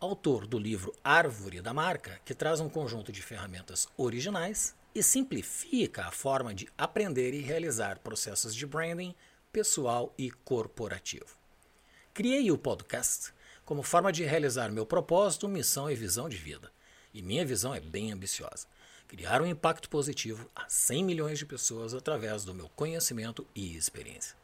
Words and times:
autor 0.00 0.46
do 0.46 0.58
livro 0.58 0.94
Árvore 1.02 1.60
da 1.60 1.74
Marca, 1.74 2.20
que 2.24 2.34
traz 2.34 2.60
um 2.60 2.68
conjunto 2.68 3.10
de 3.10 3.20
ferramentas 3.20 3.88
originais 3.96 4.74
e 4.94 5.02
simplifica 5.02 6.06
a 6.06 6.10
forma 6.10 6.54
de 6.54 6.68
aprender 6.78 7.34
e 7.34 7.40
realizar 7.40 7.98
processos 7.98 8.54
de 8.54 8.66
branding 8.66 9.14
pessoal 9.52 10.14
e 10.16 10.30
corporativo. 10.30 11.36
Criei 12.14 12.50
o 12.50 12.58
podcast 12.58 13.32
como 13.64 13.82
forma 13.82 14.12
de 14.12 14.24
realizar 14.24 14.70
meu 14.70 14.86
propósito, 14.86 15.48
missão 15.48 15.90
e 15.90 15.94
visão 15.94 16.28
de 16.28 16.36
vida. 16.36 16.70
E 17.12 17.20
minha 17.20 17.44
visão 17.44 17.74
é 17.74 17.80
bem 17.80 18.12
ambiciosa: 18.12 18.66
criar 19.08 19.42
um 19.42 19.46
impacto 19.46 19.88
positivo 19.88 20.48
a 20.54 20.68
100 20.68 21.04
milhões 21.04 21.38
de 21.38 21.46
pessoas 21.46 21.92
através 21.92 22.44
do 22.44 22.54
meu 22.54 22.68
conhecimento 22.70 23.46
e 23.54 23.76
experiência. 23.76 24.36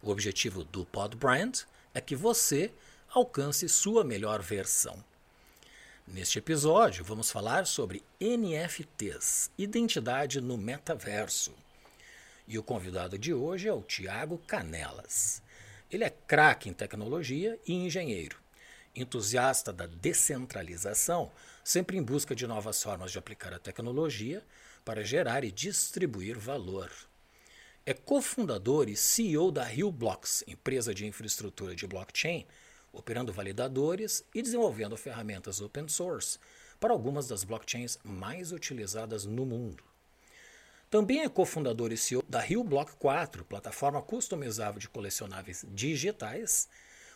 O 0.00 0.10
objetivo 0.10 0.64
do 0.64 0.84
Podbrand 0.84 1.64
é 1.94 2.00
que 2.00 2.16
você 2.16 2.72
alcance 3.14 3.68
sua 3.68 4.02
melhor 4.02 4.40
versão. 4.40 5.04
Neste 6.06 6.38
episódio, 6.38 7.04
vamos 7.04 7.30
falar 7.30 7.66
sobre 7.66 8.02
NFTs, 8.18 9.50
identidade 9.58 10.40
no 10.40 10.56
metaverso. 10.56 11.54
E 12.48 12.58
o 12.58 12.62
convidado 12.62 13.18
de 13.18 13.34
hoje 13.34 13.68
é 13.68 13.72
o 13.72 13.82
Tiago 13.82 14.38
Canelas. 14.46 15.42
Ele 15.90 16.04
é 16.04 16.10
craque 16.10 16.70
em 16.70 16.72
tecnologia 16.72 17.58
e 17.66 17.74
engenheiro, 17.74 18.38
entusiasta 18.96 19.74
da 19.74 19.86
descentralização, 19.86 21.30
sempre 21.62 21.98
em 21.98 22.02
busca 22.02 22.34
de 22.34 22.46
novas 22.46 22.82
formas 22.82 23.12
de 23.12 23.18
aplicar 23.18 23.52
a 23.52 23.58
tecnologia 23.58 24.42
para 24.86 25.04
gerar 25.04 25.44
e 25.44 25.52
distribuir 25.52 26.38
valor. 26.38 26.90
É 27.84 27.92
cofundador 27.92 28.88
e 28.88 28.96
CEO 28.96 29.52
da 29.52 29.64
RioBlocks, 29.64 30.42
empresa 30.46 30.94
de 30.94 31.04
infraestrutura 31.04 31.74
de 31.74 31.86
blockchain, 31.86 32.46
operando 32.92 33.32
validadores 33.32 34.24
e 34.34 34.42
desenvolvendo 34.42 34.96
ferramentas 34.96 35.60
open 35.60 35.88
source 35.88 36.38
para 36.78 36.92
algumas 36.92 37.28
das 37.28 37.44
blockchains 37.44 37.98
mais 38.04 38.52
utilizadas 38.52 39.24
no 39.24 39.46
mundo. 39.46 39.84
Também 40.90 41.20
é 41.20 41.28
cofundador 41.28 41.90
e 41.90 41.96
CEO 41.96 42.22
da 42.28 42.40
Rio 42.40 42.62
Block 42.62 42.92
4, 42.96 43.44
plataforma 43.44 44.02
customizável 44.02 44.78
de 44.78 44.88
colecionáveis 44.88 45.64
digitais, 45.68 46.68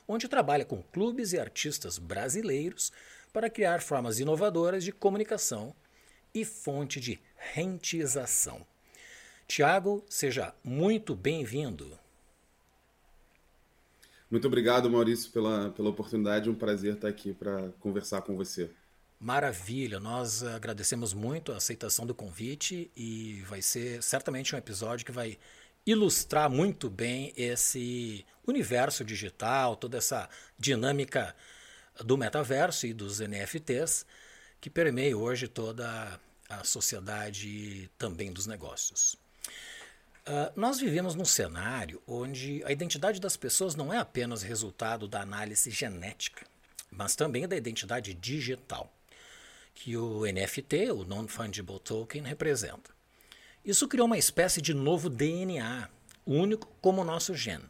onde 0.09 0.29
trabalha 0.29 0.65
com 0.65 0.83
clubes 0.83 1.33
e 1.33 1.39
artistas 1.39 1.99
brasileiros 1.99 2.91
para 3.33 3.51
criar 3.51 3.83
formas 3.83 4.19
inovadoras 4.19 4.83
de 4.83 4.93
comunicação 4.93 5.75
e 6.33 6.45
fonte 6.45 7.01
de 7.01 7.21
rentização. 7.37 8.67
Tiago, 9.47 10.03
seja 10.09 10.55
muito 10.65 11.15
bem-vindo. 11.15 11.99
Muito 14.37 14.49
obrigado, 14.49 14.91
Maurício, 14.91 15.31
pela, 15.31 15.71
pela 15.71 15.89
oportunidade. 15.89 16.51
Um 16.51 16.55
prazer 16.55 16.97
estar 16.97 17.09
aqui 17.09 17.33
para 17.33 17.71
conversar 17.81 18.21
com 18.21 18.37
você. 18.37 18.71
Maravilha, 19.19 19.99
nós 19.99 20.43
agradecemos 20.43 21.15
muito 21.15 21.53
a 21.53 21.57
aceitação 21.57 22.05
do 22.05 22.15
convite 22.15 22.91
e 22.95 23.43
vai 23.49 23.63
ser 23.63 24.03
certamente 24.03 24.55
um 24.55 24.59
episódio 24.59 25.07
que 25.07 25.11
vai 25.11 25.39
ilustrar 25.87 26.51
muito 26.51 26.91
bem 26.91 27.33
esse 27.35 28.27
universo 28.47 29.03
digital, 29.07 29.75
toda 29.75 29.97
essa 29.97 30.29
dinâmica 30.59 31.35
do 32.05 32.19
metaverso 32.19 32.87
e 32.87 32.93
dos 32.93 33.21
NFTs 33.21 34.05
que 34.61 34.69
permeia 34.69 35.17
hoje 35.17 35.49
toda 35.49 36.21
a 36.47 36.63
sociedade 36.63 37.91
também 37.97 38.31
dos 38.31 38.47
negócios. 38.47 39.17
Uh, 40.29 40.51
nós 40.57 40.81
vivemos 40.81 41.15
num 41.15 41.25
cenário 41.25 42.03
onde 42.05 42.61
a 42.65 42.73
identidade 42.73 43.21
das 43.21 43.37
pessoas 43.37 43.77
não 43.77 43.93
é 43.93 43.99
apenas 43.99 44.43
resultado 44.43 45.07
da 45.07 45.21
análise 45.21 45.71
genética, 45.71 46.45
mas 46.91 47.15
também 47.15 47.47
da 47.47 47.57
identidade 47.57 48.13
digital, 48.13 48.93
que 49.73 49.97
o 49.97 50.25
NFT, 50.25 50.91
o 50.91 51.05
Non-Fungible 51.05 51.79
Token, 51.79 52.23
representa. 52.23 52.91
Isso 53.65 53.87
criou 53.87 54.07
uma 54.07 54.19
espécie 54.19 54.61
de 54.61 54.75
novo 54.75 55.09
DNA, 55.09 55.89
único 56.27 56.67
como 56.81 57.03
o 57.03 57.05
nosso 57.05 57.33
gene. 57.33 57.65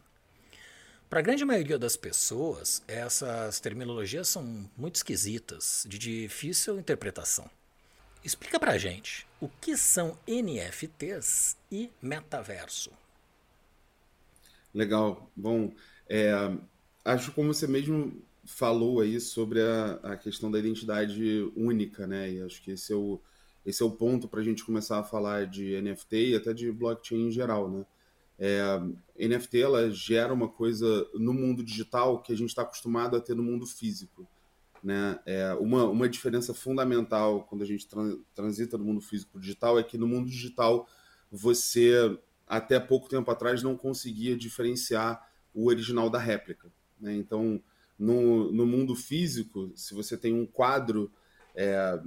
Para 1.07 1.19
a 1.19 1.23
grande 1.23 1.45
maioria 1.45 1.77
das 1.77 1.95
pessoas, 1.95 2.81
essas 2.87 3.59
terminologias 3.59 4.27
são 4.29 4.67
muito 4.75 4.95
esquisitas, 4.95 5.85
de 5.87 5.99
difícil 5.99 6.79
interpretação. 6.79 7.47
Explica 8.27 8.59
pra 8.59 8.77
gente 8.77 9.25
o 9.39 9.47
que 9.47 9.77
são 9.77 10.17
NFTs 10.27 11.55
e 11.71 11.89
metaverso. 12.01 12.91
Legal. 14.73 15.31
Bom, 15.33 15.71
é, 16.09 16.33
acho 17.05 17.31
como 17.31 17.53
você 17.53 17.65
mesmo 17.65 18.21
falou 18.43 18.99
aí 18.99 19.17
sobre 19.21 19.61
a, 19.61 19.91
a, 20.03 20.17
questão 20.17 20.51
da 20.51 20.59
identidade 20.59 21.49
única, 21.55 22.05
né? 22.05 22.29
E 22.29 22.41
acho 22.41 22.61
que 22.61 22.71
esse 22.71 22.91
é 22.91 22.97
o, 22.97 23.17
esse 23.65 23.81
é 23.81 23.85
o 23.85 23.91
ponto 23.91 24.27
para 24.27 24.41
a 24.41 24.43
gente 24.43 24.65
começar 24.65 24.99
a 24.99 25.05
falar 25.05 25.47
de 25.47 25.81
NFT 25.81 26.31
e 26.31 26.35
até 26.35 26.53
de 26.53 26.69
blockchain 26.69 27.29
em 27.29 27.31
geral, 27.31 27.71
né? 27.71 27.85
É, 28.37 28.77
NFT 29.25 29.61
ela 29.61 29.89
gera 29.89 30.33
uma 30.33 30.49
coisa 30.49 31.07
no 31.13 31.33
mundo 31.33 31.63
digital 31.63 32.21
que 32.21 32.33
a 32.33 32.35
gente 32.35 32.49
está 32.49 32.63
acostumado 32.63 33.15
a 33.15 33.21
ter 33.21 33.37
no 33.37 33.43
mundo 33.43 33.65
físico. 33.65 34.27
Né? 34.87 35.19
É, 35.25 35.53
uma, 35.55 35.83
uma 35.83 36.07
diferença 36.07 36.53
fundamental 36.53 37.43
quando 37.43 37.61
a 37.61 37.65
gente 37.65 37.85
transita 38.33 38.77
do 38.77 38.85
mundo 38.85 39.01
físico 39.01 39.33
para 39.33 39.39
o 39.39 39.41
digital 39.41 39.77
é 39.77 39.83
que 39.83 39.97
no 39.97 40.07
mundo 40.07 40.29
digital 40.29 40.87
você, 41.29 42.17
até 42.47 42.79
pouco 42.79 43.09
tempo 43.09 43.29
atrás, 43.29 43.61
não 43.61 43.75
conseguia 43.75 44.37
diferenciar 44.37 45.29
o 45.53 45.67
original 45.67 46.09
da 46.09 46.19
réplica. 46.19 46.71
Né? 47.01 47.13
Então, 47.17 47.61
no, 47.99 48.49
no 48.53 48.65
mundo 48.65 48.95
físico, 48.95 49.73
se 49.75 49.93
você 49.93 50.15
tem 50.15 50.33
um 50.33 50.45
quadro 50.45 51.11
é, 51.53 51.99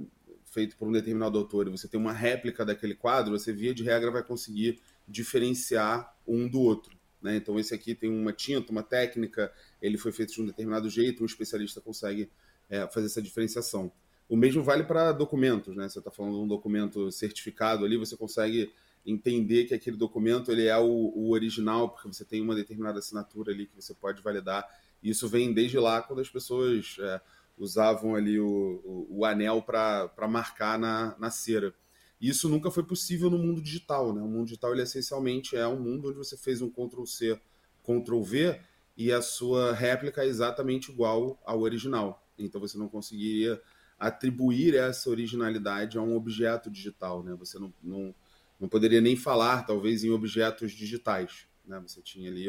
feito 0.45 0.75
por 0.75 0.87
um 0.87 0.91
determinado 0.91 1.37
autor 1.37 1.67
e 1.67 1.69
você 1.69 1.87
tem 1.87 1.99
uma 1.99 2.13
réplica 2.13 2.65
daquele 2.65 2.95
quadro, 2.95 3.37
você, 3.37 3.53
via 3.53 3.75
de 3.75 3.83
regra, 3.83 4.09
vai 4.09 4.23
conseguir 4.23 4.79
diferenciar 5.07 6.17
um 6.25 6.49
do 6.49 6.59
outro. 6.59 6.97
Né? 7.21 7.35
Então, 7.35 7.59
esse 7.59 7.75
aqui 7.75 7.93
tem 7.93 8.09
uma 8.09 8.33
tinta, 8.33 8.71
uma 8.71 8.81
técnica, 8.81 9.53
ele 9.79 9.99
foi 9.99 10.11
feito 10.11 10.33
de 10.33 10.41
um 10.41 10.47
determinado 10.47 10.89
jeito, 10.89 11.21
um 11.21 11.27
especialista 11.27 11.79
consegue 11.79 12.27
é, 12.71 12.87
fazer 12.87 13.07
essa 13.07 13.21
diferenciação. 13.21 13.91
O 14.29 14.37
mesmo 14.37 14.63
vale 14.63 14.83
para 14.83 15.11
documentos, 15.11 15.75
né? 15.75 15.89
Você 15.89 15.99
está 15.99 16.09
falando 16.09 16.35
de 16.35 16.39
um 16.39 16.47
documento 16.47 17.11
certificado 17.11 17.83
ali, 17.83 17.97
você 17.97 18.15
consegue 18.15 18.71
entender 19.05 19.65
que 19.65 19.73
aquele 19.73 19.97
documento 19.97 20.51
ele 20.51 20.67
é 20.67 20.77
o, 20.77 20.85
o, 20.85 21.31
original, 21.31 21.89
porque 21.89 22.07
você 22.07 22.23
tem 22.23 22.41
uma 22.41 22.55
determinada 22.55 22.99
assinatura 22.99 23.51
ali 23.51 23.67
que 23.67 23.75
você 23.75 23.93
pode 23.93 24.21
validar. 24.21 24.65
Isso 25.03 25.27
vem 25.27 25.53
desde 25.53 25.77
lá, 25.77 26.01
quando 26.01 26.19
as 26.19 26.29
pessoas 26.29 26.95
é, 26.99 27.19
usavam 27.57 28.15
ali 28.15 28.39
o, 28.39 28.81
o, 28.85 29.19
o 29.19 29.25
anel 29.25 29.61
para 29.61 30.27
marcar 30.29 30.79
na, 30.79 31.15
na 31.19 31.29
cera. 31.29 31.73
E 32.21 32.29
isso 32.29 32.47
nunca 32.47 32.71
foi 32.71 32.83
possível 32.83 33.29
no 33.29 33.37
mundo 33.37 33.61
digital. 33.61 34.13
Né? 34.13 34.21
O 34.21 34.27
mundo 34.27 34.45
digital 34.45 34.71
ele 34.71 34.83
essencialmente 34.83 35.57
é 35.57 35.67
um 35.67 35.79
mundo 35.79 36.09
onde 36.09 36.17
você 36.17 36.37
fez 36.37 36.61
um 36.61 36.69
Ctrl-C, 36.69 37.37
Ctrl-V 37.83 38.61
e 38.95 39.11
a 39.11 39.21
sua 39.21 39.73
réplica 39.73 40.23
é 40.23 40.27
exatamente 40.27 40.91
igual 40.91 41.41
ao 41.43 41.61
original. 41.61 42.20
Então 42.37 42.59
você 42.59 42.77
não 42.77 42.87
conseguiria 42.87 43.61
atribuir 43.99 44.75
essa 44.75 45.09
originalidade 45.09 45.97
a 45.97 46.01
um 46.01 46.15
objeto 46.15 46.69
digital, 46.69 47.23
né? 47.23 47.35
Você 47.35 47.59
não, 47.59 47.73
não, 47.83 48.15
não 48.59 48.67
poderia 48.67 48.99
nem 48.99 49.15
falar, 49.15 49.63
talvez, 49.63 50.03
em 50.03 50.09
objetos 50.09 50.71
digitais, 50.71 51.45
né? 51.65 51.79
Você 51.85 52.01
tinha 52.01 52.29
ali 52.29 52.47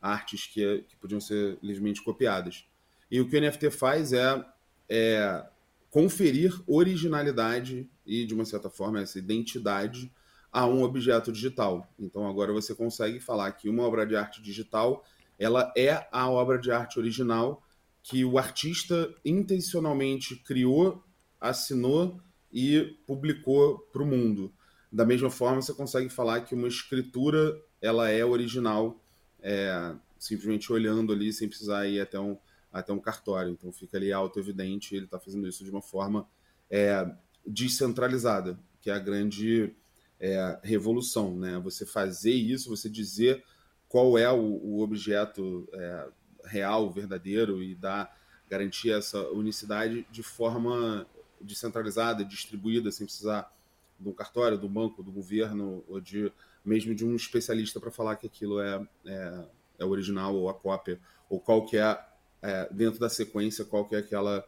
artes 0.00 0.46
que, 0.46 0.84
que 0.88 0.96
podiam 0.96 1.20
ser 1.20 1.58
livremente 1.62 2.02
copiadas. 2.02 2.66
E 3.10 3.20
o 3.20 3.28
que 3.28 3.36
o 3.36 3.40
NFT 3.40 3.70
faz 3.70 4.12
é, 4.12 4.44
é 4.88 5.46
conferir 5.90 6.60
originalidade 6.66 7.88
e, 8.04 8.26
de 8.26 8.34
uma 8.34 8.44
certa 8.44 8.68
forma, 8.68 9.00
essa 9.00 9.18
identidade 9.18 10.12
a 10.52 10.66
um 10.66 10.82
objeto 10.82 11.30
digital. 11.30 11.92
Então 11.98 12.26
agora 12.26 12.52
você 12.52 12.74
consegue 12.74 13.20
falar 13.20 13.52
que 13.52 13.68
uma 13.68 13.82
obra 13.84 14.06
de 14.06 14.16
arte 14.16 14.42
digital 14.42 15.04
ela 15.38 15.72
é 15.76 16.08
a 16.10 16.28
obra 16.28 16.58
de 16.58 16.72
arte 16.72 16.98
original 16.98 17.62
que 18.02 18.24
o 18.24 18.38
artista 18.38 19.14
intencionalmente 19.24 20.36
criou, 20.36 21.04
assinou 21.40 22.20
e 22.52 22.96
publicou 23.06 23.78
para 23.92 24.02
o 24.02 24.06
mundo. 24.06 24.52
Da 24.90 25.04
mesma 25.04 25.30
forma, 25.30 25.60
você 25.60 25.74
consegue 25.74 26.08
falar 26.08 26.40
que 26.40 26.54
uma 26.54 26.68
escritura 26.68 27.60
ela 27.80 28.08
é 28.08 28.24
original, 28.24 29.02
é, 29.40 29.94
simplesmente 30.18 30.72
olhando 30.72 31.12
ali, 31.12 31.32
sem 31.32 31.48
precisar 31.48 31.86
ir 31.86 32.00
até 32.00 32.18
um, 32.18 32.36
até 32.72 32.92
um 32.92 32.98
cartório. 32.98 33.52
Então 33.52 33.70
fica 33.70 33.98
ali 33.98 34.12
auto-evidente, 34.12 34.94
ele 34.94 35.04
está 35.04 35.18
fazendo 35.18 35.46
isso 35.46 35.62
de 35.62 35.70
uma 35.70 35.82
forma 35.82 36.26
é, 36.70 37.06
descentralizada, 37.46 38.58
que 38.80 38.90
é 38.90 38.94
a 38.94 38.98
grande 38.98 39.74
é, 40.18 40.58
revolução, 40.62 41.36
né? 41.36 41.58
Você 41.58 41.86
fazer 41.86 42.32
isso, 42.32 42.70
você 42.70 42.88
dizer 42.88 43.44
qual 43.88 44.18
é 44.18 44.30
o, 44.30 44.40
o 44.40 44.80
objeto 44.82 45.68
é, 45.72 46.08
real, 46.48 46.90
verdadeiro 46.90 47.62
e 47.62 47.74
dar 47.74 48.16
garantir 48.48 48.90
essa 48.90 49.20
unicidade 49.28 50.06
de 50.10 50.22
forma 50.22 51.06
descentralizada, 51.40 52.24
distribuída, 52.24 52.90
sem 52.90 53.06
precisar 53.06 53.52
de 53.98 54.08
um 54.08 54.12
cartório, 54.12 54.58
do 54.58 54.68
banco, 54.68 55.02
do 55.02 55.12
governo 55.12 55.84
ou 55.88 56.00
de 56.00 56.32
mesmo 56.64 56.94
de 56.94 57.04
um 57.04 57.14
especialista 57.14 57.80
para 57.80 57.90
falar 57.90 58.16
que 58.16 58.26
aquilo 58.26 58.60
é, 58.60 58.86
é, 59.06 59.44
é, 59.78 59.84
original 59.84 60.34
ou 60.34 60.48
a 60.48 60.54
cópia 60.54 61.00
ou 61.28 61.40
qual 61.40 61.64
que 61.64 61.76
é, 61.76 61.98
é 62.42 62.68
dentro 62.70 63.00
da 63.00 63.08
sequência 63.08 63.64
qual 63.64 63.86
que 63.86 63.94
é 63.94 63.98
aquela 63.98 64.44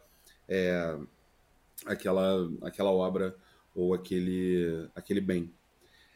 é, 0.47 0.97
aquela 1.85 2.49
aquela 2.61 2.91
obra 2.91 3.35
ou 3.73 3.93
aquele 3.93 4.89
aquele 4.95 5.21
bem. 5.21 5.53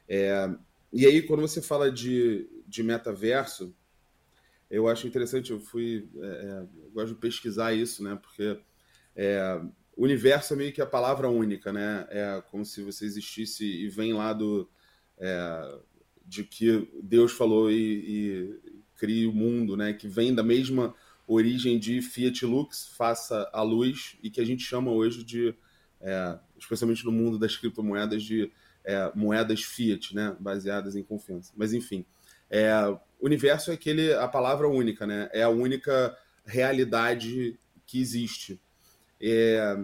É, 0.08 0.50
e 0.92 1.06
aí 1.06 1.22
quando 1.22 1.42
você 1.42 1.62
fala 1.62 1.92
de, 1.92 2.48
de 2.68 2.84
metaverso 2.84 3.74
eu 4.70 4.88
acho 4.88 5.08
interessante, 5.08 5.52
eu 5.52 5.60
fui. 5.60 6.10
É, 6.18 6.26
é, 6.26 6.60
eu 6.84 6.92
gosto 6.92 7.14
de 7.14 7.20
pesquisar 7.20 7.74
isso, 7.74 8.04
né? 8.04 8.18
Porque 8.22 8.60
é, 9.16 9.62
universo 9.96 10.54
é 10.54 10.58
meio 10.58 10.74
que 10.74 10.82
a 10.82 10.86
palavra 10.86 11.30
única, 11.30 11.72
né? 11.72 12.08
É 12.10 12.44
como 12.50 12.66
se 12.66 12.82
você 12.82 13.06
existisse 13.06 13.66
e 13.66 13.90
vem 13.90 14.14
lá 14.14 14.34
do. 14.34 14.70
É, 15.18 15.80
de 16.28 16.44
que 16.44 16.90
Deus 17.04 17.32
falou 17.32 17.72
e, 17.72 17.76
e 17.76 18.60
cria 18.96 19.30
o 19.30 19.34
mundo, 19.34 19.78
né? 19.78 19.94
Que 19.94 20.08
vem 20.08 20.34
da 20.34 20.44
mesma 20.44 20.96
origem 21.28 21.80
de 21.80 22.02
Fiat 22.02 22.46
Lux, 22.46 22.88
faça 22.96 23.50
a 23.54 23.62
luz, 23.62 24.18
e 24.22 24.30
que 24.30 24.42
a 24.42 24.46
gente 24.46 24.64
chama 24.64 24.92
hoje 24.92 25.24
de, 25.24 25.56
é, 26.02 26.40
especialmente 26.58 27.06
no 27.06 27.12
mundo 27.12 27.38
das 27.38 27.56
criptomoedas, 27.56 28.24
de 28.24 28.52
é, 28.84 29.12
moedas 29.16 29.64
Fiat, 29.64 30.16
né? 30.16 30.36
Baseadas 30.40 30.96
em 30.96 31.04
confiança. 31.04 31.54
Mas 31.56 31.74
enfim, 31.74 32.06
é, 32.50 32.72
universo 33.20 33.72
é 33.72 33.74
aquele, 33.74 34.14
a 34.14 34.28
palavra 34.28 34.68
única, 34.68 35.06
né? 35.06 35.30
É 35.34 35.44
a 35.44 35.50
única 35.50 36.18
realidade 36.46 37.58
que 37.86 38.00
existe. 38.00 38.60
É, 39.20 39.78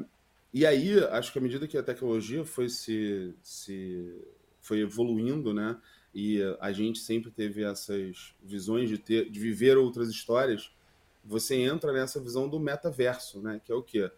e 0.53 0.65
aí, 0.65 0.99
acho 1.05 1.31
que 1.31 1.39
à 1.39 1.41
medida 1.41 1.67
que 1.67 1.77
a 1.77 1.83
tecnologia 1.83 2.43
foi 2.43 2.67
se, 2.67 3.33
se 3.41 4.21
foi 4.59 4.79
evoluindo, 4.79 5.53
né? 5.53 5.79
E 6.13 6.41
a 6.59 6.71
gente 6.71 6.99
sempre 6.99 7.31
teve 7.31 7.63
essas 7.63 8.35
visões 8.43 8.89
de 8.89 8.97
ter, 8.97 9.29
de 9.29 9.39
viver 9.39 9.77
outras 9.77 10.09
histórias. 10.09 10.71
Você 11.23 11.55
entra 11.55 11.93
nessa 11.93 12.19
visão 12.19 12.49
do 12.49 12.59
metaverso, 12.59 13.41
né? 13.41 13.61
Que 13.63 13.71
é 13.71 13.75
o 13.75 13.81
quê? 13.81 14.11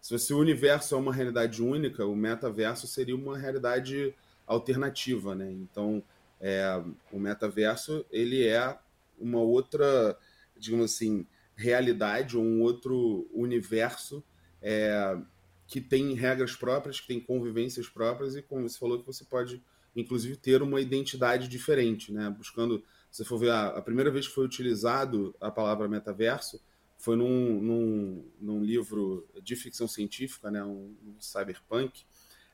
Se 0.00 0.16
você, 0.16 0.32
o 0.32 0.38
universo 0.38 0.94
é 0.94 0.98
uma 0.98 1.12
realidade 1.12 1.62
única, 1.62 2.06
o 2.06 2.16
metaverso 2.16 2.86
seria 2.86 3.16
uma 3.16 3.36
realidade 3.36 4.14
alternativa, 4.46 5.34
né? 5.34 5.50
Então, 5.50 6.02
é, 6.40 6.82
o 7.12 7.18
metaverso 7.18 8.04
ele 8.10 8.46
é 8.46 8.78
uma 9.18 9.40
outra, 9.40 10.18
digamos 10.56 10.86
assim, 10.86 11.26
realidade 11.54 12.36
ou 12.36 12.42
um 12.42 12.62
outro 12.62 13.28
universo 13.32 14.24
é, 14.62 15.18
que 15.66 15.80
tem 15.80 16.14
regras 16.14 16.56
próprias, 16.56 17.00
que 17.00 17.08
tem 17.08 17.20
convivências 17.20 17.88
próprias 17.88 18.34
e 18.34 18.42
como 18.42 18.68
você 18.68 18.78
falou 18.78 18.98
que 18.98 19.06
você 19.06 19.24
pode 19.24 19.62
inclusive 19.94 20.36
ter 20.36 20.62
uma 20.62 20.80
identidade 20.80 21.48
diferente, 21.48 22.12
né? 22.12 22.30
Buscando, 22.30 22.82
se 23.10 23.24
for 23.24 23.38
ver 23.38 23.50
a, 23.50 23.68
a 23.68 23.82
primeira 23.82 24.10
vez 24.10 24.28
que 24.28 24.34
foi 24.34 24.44
utilizado 24.44 25.34
a 25.40 25.50
palavra 25.50 25.88
metaverso 25.88 26.60
foi 26.96 27.16
num, 27.16 27.60
num, 27.60 28.30
num 28.40 28.62
livro 28.62 29.26
de 29.42 29.56
ficção 29.56 29.88
científica, 29.88 30.50
né? 30.50 30.62
Um, 30.62 30.94
um 31.04 31.20
cyberpunk 31.20 32.04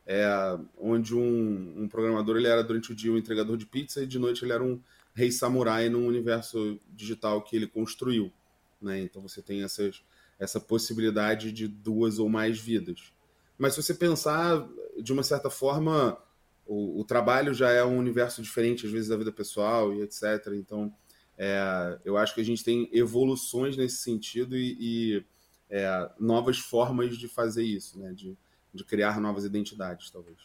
é, 0.07 0.59
onde 0.79 1.15
um, 1.15 1.83
um, 1.83 1.89
programador 1.89 2.37
ele 2.37 2.47
era 2.47 2.63
durante 2.63 2.93
o 2.93 2.95
dia 2.95 3.13
um 3.13 3.19
entregador 3.19 3.57
de 3.57 3.67
pizza 3.67 4.03
e 4.03 4.07
de 4.07 4.19
noite 4.19 4.45
ele 4.45 4.53
era 4.53 4.63
um 4.63 4.81
rei 5.13 5.33
samurai 5.33 5.89
num 5.89 6.07
universo 6.07 6.79
digital 6.95 7.43
que 7.43 7.57
ele 7.57 7.67
construiu. 7.67 8.33
Né? 8.81 9.01
Então 9.01 9.21
você 9.21 9.43
tem 9.43 9.65
essas, 9.65 10.03
essa 10.39 10.61
possibilidade 10.61 11.51
de 11.51 11.67
duas 11.67 12.19
ou 12.21 12.29
mais 12.29 12.59
vidas. 12.59 13.13
Mas 13.59 13.75
se 13.75 13.83
você 13.83 13.95
pensar 13.95 14.69
de 15.03 15.13
uma 15.13 15.25
certa 15.25 15.51
forma, 15.51 16.17
o, 16.65 17.01
o 17.01 17.05
trabalho 17.05 17.53
já 17.53 17.71
é 17.71 17.85
um 17.85 17.99
universo 17.99 18.41
diferente 18.41 18.87
às 18.87 18.93
vezes 18.93 19.09
da 19.09 19.17
vida 19.17 19.33
pessoal 19.33 19.93
e 19.93 20.03
etc. 20.03 20.53
Então 20.55 20.95
é, 21.37 21.99
eu 22.05 22.17
acho 22.17 22.33
que 22.33 22.41
a 22.41 22.45
gente 22.45 22.63
tem 22.63 22.89
evoluções 22.93 23.77
nesse 23.77 23.97
sentido 23.97 24.57
e, 24.57 24.77
e 24.79 25.25
é, 25.69 26.11
novas 26.21 26.59
formas 26.59 27.19
de 27.19 27.27
fazer 27.27 27.65
isso, 27.65 27.99
né? 27.99 28.13
de, 28.13 28.37
de 28.77 28.85
criar 28.85 29.21
novas 29.21 29.45
identidades, 29.45 30.11
talvez. 30.11 30.39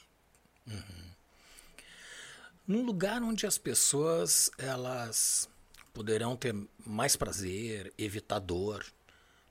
Uhum. 0.66 1.12
Num 2.68 2.86
lugar 2.86 3.22
onde 3.22 3.46
as 3.46 3.58
pessoas 3.58 4.50
elas 4.58 5.50
poderão 5.94 6.36
ter 6.36 6.56
mais 6.86 7.16
prazer, 7.16 7.94
evitar 7.98 8.40
dor, 8.40 8.86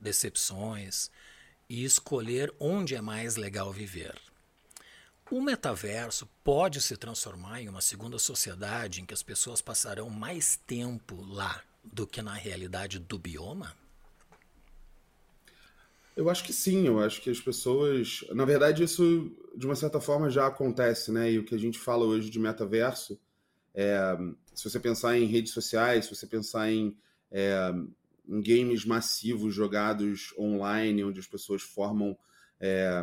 decepções 0.01 1.11
e 1.69 1.85
escolher 1.85 2.53
onde 2.59 2.95
é 2.95 3.01
mais 3.01 3.37
legal 3.37 3.73
viver. 3.73 4.19
O 5.31 5.41
metaverso 5.41 6.29
pode 6.43 6.81
se 6.81 6.97
transformar 6.97 7.61
em 7.61 7.69
uma 7.69 7.81
segunda 7.81 8.19
sociedade 8.19 9.01
em 9.01 9.07
que 9.07 9.15
as 9.15 9.23
pessoas 9.23 9.61
passarão 9.61 10.11
mais 10.11 10.57
tempo 10.67 11.23
lá 11.23 11.63
do 11.85 12.07
que 12.07 12.21
na 12.21 12.35
realidade 12.35 12.99
do 12.99 13.19
bioma? 13.19 13.77
Eu 16.21 16.29
acho 16.29 16.45
que 16.45 16.53
sim, 16.53 16.87
eu 16.87 17.01
acho 17.01 17.23
que 17.23 17.31
as 17.31 17.41
pessoas. 17.41 18.23
Na 18.35 18.45
verdade, 18.45 18.85
isso 18.85 19.35
de 19.57 19.65
uma 19.65 19.75
certa 19.75 20.03
forma 20.03 20.29
já 20.29 20.47
acontece, 20.47 21.11
né? 21.11 21.33
E 21.33 21.39
o 21.39 21.45
que 21.45 21.55
a 21.55 21.59
gente 21.59 21.79
fala 21.79 22.05
hoje 22.05 22.29
de 22.29 22.39
metaverso, 22.39 23.19
é, 23.75 24.19
se 24.55 24.69
você 24.69 24.79
pensar 24.79 25.17
em 25.17 25.25
redes 25.25 25.51
sociais, 25.51 26.05
se 26.05 26.15
você 26.15 26.27
pensar 26.27 26.71
em, 26.71 26.95
é, 27.31 27.73
em 28.29 28.43
games 28.43 28.85
massivos 28.85 29.55
jogados 29.55 30.35
online, 30.39 31.03
onde 31.05 31.19
as 31.19 31.27
pessoas 31.27 31.63
formam 31.63 32.15
é, 32.61 33.03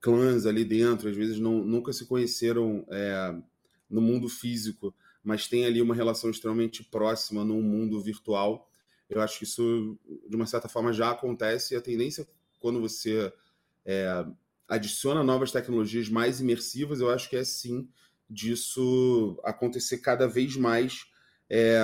clãs 0.00 0.46
ali 0.46 0.64
dentro, 0.64 1.08
às 1.08 1.16
vezes 1.16 1.40
não, 1.40 1.64
nunca 1.64 1.92
se 1.92 2.06
conheceram 2.06 2.86
é, 2.92 3.34
no 3.90 4.00
mundo 4.00 4.28
físico, 4.28 4.94
mas 5.24 5.48
tem 5.48 5.64
ali 5.64 5.82
uma 5.82 5.96
relação 5.96 6.30
extremamente 6.30 6.84
próxima 6.84 7.44
no 7.44 7.60
mundo 7.60 8.00
virtual. 8.00 8.70
Eu 9.10 9.20
acho 9.20 9.38
que 9.38 9.44
isso, 9.44 9.98
de 10.28 10.36
uma 10.36 10.46
certa 10.46 10.68
forma, 10.68 10.92
já 10.92 11.10
acontece 11.10 11.74
e 11.74 11.76
a 11.76 11.80
tendência 11.80 12.24
quando 12.62 12.80
você 12.80 13.32
é, 13.84 14.24
adiciona 14.68 15.22
novas 15.22 15.52
tecnologias 15.52 16.08
mais 16.08 16.40
imersivas, 16.40 17.00
eu 17.00 17.10
acho 17.10 17.28
que 17.28 17.36
é 17.36 17.44
sim 17.44 17.88
disso 18.30 19.38
acontecer 19.44 19.98
cada 19.98 20.26
vez 20.26 20.56
mais 20.56 21.06
é, 21.50 21.78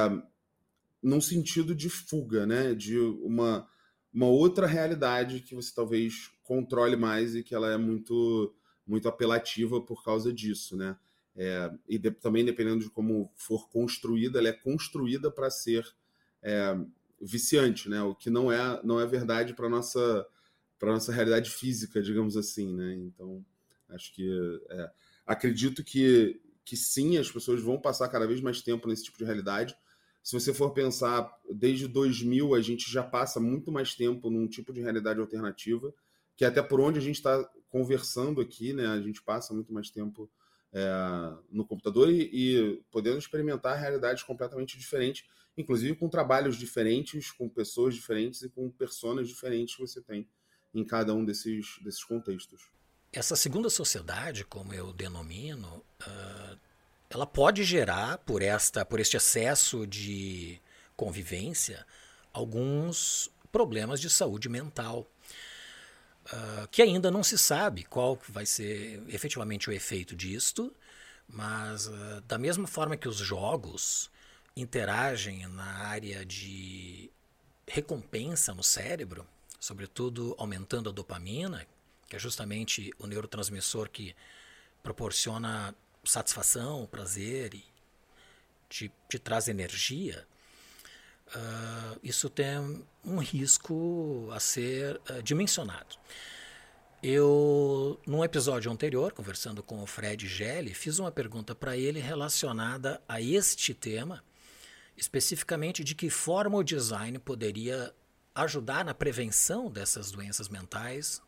num 1.02 1.20
sentido 1.20 1.74
de 1.74 1.90
fuga, 1.90 2.46
né? 2.46 2.74
De 2.74 2.98
uma, 2.98 3.68
uma 4.12 4.26
outra 4.26 4.66
realidade 4.66 5.40
que 5.40 5.54
você 5.54 5.74
talvez 5.74 6.30
controle 6.42 6.96
mais 6.96 7.34
e 7.34 7.42
que 7.42 7.54
ela 7.54 7.70
é 7.70 7.76
muito 7.76 8.54
muito 8.86 9.06
apelativa 9.06 9.82
por 9.82 10.02
causa 10.02 10.32
disso, 10.32 10.74
né? 10.74 10.96
É, 11.36 11.70
e 11.86 11.98
de, 11.98 12.10
também 12.10 12.44
dependendo 12.44 12.82
de 12.82 12.90
como 12.90 13.30
for 13.36 13.68
construída, 13.68 14.38
ela 14.38 14.48
é 14.48 14.52
construída 14.52 15.30
para 15.30 15.50
ser 15.50 15.86
é, 16.42 16.74
viciante, 17.20 17.88
né? 17.88 18.02
O 18.02 18.14
que 18.14 18.30
não 18.30 18.50
é 18.50 18.80
não 18.82 18.98
é 18.98 19.06
verdade 19.06 19.52
para 19.52 19.68
nossa 19.68 20.26
para 20.78 20.92
nossa 20.92 21.12
realidade 21.12 21.50
física, 21.50 22.00
digamos 22.02 22.36
assim, 22.36 22.74
né? 22.74 22.94
Então, 22.94 23.44
acho 23.88 24.14
que 24.14 24.28
é, 24.70 24.90
acredito 25.26 25.82
que 25.84 26.40
que 26.68 26.76
sim, 26.76 27.16
as 27.16 27.32
pessoas 27.32 27.62
vão 27.62 27.80
passar 27.80 28.10
cada 28.10 28.26
vez 28.26 28.42
mais 28.42 28.60
tempo 28.60 28.86
nesse 28.86 29.04
tipo 29.04 29.16
de 29.16 29.24
realidade. 29.24 29.74
Se 30.22 30.38
você 30.38 30.52
for 30.52 30.70
pensar, 30.74 31.26
desde 31.50 31.88
2000 31.88 32.54
a 32.54 32.60
gente 32.60 32.92
já 32.92 33.02
passa 33.02 33.40
muito 33.40 33.72
mais 33.72 33.94
tempo 33.94 34.28
num 34.28 34.46
tipo 34.46 34.70
de 34.70 34.82
realidade 34.82 35.18
alternativa, 35.18 35.94
que 36.36 36.44
é 36.44 36.48
até 36.48 36.62
por 36.62 36.78
onde 36.78 36.98
a 36.98 37.02
gente 37.02 37.16
está 37.16 37.42
conversando 37.70 38.42
aqui, 38.42 38.74
né? 38.74 38.86
A 38.86 39.00
gente 39.00 39.22
passa 39.22 39.54
muito 39.54 39.72
mais 39.72 39.88
tempo 39.88 40.30
é, 40.70 41.32
no 41.50 41.64
computador 41.64 42.10
e, 42.10 42.28
e, 42.30 42.82
podendo 42.90 43.16
experimentar 43.16 43.78
realidades 43.78 44.22
completamente 44.22 44.78
diferentes, 44.78 45.24
inclusive 45.56 45.96
com 45.96 46.06
trabalhos 46.06 46.58
diferentes, 46.58 47.32
com 47.32 47.48
pessoas 47.48 47.94
diferentes 47.94 48.42
e 48.42 48.50
com 48.50 48.68
personas 48.68 49.26
diferentes 49.26 49.74
que 49.74 49.80
você 49.80 50.02
tem 50.02 50.28
em 50.74 50.84
cada 50.84 51.14
um 51.14 51.24
desses, 51.24 51.78
desses 51.82 52.04
contextos. 52.04 52.62
Essa 53.12 53.34
segunda 53.34 53.70
sociedade, 53.70 54.44
como 54.44 54.74
eu 54.74 54.92
denomino, 54.92 55.82
uh, 56.06 56.58
ela 57.08 57.26
pode 57.26 57.64
gerar, 57.64 58.18
por, 58.18 58.42
esta, 58.42 58.84
por 58.84 59.00
este 59.00 59.16
excesso 59.16 59.86
de 59.86 60.60
convivência, 60.94 61.86
alguns 62.32 63.30
problemas 63.50 64.00
de 64.00 64.10
saúde 64.10 64.48
mental. 64.48 65.06
Uh, 66.26 66.68
que 66.70 66.82
ainda 66.82 67.10
não 67.10 67.22
se 67.22 67.38
sabe 67.38 67.84
qual 67.84 68.18
vai 68.28 68.44
ser 68.44 69.02
efetivamente 69.08 69.70
o 69.70 69.72
efeito 69.72 70.14
disto, 70.14 70.70
mas 71.26 71.86
uh, 71.86 72.20
da 72.26 72.36
mesma 72.36 72.66
forma 72.66 72.98
que 72.98 73.08
os 73.08 73.16
jogos 73.16 74.10
interagem 74.54 75.46
na 75.48 75.86
área 75.86 76.26
de 76.26 77.10
recompensa 77.66 78.52
no 78.52 78.62
cérebro, 78.62 79.26
sobretudo 79.58 80.34
aumentando 80.38 80.88
a 80.88 80.92
dopamina, 80.92 81.66
que 82.08 82.16
é 82.16 82.18
justamente 82.18 82.92
o 82.98 83.06
neurotransmissor 83.06 83.90
que 83.90 84.14
proporciona 84.82 85.74
satisfação, 86.04 86.86
prazer 86.86 87.54
e 87.54 87.64
te, 88.68 88.90
te 89.08 89.18
traz 89.18 89.48
energia, 89.48 90.26
uh, 91.34 91.98
isso 92.02 92.30
tem 92.30 92.84
um 93.04 93.18
risco 93.18 94.28
a 94.32 94.40
ser 94.40 95.00
uh, 95.10 95.22
dimensionado. 95.22 95.96
Eu, 97.02 98.00
num 98.06 98.24
episódio 98.24 98.72
anterior, 98.72 99.12
conversando 99.12 99.62
com 99.62 99.80
o 99.82 99.86
Fred 99.86 100.26
Gelli, 100.26 100.74
fiz 100.74 100.98
uma 100.98 101.12
pergunta 101.12 101.54
para 101.54 101.76
ele 101.76 102.00
relacionada 102.00 103.00
a 103.08 103.20
este 103.20 103.72
tema, 103.72 104.24
especificamente 104.96 105.84
de 105.84 105.94
que 105.94 106.10
forma 106.10 106.58
o 106.58 106.64
design 106.64 107.16
poderia 107.20 107.94
ajudar 108.38 108.84
na 108.84 108.94
prevenção 108.94 109.70
dessas 109.70 110.10
doenças 110.10 110.48
mentais 110.48 111.20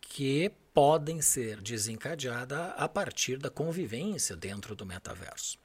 que 0.00 0.50
podem 0.72 1.20
ser 1.20 1.60
desencadeadas 1.60 2.72
a 2.76 2.88
partir 2.88 3.38
da 3.38 3.50
convivência 3.50 4.36
dentro 4.36 4.74
do 4.74 4.86
metaverso. 4.86 5.58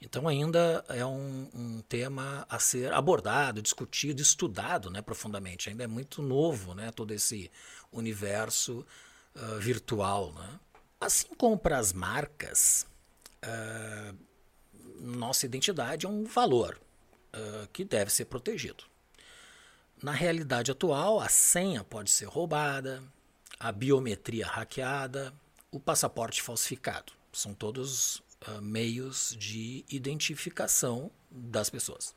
Então 0.00 0.26
ainda 0.26 0.84
é 0.88 1.04
um, 1.04 1.48
um, 1.54 1.82
tema 1.82 2.46
a 2.48 2.58
ser 2.58 2.92
abordado, 2.92 3.60
discutido, 3.60 4.22
estudado 4.22 4.90
né, 4.90 5.02
profundamente. 5.02 5.68
Ainda 5.68 5.84
é 5.84 5.86
muito 5.86 6.22
novo 6.22 6.74
né, 6.74 6.90
todo 6.90 7.12
esse 7.12 7.50
universo 7.92 8.84
uh, 9.36 9.58
virtual. 9.58 10.32
Né? 10.32 10.60
Assim 10.98 11.28
como 11.36 11.58
para 11.58 11.78
as 11.78 11.92
marcas, 11.92 12.86
uh, 13.44 14.16
nossa 15.00 15.44
identidade 15.44 16.06
é 16.06 16.08
um 16.08 16.24
valor 16.24 16.80
uh, 17.34 17.68
que 17.70 17.84
deve 17.84 18.10
ser 18.10 18.24
protegido. 18.24 18.89
Na 20.02 20.12
realidade 20.12 20.70
atual, 20.70 21.20
a 21.20 21.28
senha 21.28 21.84
pode 21.84 22.10
ser 22.10 22.24
roubada, 22.24 23.02
a 23.58 23.70
biometria 23.70 24.46
hackeada, 24.46 25.32
o 25.70 25.78
passaporte 25.78 26.40
falsificado. 26.40 27.12
São 27.30 27.52
todos 27.52 28.16
uh, 28.48 28.62
meios 28.62 29.36
de 29.38 29.84
identificação 29.90 31.10
das 31.30 31.68
pessoas. 31.68 32.14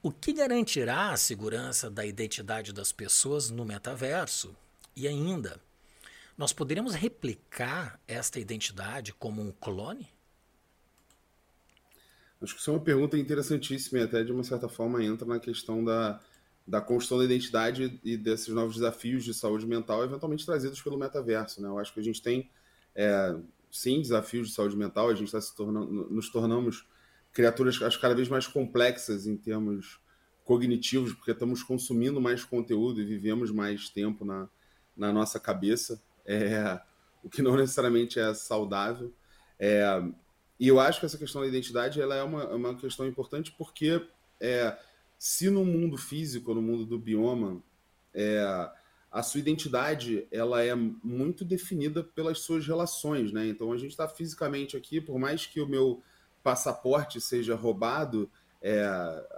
O 0.00 0.12
que 0.12 0.32
garantirá 0.32 1.10
a 1.10 1.16
segurança 1.16 1.90
da 1.90 2.06
identidade 2.06 2.72
das 2.72 2.92
pessoas 2.92 3.50
no 3.50 3.64
metaverso? 3.64 4.54
E 4.94 5.08
ainda, 5.08 5.60
nós 6.38 6.52
poderemos 6.52 6.94
replicar 6.94 7.98
esta 8.06 8.38
identidade 8.38 9.12
como 9.12 9.42
um 9.42 9.50
clone? 9.50 10.08
Acho 12.40 12.54
que 12.54 12.60
isso 12.60 12.70
é 12.70 12.74
uma 12.74 12.80
pergunta 12.80 13.18
interessantíssima 13.18 13.98
e 13.98 14.02
até 14.02 14.22
de 14.22 14.30
uma 14.30 14.44
certa 14.44 14.68
forma 14.68 15.02
entra 15.02 15.26
na 15.26 15.40
questão 15.40 15.82
da, 15.82 16.20
da 16.66 16.80
construção 16.80 17.18
da 17.18 17.24
identidade 17.24 18.00
e 18.02 18.16
desses 18.16 18.48
novos 18.48 18.76
desafios 18.76 19.24
de 19.24 19.34
saúde 19.34 19.66
mental 19.66 20.02
eventualmente 20.02 20.46
trazidos 20.46 20.80
pelo 20.80 20.98
metaverso. 20.98 21.60
Né? 21.60 21.68
Eu 21.68 21.78
acho 21.78 21.92
que 21.92 22.00
a 22.00 22.02
gente 22.02 22.22
tem 22.22 22.50
é, 22.94 23.36
sim, 23.70 24.00
desafios 24.00 24.48
de 24.48 24.54
saúde 24.54 24.76
mental, 24.76 25.08
a 25.08 25.14
gente 25.14 25.26
está 25.26 25.40
se 25.40 25.54
tornando, 25.54 26.08
nos 26.10 26.30
tornamos 26.30 26.86
criaturas 27.32 27.80
acho, 27.82 28.00
cada 28.00 28.14
vez 28.14 28.28
mais 28.28 28.46
complexas 28.46 29.26
em 29.26 29.36
termos 29.36 30.00
cognitivos, 30.44 31.12
porque 31.12 31.32
estamos 31.32 31.62
consumindo 31.62 32.20
mais 32.20 32.44
conteúdo 32.44 33.00
e 33.00 33.04
vivemos 33.04 33.50
mais 33.50 33.88
tempo 33.88 34.24
na, 34.24 34.48
na 34.96 35.12
nossa 35.12 35.40
cabeça, 35.40 36.00
é, 36.24 36.80
o 37.22 37.28
que 37.28 37.42
não 37.42 37.56
necessariamente 37.56 38.20
é 38.20 38.32
saudável. 38.32 39.12
É, 39.58 39.84
e 40.58 40.68
eu 40.68 40.78
acho 40.78 41.00
que 41.00 41.06
essa 41.06 41.18
questão 41.18 41.40
da 41.40 41.48
identidade 41.48 42.00
ela 42.00 42.14
é 42.14 42.22
uma, 42.22 42.46
uma 42.48 42.74
questão 42.76 43.06
importante 43.06 43.52
porque 43.58 44.06
é, 44.40 44.78
se 45.24 45.48
no 45.48 45.64
mundo 45.64 45.96
físico, 45.96 46.52
no 46.52 46.60
mundo 46.60 46.84
do 46.84 46.98
bioma, 46.98 47.62
é, 48.12 48.44
a 49.10 49.22
sua 49.22 49.40
identidade 49.40 50.28
ela 50.30 50.62
é 50.62 50.74
muito 50.74 51.46
definida 51.46 52.04
pelas 52.04 52.40
suas 52.40 52.66
relações, 52.66 53.32
né? 53.32 53.46
Então 53.48 53.72
a 53.72 53.78
gente 53.78 53.92
está 53.92 54.06
fisicamente 54.06 54.76
aqui, 54.76 55.00
por 55.00 55.18
mais 55.18 55.46
que 55.46 55.62
o 55.62 55.66
meu 55.66 56.02
passaporte 56.42 57.22
seja 57.22 57.54
roubado, 57.54 58.30
é, 58.60 58.84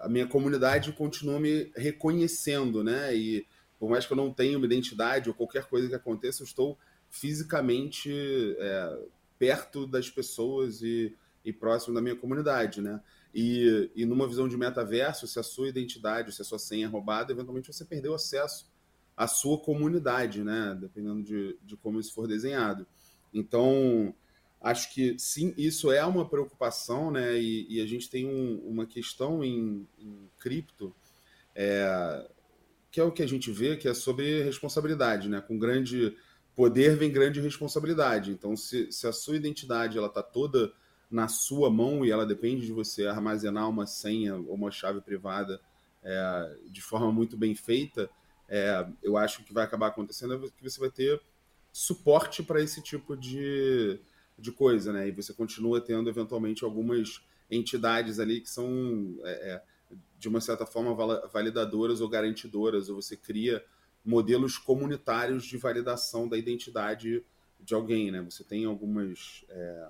a 0.00 0.08
minha 0.08 0.26
comunidade 0.26 0.90
continua 0.90 1.38
me 1.38 1.70
reconhecendo, 1.76 2.82
né? 2.82 3.14
E 3.14 3.46
por 3.78 3.88
mais 3.88 4.04
que 4.04 4.12
eu 4.12 4.16
não 4.16 4.32
tenha 4.32 4.56
uma 4.56 4.66
identidade 4.66 5.28
ou 5.28 5.36
qualquer 5.36 5.66
coisa 5.66 5.88
que 5.88 5.94
aconteça, 5.94 6.42
eu 6.42 6.46
estou 6.46 6.76
fisicamente 7.08 8.10
é, 8.58 8.98
perto 9.38 9.86
das 9.86 10.10
pessoas 10.10 10.82
e, 10.82 11.14
e 11.44 11.52
próximo 11.52 11.94
da 11.94 12.02
minha 12.02 12.16
comunidade, 12.16 12.80
né? 12.80 13.00
E, 13.38 13.90
e 13.94 14.06
numa 14.06 14.26
visão 14.26 14.48
de 14.48 14.56
metaverso, 14.56 15.26
se 15.26 15.38
a 15.38 15.42
sua 15.42 15.68
identidade, 15.68 16.34
se 16.34 16.40
a 16.40 16.44
sua 16.44 16.58
senha 16.58 16.86
é 16.86 16.88
roubada, 16.88 17.30
eventualmente 17.30 17.70
você 17.70 17.84
perdeu 17.84 18.14
acesso 18.14 18.66
a 19.14 19.28
sua 19.28 19.58
comunidade, 19.58 20.42
né? 20.42 20.74
Dependendo 20.80 21.22
de, 21.22 21.58
de 21.62 21.76
como 21.76 22.00
isso 22.00 22.14
for 22.14 22.26
desenhado. 22.26 22.86
Então, 23.34 24.14
acho 24.58 24.90
que 24.94 25.18
sim, 25.18 25.52
isso 25.58 25.92
é 25.92 26.02
uma 26.06 26.26
preocupação, 26.26 27.10
né? 27.10 27.38
E, 27.38 27.66
e 27.68 27.82
a 27.82 27.86
gente 27.86 28.08
tem 28.08 28.26
um, 28.26 28.58
uma 28.66 28.86
questão 28.86 29.44
em, 29.44 29.86
em 29.98 30.30
cripto, 30.38 30.96
é, 31.54 32.26
que 32.90 32.98
é 32.98 33.04
o 33.04 33.12
que 33.12 33.22
a 33.22 33.28
gente 33.28 33.52
vê, 33.52 33.76
que 33.76 33.86
é 33.86 33.92
sobre 33.92 34.44
responsabilidade, 34.44 35.28
né? 35.28 35.42
Com 35.42 35.58
grande 35.58 36.16
poder 36.54 36.96
vem 36.96 37.12
grande 37.12 37.38
responsabilidade. 37.38 38.30
Então, 38.30 38.56
se, 38.56 38.90
se 38.90 39.06
a 39.06 39.12
sua 39.12 39.36
identidade 39.36 39.98
ela 39.98 40.06
está 40.06 40.22
toda 40.22 40.72
na 41.16 41.28
sua 41.28 41.70
mão 41.70 42.04
e 42.04 42.10
ela 42.10 42.26
depende 42.26 42.66
de 42.66 42.72
você 42.72 43.06
armazenar 43.06 43.70
uma 43.70 43.86
senha 43.86 44.36
ou 44.36 44.52
uma 44.52 44.70
chave 44.70 45.00
privada 45.00 45.58
é, 46.02 46.56
de 46.70 46.82
forma 46.82 47.10
muito 47.10 47.38
bem 47.38 47.54
feita, 47.54 48.10
é, 48.46 48.86
eu 49.02 49.16
acho 49.16 49.42
que 49.42 49.50
vai 49.50 49.64
acabar 49.64 49.86
acontecendo 49.86 50.34
é 50.34 50.38
que 50.50 50.62
você 50.62 50.78
vai 50.78 50.90
ter 50.90 51.18
suporte 51.72 52.42
para 52.42 52.60
esse 52.60 52.82
tipo 52.82 53.16
de, 53.16 53.98
de 54.38 54.52
coisa, 54.52 54.92
né? 54.92 55.08
E 55.08 55.10
você 55.10 55.32
continua 55.32 55.80
tendo 55.80 56.10
eventualmente 56.10 56.64
algumas 56.64 57.24
entidades 57.50 58.20
ali 58.20 58.42
que 58.42 58.50
são 58.50 59.18
é, 59.24 59.54
é 59.54 59.62
de 60.18 60.28
uma 60.28 60.40
certa 60.40 60.66
forma 60.66 60.94
validadoras 61.28 62.02
ou 62.02 62.10
garantidoras, 62.10 62.90
ou 62.90 63.00
você 63.00 63.16
cria 63.16 63.64
modelos 64.04 64.58
comunitários 64.58 65.46
de 65.46 65.56
validação 65.56 66.28
da 66.28 66.36
identidade 66.36 67.24
de 67.58 67.74
alguém, 67.74 68.10
né? 68.10 68.20
Você 68.20 68.44
tem 68.44 68.66
algumas 68.66 69.46
é, 69.48 69.88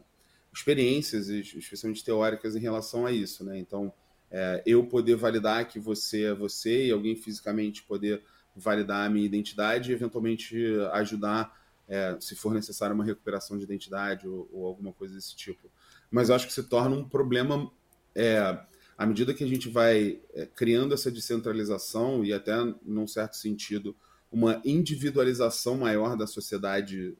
experiências, 0.56 1.28
especialmente 1.28 2.02
teóricas, 2.02 2.56
em 2.56 2.60
relação 2.60 3.04
a 3.04 3.12
isso, 3.12 3.44
né? 3.44 3.58
Então, 3.58 3.92
é, 4.30 4.62
eu 4.66 4.84
poder 4.86 5.14
validar 5.14 5.68
que 5.68 5.78
você 5.78 6.25
é 6.25 6.34
você 6.34 6.86
e 6.86 6.90
alguém 6.90 7.14
fisicamente 7.14 7.82
poder 7.82 8.22
validar 8.54 9.06
a 9.06 9.10
minha 9.10 9.26
identidade 9.26 9.90
e 9.90 9.94
eventualmente 9.94 10.56
ajudar, 10.92 11.54
é, 11.86 12.16
se 12.18 12.34
for 12.34 12.54
necessário, 12.54 12.94
uma 12.94 13.04
recuperação 13.04 13.58
de 13.58 13.64
identidade 13.64 14.26
ou, 14.26 14.48
ou, 14.50 14.66
alguma 14.66 14.92
coisa 14.92 15.14
desse 15.14 15.36
tipo. 15.36 15.70
Mas 16.10 16.28
eu 16.28 16.34
acho 16.34 16.46
que 16.46 16.52
se 16.52 16.62
torna 16.62 16.96
um 16.96 17.06
problema 17.06 17.70
é, 18.14 18.58
à 18.96 19.06
medida 19.06 19.34
que 19.34 19.44
a 19.44 19.46
gente 19.46 19.68
vai 19.68 20.20
é, 20.32 20.46
criando 20.46 20.94
essa 20.94 21.10
descentralização 21.10 22.25
e 22.25 22.32
até, 22.32 22.54
num 22.82 23.06
certo 23.06 23.36
sentido, 23.36 23.94
uma 24.32 24.60
individualização 24.64 25.76
maior 25.76 26.16
da 26.16 26.26
sociedade 26.26 27.16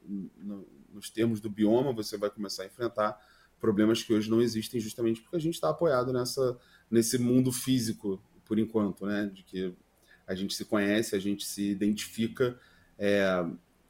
nos 0.97 1.09
termos 1.09 1.39
do 1.39 1.49
bioma, 1.49 1.93
você 1.93 2.17
vai 2.17 2.29
começar 2.29 2.63
a 2.63 2.65
enfrentar 2.65 3.17
problemas 3.59 4.03
que 4.03 4.13
hoje 4.13 4.29
não 4.29 4.41
existem 4.41 4.79
justamente 4.79 5.21
porque 5.21 5.35
a 5.35 5.39
gente 5.39 5.53
está 5.53 5.69
apoiado 5.69 6.11
nessa, 6.11 6.57
nesse 6.89 7.17
mundo 7.17 7.51
físico, 7.51 8.21
por 8.45 8.59
enquanto, 8.59 9.05
né? 9.05 9.31
De 9.33 9.43
que 9.43 9.73
a 10.25 10.35
gente 10.35 10.53
se 10.53 10.65
conhece, 10.65 11.15
a 11.15 11.19
gente 11.19 11.45
se 11.45 11.69
identifica 11.69 12.59
é, 12.97 13.45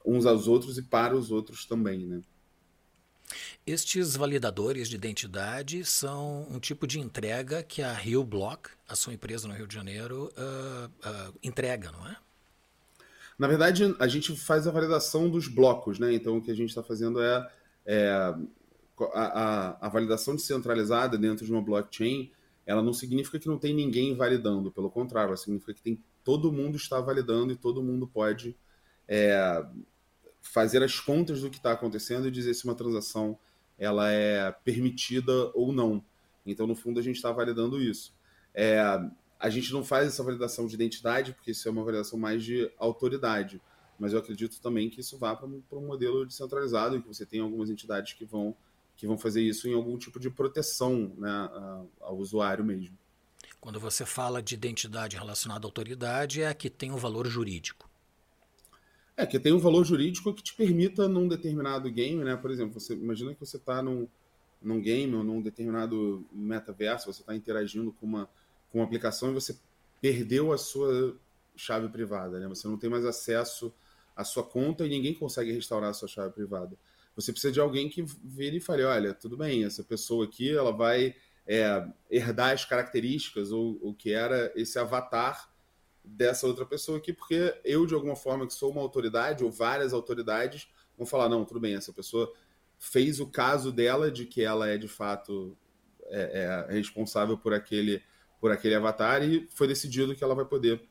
uns 0.05 0.25
aos 0.25 0.47
outros 0.47 0.77
e 0.77 0.81
para 0.81 1.15
os 1.15 1.31
outros 1.31 1.65
também, 1.65 2.05
né? 2.05 2.21
Estes 3.65 4.15
validadores 4.15 4.87
de 4.87 4.95
identidade 4.95 5.83
são 5.83 6.47
um 6.49 6.59
tipo 6.59 6.87
de 6.87 6.99
entrega 6.99 7.61
que 7.61 7.81
a 7.81 7.91
Rio 7.93 8.23
Block, 8.23 8.69
a 8.87 8.95
sua 8.95 9.13
empresa 9.13 9.47
no 9.47 9.53
Rio 9.53 9.67
de 9.67 9.75
Janeiro, 9.75 10.31
uh, 10.37 10.85
uh, 10.87 11.39
entrega, 11.43 11.91
não 11.91 12.07
é? 12.07 12.15
Na 13.37 13.47
verdade, 13.47 13.95
a 13.99 14.07
gente 14.07 14.35
faz 14.35 14.67
a 14.67 14.71
validação 14.71 15.29
dos 15.29 15.47
blocos, 15.47 15.99
né? 15.99 16.13
Então, 16.13 16.37
o 16.37 16.41
que 16.41 16.51
a 16.51 16.55
gente 16.55 16.69
está 16.69 16.81
fazendo 16.81 17.21
é, 17.21 17.51
é 17.85 18.09
a, 18.09 18.39
a, 19.13 19.87
a, 19.87 19.89
validação 19.89 20.35
descentralizada 20.35 21.17
dentro 21.17 21.45
de 21.45 21.51
uma 21.51 21.61
blockchain. 21.61 22.31
Ela 22.65 22.81
não 22.81 22.93
significa 22.93 23.39
que 23.39 23.47
não 23.47 23.57
tem 23.57 23.73
ninguém 23.73 24.15
validando, 24.15 24.71
pelo 24.71 24.89
contrário, 24.89 25.29
ela 25.29 25.37
significa 25.37 25.73
que 25.73 25.81
tem 25.81 26.03
todo 26.27 26.51
mundo 26.51 26.75
está 26.75 26.99
validando 26.99 27.53
e 27.53 27.55
todo 27.55 27.81
mundo 27.81 28.05
pode 28.05 28.53
é, 29.07 29.65
fazer 30.41 30.83
as 30.83 30.99
contas 30.99 31.39
do 31.39 31.49
que 31.49 31.55
está 31.55 31.71
acontecendo 31.71 32.27
e 32.27 32.31
dizer 32.31 32.53
se 32.53 32.65
uma 32.65 32.75
transação 32.75 33.39
ela 33.79 34.11
é 34.11 34.51
permitida 34.51 35.31
ou 35.53 35.71
não. 35.71 36.03
Então, 36.45 36.67
no 36.67 36.75
fundo, 36.75 36.99
a 36.99 37.03
gente 37.03 37.15
está 37.15 37.31
validando 37.31 37.81
isso. 37.81 38.13
É, 38.53 38.81
a 39.39 39.49
gente 39.49 39.71
não 39.71 39.83
faz 39.83 40.07
essa 40.07 40.23
validação 40.23 40.65
de 40.65 40.75
identidade, 40.75 41.33
porque 41.33 41.51
isso 41.51 41.67
é 41.67 41.71
uma 41.71 41.83
validação 41.83 42.17
mais 42.17 42.43
de 42.43 42.71
autoridade. 42.77 43.61
Mas 43.99 44.13
eu 44.13 44.19
acredito 44.19 44.59
também 44.61 44.89
que 44.89 44.99
isso 45.01 45.17
vá 45.17 45.35
para 45.35 45.47
um, 45.47 45.61
um 45.71 45.85
modelo 45.85 46.25
descentralizado, 46.25 46.95
em 46.95 47.01
que 47.01 47.07
você 47.07 47.25
tem 47.25 47.39
algumas 47.39 47.69
entidades 47.69 48.13
que 48.13 48.25
vão, 48.25 48.55
que 48.95 49.07
vão 49.07 49.17
fazer 49.17 49.41
isso 49.41 49.67
em 49.67 49.73
algum 49.73 49.97
tipo 49.97 50.19
de 50.19 50.29
proteção 50.29 51.11
né, 51.17 51.49
ao 51.99 52.17
usuário 52.17 52.63
mesmo. 52.63 52.97
Quando 53.59 53.79
você 53.79 54.05
fala 54.05 54.41
de 54.41 54.55
identidade 54.55 55.17
relacionada 55.17 55.65
à 55.65 55.67
autoridade, 55.67 56.41
é 56.41 56.47
a 56.47 56.53
que 56.53 56.69
tem 56.69 56.91
um 56.91 56.97
valor 56.97 57.27
jurídico. 57.27 57.89
É, 59.15 59.25
que 59.25 59.39
tem 59.39 59.51
um 59.51 59.59
valor 59.59 59.83
jurídico 59.83 60.31
que 60.31 60.43
te 60.43 60.53
permita 60.53 61.07
num 61.07 61.27
determinado 61.27 61.89
game, 61.89 62.23
né? 62.23 62.35
Por 62.35 62.51
exemplo, 62.51 62.79
você 62.79 62.93
imagina 62.93 63.33
que 63.33 63.39
você 63.39 63.57
está 63.57 63.81
num, 63.81 64.07
num 64.61 64.79
game 64.79 65.13
ou 65.15 65.23
num 65.23 65.41
determinado 65.41 66.23
metaverso, 66.31 67.11
você 67.11 67.21
está 67.21 67.35
interagindo 67.35 67.91
com 67.93 68.05
uma, 68.05 68.29
com 68.71 68.79
uma 68.79 68.85
aplicação 68.85 69.31
e 69.31 69.33
você 69.33 69.57
perdeu 70.01 70.51
a 70.51 70.57
sua 70.57 71.17
chave 71.55 71.89
privada, 71.89 72.39
né? 72.39 72.47
Você 72.47 72.67
não 72.67 72.77
tem 72.77 72.89
mais 72.89 73.05
acesso 73.05 73.73
à 74.15 74.23
sua 74.23 74.43
conta 74.43 74.85
e 74.85 74.89
ninguém 74.89 75.13
consegue 75.13 75.51
restaurar 75.51 75.89
a 75.89 75.93
sua 75.93 76.07
chave 76.07 76.33
privada. 76.33 76.77
Você 77.15 77.31
precisa 77.31 77.51
de 77.51 77.59
alguém 77.59 77.89
que 77.89 78.03
vire 78.23 78.57
e 78.57 78.61
fale, 78.61 78.83
olha, 78.83 79.13
tudo 79.13 79.35
bem, 79.35 79.65
essa 79.65 79.83
pessoa 79.83 80.25
aqui, 80.25 80.55
ela 80.55 80.71
vai 80.71 81.15
é, 81.47 81.87
herdar 82.11 82.53
as 82.53 82.63
características 82.63 83.51
ou 83.51 83.79
o 83.81 83.93
que 83.93 84.13
era 84.13 84.51
esse 84.55 84.77
avatar 84.77 85.51
dessa 86.03 86.45
outra 86.45 86.65
pessoa 86.65 86.99
aqui, 86.99 87.11
porque 87.11 87.55
eu, 87.65 87.85
de 87.85 87.93
alguma 87.93 88.15
forma, 88.15 88.45
que 88.45 88.53
sou 88.53 88.71
uma 88.71 88.81
autoridade 88.81 89.43
ou 89.43 89.51
várias 89.51 89.93
autoridades, 89.93 90.67
vão 90.97 91.05
falar, 91.05 91.27
não, 91.27 91.43
tudo 91.43 91.59
bem, 91.59 91.75
essa 91.75 91.91
pessoa 91.91 92.31
fez 92.77 93.19
o 93.19 93.27
caso 93.27 93.71
dela 93.71 94.11
de 94.11 94.25
que 94.25 94.41
ela 94.43 94.67
é, 94.67 94.77
de 94.77 94.87
fato, 94.87 95.57
é, 96.05 96.65
é 96.69 96.73
responsável 96.73 97.37
por 97.37 97.53
aquele, 97.53 98.01
por 98.39 98.51
aquele 98.51 98.75
avatar 98.75 99.23
e 99.23 99.47
foi 99.51 99.67
decidido 99.67 100.15
que 100.15 100.23
ela 100.23 100.35
vai 100.35 100.45
poder 100.45 100.81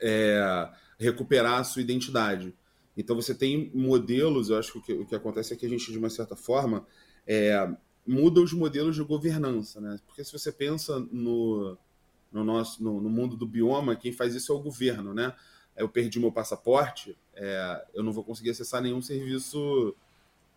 é, 0.00 0.68
recuperar 0.98 1.60
a 1.60 1.64
sua 1.64 1.82
identidade. 1.82 2.54
Então 2.96 3.14
você 3.14 3.34
tem 3.34 3.70
modelos, 3.74 4.48
eu 4.48 4.58
acho 4.58 4.72
que 4.72 4.78
o 4.78 4.82
que, 4.82 4.92
o 4.92 5.06
que 5.06 5.14
acontece 5.14 5.52
é 5.52 5.56
que 5.56 5.66
a 5.66 5.68
gente, 5.68 5.92
de 5.92 5.98
uma 5.98 6.08
certa 6.08 6.34
forma, 6.34 6.86
é, 7.26 7.68
muda 8.06 8.40
os 8.40 8.52
modelos 8.52 8.96
de 8.96 9.02
governança, 9.02 9.80
né? 9.80 9.98
Porque 10.06 10.24
se 10.24 10.32
você 10.32 10.50
pensa 10.50 10.98
no, 11.12 11.76
no 12.32 12.44
nosso 12.44 12.82
no, 12.82 13.00
no, 13.00 13.10
mundo 13.10 13.36
do 13.36 13.46
bioma, 13.46 13.96
quem 13.96 14.12
faz 14.12 14.34
isso 14.34 14.52
é 14.52 14.54
o 14.54 14.60
governo, 14.60 15.12
né? 15.12 15.34
Eu 15.76 15.88
perdi 15.88 16.18
meu 16.18 16.32
passaporte, 16.32 17.18
é, 17.34 17.86
eu 17.92 18.02
não 18.02 18.12
vou 18.12 18.24
conseguir 18.24 18.50
acessar 18.50 18.80
nenhum 18.80 19.02
serviço 19.02 19.94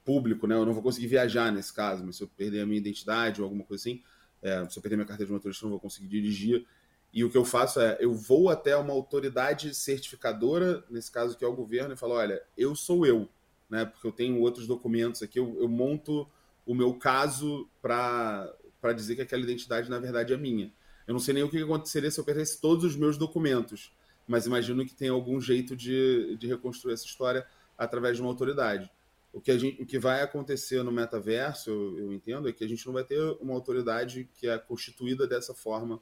público, 0.06 0.48
né? 0.48 0.56
Eu 0.56 0.66
não 0.66 0.74
vou 0.74 0.84
conseguir 0.84 1.08
viajar 1.08 1.52
nesse 1.52 1.74
caso, 1.74 2.06
mas 2.06 2.16
se 2.16 2.24
eu 2.24 2.28
perder 2.28 2.62
a 2.62 2.66
minha 2.66 2.78
identidade 2.78 3.42
ou 3.42 3.46
alguma 3.46 3.66
coisa 3.66 3.82
assim, 3.82 4.02
é, 4.42 4.68
se 4.70 4.78
eu 4.78 4.82
perder 4.82 4.96
minha 4.96 5.08
carteira 5.08 5.28
de 5.28 5.34
motorista, 5.34 5.66
não 5.66 5.72
vou 5.72 5.80
conseguir 5.80 6.08
dirigir. 6.08 6.66
E 7.12 7.24
o 7.24 7.30
que 7.30 7.38
eu 7.38 7.44
faço 7.44 7.80
é, 7.80 7.98
eu 8.00 8.14
vou 8.14 8.50
até 8.50 8.76
uma 8.78 8.94
autoridade 8.94 9.74
certificadora, 9.74 10.84
nesse 10.90 11.12
caso 11.12 11.38
que 11.38 11.44
é 11.44 11.48
o 11.48 11.56
governo, 11.56 11.94
e 11.94 11.98
falo, 11.98 12.14
olha, 12.14 12.42
eu 12.58 12.76
sou 12.76 13.06
eu, 13.06 13.28
né? 13.70 13.86
Porque 13.86 14.06
eu 14.06 14.12
tenho 14.12 14.40
outros 14.40 14.68
documentos 14.68 15.22
aqui, 15.24 15.40
eu, 15.40 15.58
eu 15.60 15.68
monto 15.68 16.28
o 16.66 16.76
meu 16.76 16.94
caso 16.94 17.68
para 17.82 18.54
dizer 18.96 19.16
que 19.16 19.22
aquela 19.24 19.42
identidade, 19.42 19.90
na 19.90 19.98
verdade, 19.98 20.34
é 20.34 20.38
minha. 20.38 20.72
Eu 21.08 21.14
não 21.14 21.20
sei 21.20 21.34
nem 21.34 21.42
o 21.42 21.50
que 21.50 21.58
aconteceria 21.58 22.12
se 22.12 22.20
eu 22.20 22.24
perdesse 22.24 22.62
todos 22.62 22.84
os 22.84 22.96
meus 22.96 23.18
documentos, 23.18 23.92
mas 24.28 24.46
imagino 24.46 24.86
que 24.86 24.94
tem 24.94 25.10
algum 25.10 25.42
jeito 25.42 25.76
de, 25.76 26.38
de 26.38 26.46
reconstruir 26.46 26.94
essa 26.94 27.06
história 27.06 27.44
através 27.76 28.16
de 28.16 28.22
uma 28.22 28.30
autoridade. 28.30 28.92
O 29.32 29.40
que, 29.40 29.52
a 29.52 29.58
gente, 29.58 29.82
o 29.82 29.86
que 29.86 30.00
vai 30.00 30.22
acontecer 30.22 30.84
no 30.84 30.92
metaverso, 30.92 31.70
eu, 31.70 32.00
eu 32.00 32.14
entendo, 32.14 32.50
é 32.50 32.54
que 32.54 32.64
a 32.64 32.68
gente 32.68 32.86
não 32.86 32.94
vai 32.94 33.04
ter 33.04 33.20
uma 33.40 33.54
autoridade 33.54 34.30
que 34.36 34.48
é 34.48 34.58
constituída 34.58 35.28
dessa 35.28 35.54
forma 35.54 36.02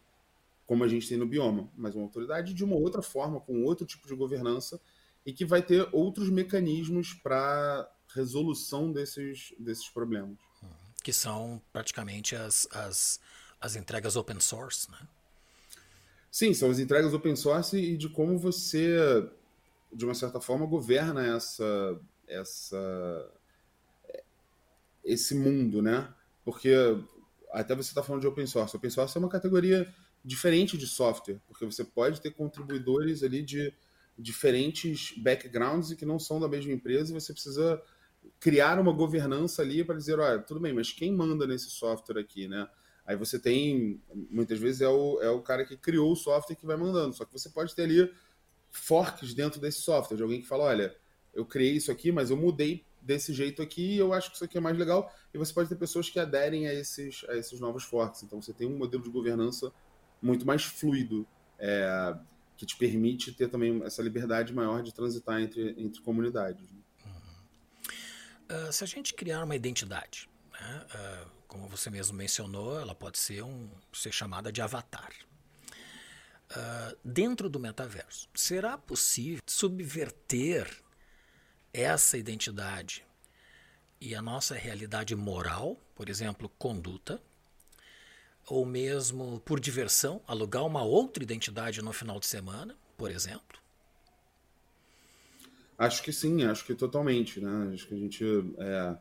como 0.66 0.84
a 0.84 0.88
gente 0.88 1.08
tem 1.08 1.18
no 1.18 1.26
bioma, 1.26 1.70
mas 1.78 1.96
uma 1.96 2.04
autoridade 2.04 2.54
de 2.54 2.64
uma 2.64 2.76
outra 2.76 3.02
forma, 3.02 3.40
com 3.40 3.64
outro 3.64 3.86
tipo 3.86 4.06
de 4.06 4.14
governança 4.14 4.80
e 5.26 5.32
que 5.32 5.46
vai 5.46 5.62
ter 5.62 5.88
outros 5.94 6.30
mecanismos 6.30 7.14
para 7.14 7.90
resolução 8.14 8.92
desses, 8.92 9.54
desses 9.58 9.88
problemas 9.90 10.38
que 11.08 11.14
são 11.14 11.62
praticamente 11.72 12.36
as, 12.36 12.68
as, 12.70 13.18
as 13.62 13.78
entregas 13.78 14.18
open 14.18 14.42
source, 14.42 14.92
né? 14.92 15.08
Sim, 16.30 16.54
são 16.54 16.70
as 16.70 16.80
entregas 16.80 17.14
open 17.14 17.34
source 17.34 17.78
e 17.78 17.96
de 17.96 18.10
como 18.10 18.38
você, 18.38 19.26
de 19.94 20.04
uma 20.04 20.14
certa 20.14 20.42
forma, 20.42 20.66
governa 20.66 21.26
essa, 21.26 21.98
essa, 22.28 23.32
esse 25.04 25.36
mundo, 25.36 25.82
né? 25.82 26.14
Porque 26.44 26.74
até 27.52 27.76
você 27.76 27.90
está 27.90 28.04
falando 28.04 28.22
de 28.22 28.28
open 28.28 28.46
source. 28.46 28.76
Open 28.76 28.90
source 28.90 29.18
é 29.18 29.20
uma 29.20 29.30
categoria 29.30 29.92
diferente 30.24 30.78
de 30.78 30.86
software, 30.86 31.40
porque 31.48 31.66
você 31.66 31.84
pode 31.84 32.22
ter 32.22 32.32
contribuidores 32.32 33.24
ali 33.24 33.42
de 33.42 33.74
diferentes 34.18 35.14
backgrounds 35.18 35.92
e 35.92 35.96
que 35.96 36.06
não 36.06 36.20
são 36.20 36.40
da 36.40 36.48
mesma 36.48 36.74
empresa 36.74 37.12
e 37.12 37.20
você 37.20 37.32
precisa 37.32 37.82
criar 38.40 38.80
uma 38.80 38.92
governança 38.92 39.62
ali 39.62 39.84
para 39.84 39.96
dizer, 39.96 40.20
olha, 40.20 40.40
tudo 40.40 40.60
bem, 40.60 40.74
mas 40.74 40.92
quem 40.92 41.14
manda 41.14 41.48
nesse 41.48 41.70
software 41.70 42.20
aqui, 42.20 42.48
né? 42.48 42.68
Aí 43.06 43.16
você 43.16 43.40
tem, 43.40 44.02
muitas 44.14 44.60
vezes 44.60 44.82
é 44.82 44.88
o, 44.90 45.22
é 45.22 45.30
o 45.30 45.42
cara 45.42 45.66
que 45.66 45.78
criou 45.78 46.12
o 46.12 46.16
software 46.16 46.58
que 46.58 46.66
vai 46.66 46.76
mandando, 46.76 47.16
só 47.16 47.24
que 47.24 47.32
você 47.32 47.50
pode 47.50 47.74
ter 47.74 47.84
ali 47.84 48.12
forks 48.70 49.34
dentro 49.34 49.62
desse 49.62 49.80
software, 49.80 50.18
de 50.18 50.24
alguém 50.24 50.42
que 50.42 50.48
fala, 50.48 50.66
olha, 50.66 50.94
eu 51.38 51.46
criei 51.46 51.74
isso 51.74 51.92
aqui, 51.92 52.12
mas 52.12 52.32
eu 52.32 52.36
mudei 52.36 52.84
desse 53.00 53.32
jeito 53.32 53.62
aqui 53.62 53.94
e 53.94 53.98
eu 53.98 54.12
acho 54.12 54.30
que 54.32 54.36
isso 54.36 54.44
aqui 54.44 54.58
é 54.58 54.62
mais 54.62 54.76
legal. 54.76 55.14
E 55.32 55.38
você 55.38 55.54
pode 55.54 55.70
ter 55.70 55.76
pessoas 55.76 56.10
que 56.10 56.20
aderem 56.20 56.68
a 56.68 56.74
esses, 56.74 57.24
a 57.30 57.36
esses 57.36 57.60
novos 57.60 57.84
forks. 57.84 58.24
Então 58.24 58.42
você 58.42 58.52
tem 58.52 58.68
um 58.68 58.76
modelo 58.76 59.04
de 59.04 59.10
governança 59.10 59.72
muito 60.20 60.48
mais 60.48 60.64
fluido, 60.64 61.28
é, 61.60 62.18
que 62.58 62.66
te 62.66 62.76
permite 62.76 63.32
ter 63.32 63.50
também 63.50 63.84
essa 63.84 64.02
liberdade 64.02 64.52
maior 64.52 64.82
de 64.82 64.92
transitar 64.92 65.40
entre, 65.40 65.76
entre 65.78 66.02
comunidades. 66.02 66.68
Né? 66.72 66.80
Uh, 68.50 68.74
se 68.74 68.84
a 68.84 68.88
gente 68.88 69.14
criar 69.14 69.44
uma 69.44 69.56
identidade, 69.56 70.28
né, 70.52 70.86
uh, 70.96 71.30
como 71.48 71.68
você 71.68 71.92
mesmo 71.92 72.18
mencionou, 72.18 72.80
ela 72.80 72.96
pode 72.96 73.20
ser, 73.20 73.44
um, 73.44 73.70
ser 73.94 74.12
chamada 74.12 74.52
de 74.52 74.60
avatar. 74.60 75.12
Uh, 76.50 76.98
dentro 77.06 77.48
do 77.48 77.60
metaverso, 77.60 78.28
será 78.34 78.76
possível 78.76 79.42
subverter 79.46 80.87
essa 81.80 82.18
identidade 82.18 83.06
e 84.02 84.16
a 84.16 84.22
nossa 84.22 84.56
realidade 84.56 85.16
moral, 85.16 85.80
por 85.96 86.10
exemplo, 86.10 86.50
conduta, 86.58 87.22
ou 88.50 88.66
mesmo 88.66 89.40
por 89.42 89.60
diversão, 89.60 90.22
alugar 90.28 90.66
uma 90.66 90.84
outra 90.84 91.22
identidade 91.22 91.82
no 91.82 91.92
final 91.92 92.20
de 92.20 92.26
semana, 92.26 92.76
por 92.96 93.12
exemplo? 93.12 93.60
Acho 95.78 96.02
que 96.02 96.12
sim, 96.12 96.44
acho 96.44 96.66
que 96.66 96.74
totalmente, 96.74 97.40
né? 97.40 97.72
Acho 97.74 97.88
que 97.88 97.94
a 97.94 97.98
gente 97.98 98.24
é, 98.58 98.98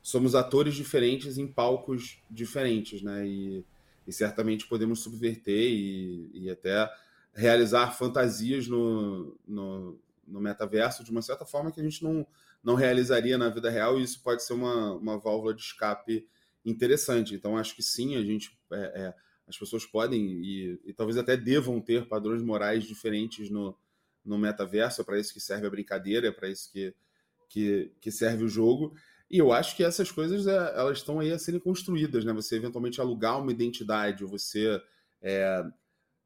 somos 0.00 0.34
atores 0.34 0.74
diferentes 0.74 1.38
em 1.38 1.46
palcos 1.46 2.18
diferentes, 2.30 3.02
né? 3.02 3.26
E, 3.26 3.64
e 4.06 4.12
certamente 4.12 4.66
podemos 4.66 5.00
subverter 5.00 5.72
e, 5.72 6.30
e, 6.32 6.50
até 6.50 6.88
realizar 7.34 7.92
fantasias 7.92 8.68
no, 8.68 9.36
no, 9.46 9.98
no, 10.30 10.40
metaverso 10.40 11.04
de 11.04 11.10
uma 11.10 11.22
certa 11.22 11.44
forma 11.44 11.72
que 11.72 11.80
a 11.80 11.84
gente 11.84 12.02
não, 12.02 12.26
não 12.62 12.74
realizaria 12.74 13.36
na 13.36 13.48
vida 13.48 13.68
real 13.68 13.98
e 13.98 14.02
isso 14.02 14.22
pode 14.22 14.42
ser 14.44 14.52
uma, 14.52 14.94
uma 14.94 15.18
válvula 15.18 15.54
de 15.54 15.62
escape 15.62 16.26
interessante. 16.64 17.34
Então 17.34 17.56
acho 17.56 17.74
que 17.74 17.82
sim, 17.82 18.16
a 18.16 18.22
gente 18.22 18.58
é, 18.72 18.76
é, 18.76 19.14
as 19.46 19.58
pessoas 19.58 19.84
podem 19.84 20.20
e, 20.42 20.80
e 20.84 20.92
talvez 20.92 21.18
até 21.18 21.36
devam 21.36 21.80
ter 21.80 22.06
padrões 22.06 22.42
morais 22.42 22.84
diferentes 22.84 23.50
no, 23.50 23.76
no 24.24 24.38
metaverso, 24.38 25.00
é 25.00 25.04
para 25.04 25.18
isso 25.18 25.32
que 25.32 25.40
serve 25.40 25.66
a 25.66 25.70
brincadeira, 25.70 26.28
é 26.28 26.32
para 26.32 26.48
isso 26.48 26.70
que, 26.72 26.94
que, 27.48 27.92
que, 28.00 28.10
serve 28.10 28.44
o 28.44 28.48
jogo. 28.48 28.94
E 29.30 29.38
eu 29.38 29.52
acho 29.52 29.76
que 29.76 29.84
essas 29.84 30.10
coisas 30.10 30.46
é, 30.46 30.56
elas 30.76 30.98
estão 30.98 31.20
aí 31.20 31.32
a 31.32 31.38
serem 31.38 31.60
construídas, 31.60 32.24
né? 32.24 32.32
Você 32.32 32.56
eventualmente 32.56 33.00
alugar 33.00 33.40
uma 33.40 33.52
identidade, 33.52 34.24
você 34.24 34.80
é, 35.22 35.64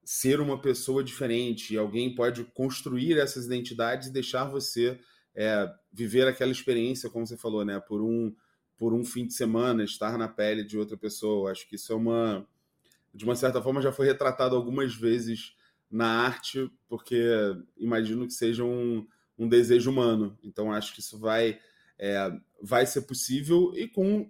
ser 0.05 0.41
uma 0.41 0.61
pessoa 0.61 1.03
diferente, 1.03 1.77
alguém 1.77 2.15
pode 2.15 2.45
construir 2.45 3.19
essas 3.19 3.47
identidades 3.47 4.09
e 4.09 4.13
deixar 4.13 4.45
você 4.45 4.99
é, 5.35 5.69
viver 5.93 6.29
aquela 6.29 6.53
experiência, 6.53 7.11
como 7.11 7.27
você 7.27 7.37
falou, 7.37 7.65
né? 7.65 7.81
Por 7.81 8.03
um, 8.03 8.35
por 8.77 8.93
um 8.93 9.05
fim 9.05 9.27
de 9.27 9.35
semana, 9.35 9.83
estar 9.83 10.17
na 10.19 10.29
pele 10.29 10.63
de 10.63 10.79
outra 10.79 10.97
pessoa. 10.97 11.51
Acho 11.51 11.69
que 11.69 11.77
isso 11.77 11.93
é 11.93 11.97
uma. 11.97 12.47
De 13.13 13.25
uma 13.25 13.37
certa 13.37 13.63
forma, 13.63 13.81
já 13.81 13.93
foi 13.93 14.07
retratado 14.07 14.57
algumas 14.57 14.95
vezes 14.95 15.55
na 15.91 16.07
arte, 16.07 16.69
porque 16.89 17.23
imagino 17.77 18.27
que 18.27 18.33
seja 18.33 18.65
um, 18.65 19.07
um 19.39 19.49
desejo 19.49 19.91
humano. 19.91 20.37
Então 20.43 20.73
acho 20.73 20.93
que 20.93 21.01
isso 21.01 21.19
vai, 21.19 21.61
é, 21.97 22.33
vai 22.61 22.85
ser 22.87 23.03
possível 23.03 23.73
e 23.77 23.87
com 23.87 24.29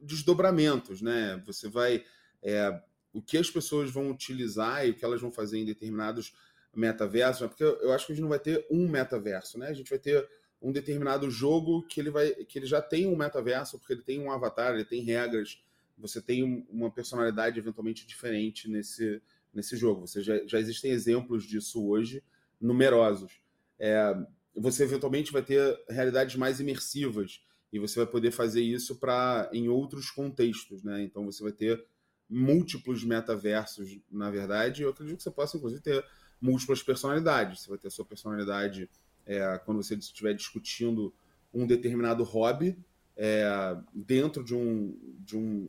desdobramentos, 0.00 1.00
né? 1.00 1.42
Você 1.46 1.68
vai. 1.68 2.04
É, 2.42 2.80
o 3.16 3.22
que 3.22 3.38
as 3.38 3.50
pessoas 3.50 3.90
vão 3.90 4.10
utilizar 4.10 4.86
e 4.86 4.90
o 4.90 4.94
que 4.94 5.02
elas 5.02 5.22
vão 5.22 5.30
fazer 5.30 5.58
em 5.58 5.64
determinados 5.64 6.34
metaversos, 6.74 7.40
né? 7.40 7.48
porque 7.48 7.64
eu 7.64 7.90
acho 7.92 8.04
que 8.04 8.12
a 8.12 8.14
gente 8.14 8.22
não 8.22 8.28
vai 8.28 8.38
ter 8.38 8.66
um 8.70 8.86
metaverso, 8.86 9.58
né? 9.58 9.68
A 9.68 9.72
gente 9.72 9.88
vai 9.88 9.98
ter 9.98 10.28
um 10.60 10.70
determinado 10.70 11.30
jogo 11.30 11.82
que 11.86 11.98
ele 11.98 12.10
vai 12.10 12.30
que 12.44 12.58
ele 12.58 12.66
já 12.66 12.82
tem 12.82 13.06
um 13.06 13.16
metaverso, 13.16 13.78
porque 13.78 13.94
ele 13.94 14.02
tem 14.02 14.20
um 14.20 14.30
avatar, 14.30 14.74
ele 14.74 14.84
tem 14.84 15.00
regras, 15.00 15.64
você 15.96 16.20
tem 16.20 16.66
uma 16.68 16.90
personalidade 16.90 17.58
eventualmente 17.58 18.06
diferente 18.06 18.68
nesse 18.68 19.22
nesse 19.54 19.78
jogo. 19.78 20.06
Você 20.06 20.20
já, 20.22 20.46
já 20.46 20.60
existem 20.60 20.90
exemplos 20.90 21.44
disso 21.44 21.88
hoje, 21.88 22.22
numerosos. 22.60 23.40
É, 23.78 24.14
você 24.54 24.82
eventualmente 24.82 25.32
vai 25.32 25.40
ter 25.40 25.82
realidades 25.88 26.36
mais 26.36 26.60
imersivas 26.60 27.40
e 27.72 27.78
você 27.78 28.00
vai 28.00 28.06
poder 28.06 28.30
fazer 28.30 28.60
isso 28.60 28.96
para 28.96 29.48
em 29.54 29.68
outros 29.68 30.10
contextos, 30.10 30.82
né? 30.82 31.02
Então 31.02 31.24
você 31.24 31.42
vai 31.42 31.52
ter 31.52 31.82
múltiplos 32.28 33.04
metaversos, 33.04 33.98
na 34.10 34.30
verdade. 34.30 34.82
Eu 34.82 34.90
acredito 34.90 35.18
que 35.18 35.22
você 35.22 35.30
possa 35.30 35.56
inclusive 35.56 35.80
ter 35.80 36.04
múltiplas 36.40 36.82
personalidades. 36.82 37.62
Você 37.62 37.70
vai 37.70 37.78
ter 37.78 37.88
a 37.88 37.90
sua 37.90 38.04
personalidade 38.04 38.90
é, 39.24 39.58
quando 39.64 39.82
você 39.82 39.94
estiver 39.94 40.34
discutindo 40.34 41.12
um 41.52 41.66
determinado 41.66 42.22
hobby 42.22 42.76
é, 43.16 43.76
dentro 43.94 44.44
de 44.44 44.54
um, 44.54 44.96
de, 45.20 45.36
um, 45.36 45.68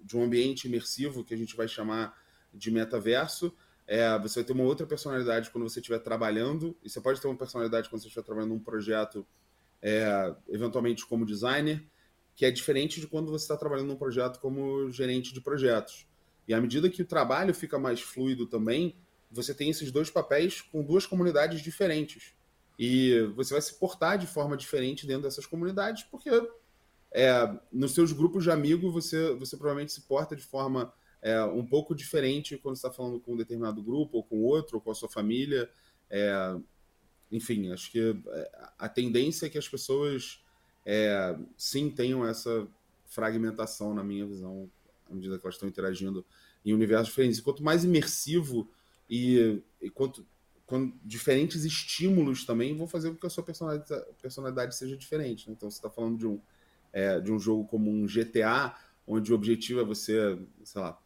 de 0.00 0.16
um 0.16 0.22
ambiente 0.22 0.68
imersivo 0.68 1.24
que 1.24 1.34
a 1.34 1.36
gente 1.36 1.56
vai 1.56 1.66
chamar 1.66 2.16
de 2.54 2.70
metaverso. 2.70 3.52
É, 3.86 4.18
você 4.18 4.40
vai 4.40 4.44
ter 4.44 4.52
uma 4.52 4.64
outra 4.64 4.86
personalidade 4.86 5.50
quando 5.50 5.68
você 5.68 5.80
estiver 5.80 5.98
trabalhando, 5.98 6.76
e 6.82 6.90
você 6.90 7.00
pode 7.00 7.20
ter 7.20 7.28
uma 7.28 7.36
personalidade 7.36 7.88
quando 7.88 8.02
você 8.02 8.08
estiver 8.08 8.24
trabalhando 8.24 8.50
num 8.50 8.58
projeto, 8.60 9.26
é, 9.80 10.34
eventualmente 10.48 11.06
como 11.06 11.26
designer, 11.26 11.84
que 12.36 12.44
é 12.44 12.50
diferente 12.50 13.00
de 13.00 13.08
quando 13.08 13.32
você 13.32 13.44
está 13.44 13.56
trabalhando 13.56 13.88
num 13.88 13.96
projeto 13.96 14.38
como 14.38 14.90
gerente 14.92 15.32
de 15.32 15.40
projetos. 15.40 16.06
E 16.46 16.52
à 16.52 16.60
medida 16.60 16.90
que 16.90 17.00
o 17.00 17.06
trabalho 17.06 17.54
fica 17.54 17.78
mais 17.78 18.00
fluido 18.00 18.46
também, 18.46 18.94
você 19.30 19.54
tem 19.54 19.70
esses 19.70 19.90
dois 19.90 20.10
papéis 20.10 20.60
com 20.60 20.84
duas 20.84 21.06
comunidades 21.06 21.62
diferentes. 21.62 22.34
E 22.78 23.22
você 23.34 23.54
vai 23.54 23.62
se 23.62 23.74
portar 23.78 24.18
de 24.18 24.26
forma 24.26 24.54
diferente 24.54 25.06
dentro 25.06 25.22
dessas 25.22 25.46
comunidades, 25.46 26.04
porque 26.04 26.30
é, 27.10 27.58
nos 27.72 27.94
seus 27.94 28.12
grupos 28.12 28.44
de 28.44 28.50
amigos 28.50 28.92
você, 28.92 29.34
você 29.34 29.56
provavelmente 29.56 29.92
se 29.92 30.02
porta 30.02 30.36
de 30.36 30.42
forma 30.42 30.92
é, 31.22 31.42
um 31.42 31.66
pouco 31.66 31.94
diferente 31.94 32.58
quando 32.58 32.76
está 32.76 32.92
falando 32.92 33.18
com 33.18 33.32
um 33.32 33.36
determinado 33.36 33.82
grupo, 33.82 34.18
ou 34.18 34.22
com 34.22 34.42
outro, 34.42 34.76
ou 34.76 34.80
com 34.82 34.90
a 34.90 34.94
sua 34.94 35.08
família. 35.08 35.70
É, 36.10 36.54
enfim, 37.32 37.72
acho 37.72 37.90
que 37.90 37.98
é, 38.28 38.50
a 38.78 38.88
tendência 38.90 39.46
é 39.46 39.48
que 39.48 39.58
as 39.58 39.66
pessoas 39.68 40.44
é, 40.86 41.36
sim 41.58 41.90
tenham 41.90 42.24
essa 42.24 42.66
fragmentação, 43.06 43.92
na 43.92 44.04
minha 44.04 44.24
visão, 44.24 44.70
à 45.10 45.14
medida 45.14 45.36
que 45.36 45.44
elas 45.44 45.56
estão 45.56 45.68
interagindo 45.68 46.24
em 46.64 46.72
universos 46.72 47.08
diferentes. 47.08 47.40
Quanto 47.40 47.62
mais 47.62 47.84
imersivo 47.84 48.70
e, 49.10 49.60
e 49.82 49.90
quanto 49.90 50.24
com 50.64 50.92
diferentes 51.04 51.64
estímulos 51.64 52.44
também 52.44 52.76
vão 52.76 52.88
fazer 52.88 53.10
com 53.10 53.16
que 53.16 53.26
a 53.26 53.30
sua 53.30 53.44
personalidade, 53.44 54.04
personalidade 54.20 54.76
seja 54.76 54.96
diferente. 54.96 55.48
Né? 55.48 55.54
Então, 55.56 55.70
você 55.70 55.76
está 55.76 55.90
falando 55.90 56.18
de 56.18 56.26
um, 56.26 56.40
é, 56.92 57.20
de 57.20 57.32
um 57.32 57.38
jogo 57.38 57.66
como 57.66 57.90
um 57.90 58.06
GTA, 58.06 58.74
onde 59.06 59.32
o 59.32 59.34
objetivo 59.34 59.80
é 59.80 59.84
você, 59.84 60.38
sei 60.64 60.80
lá, 60.80 60.98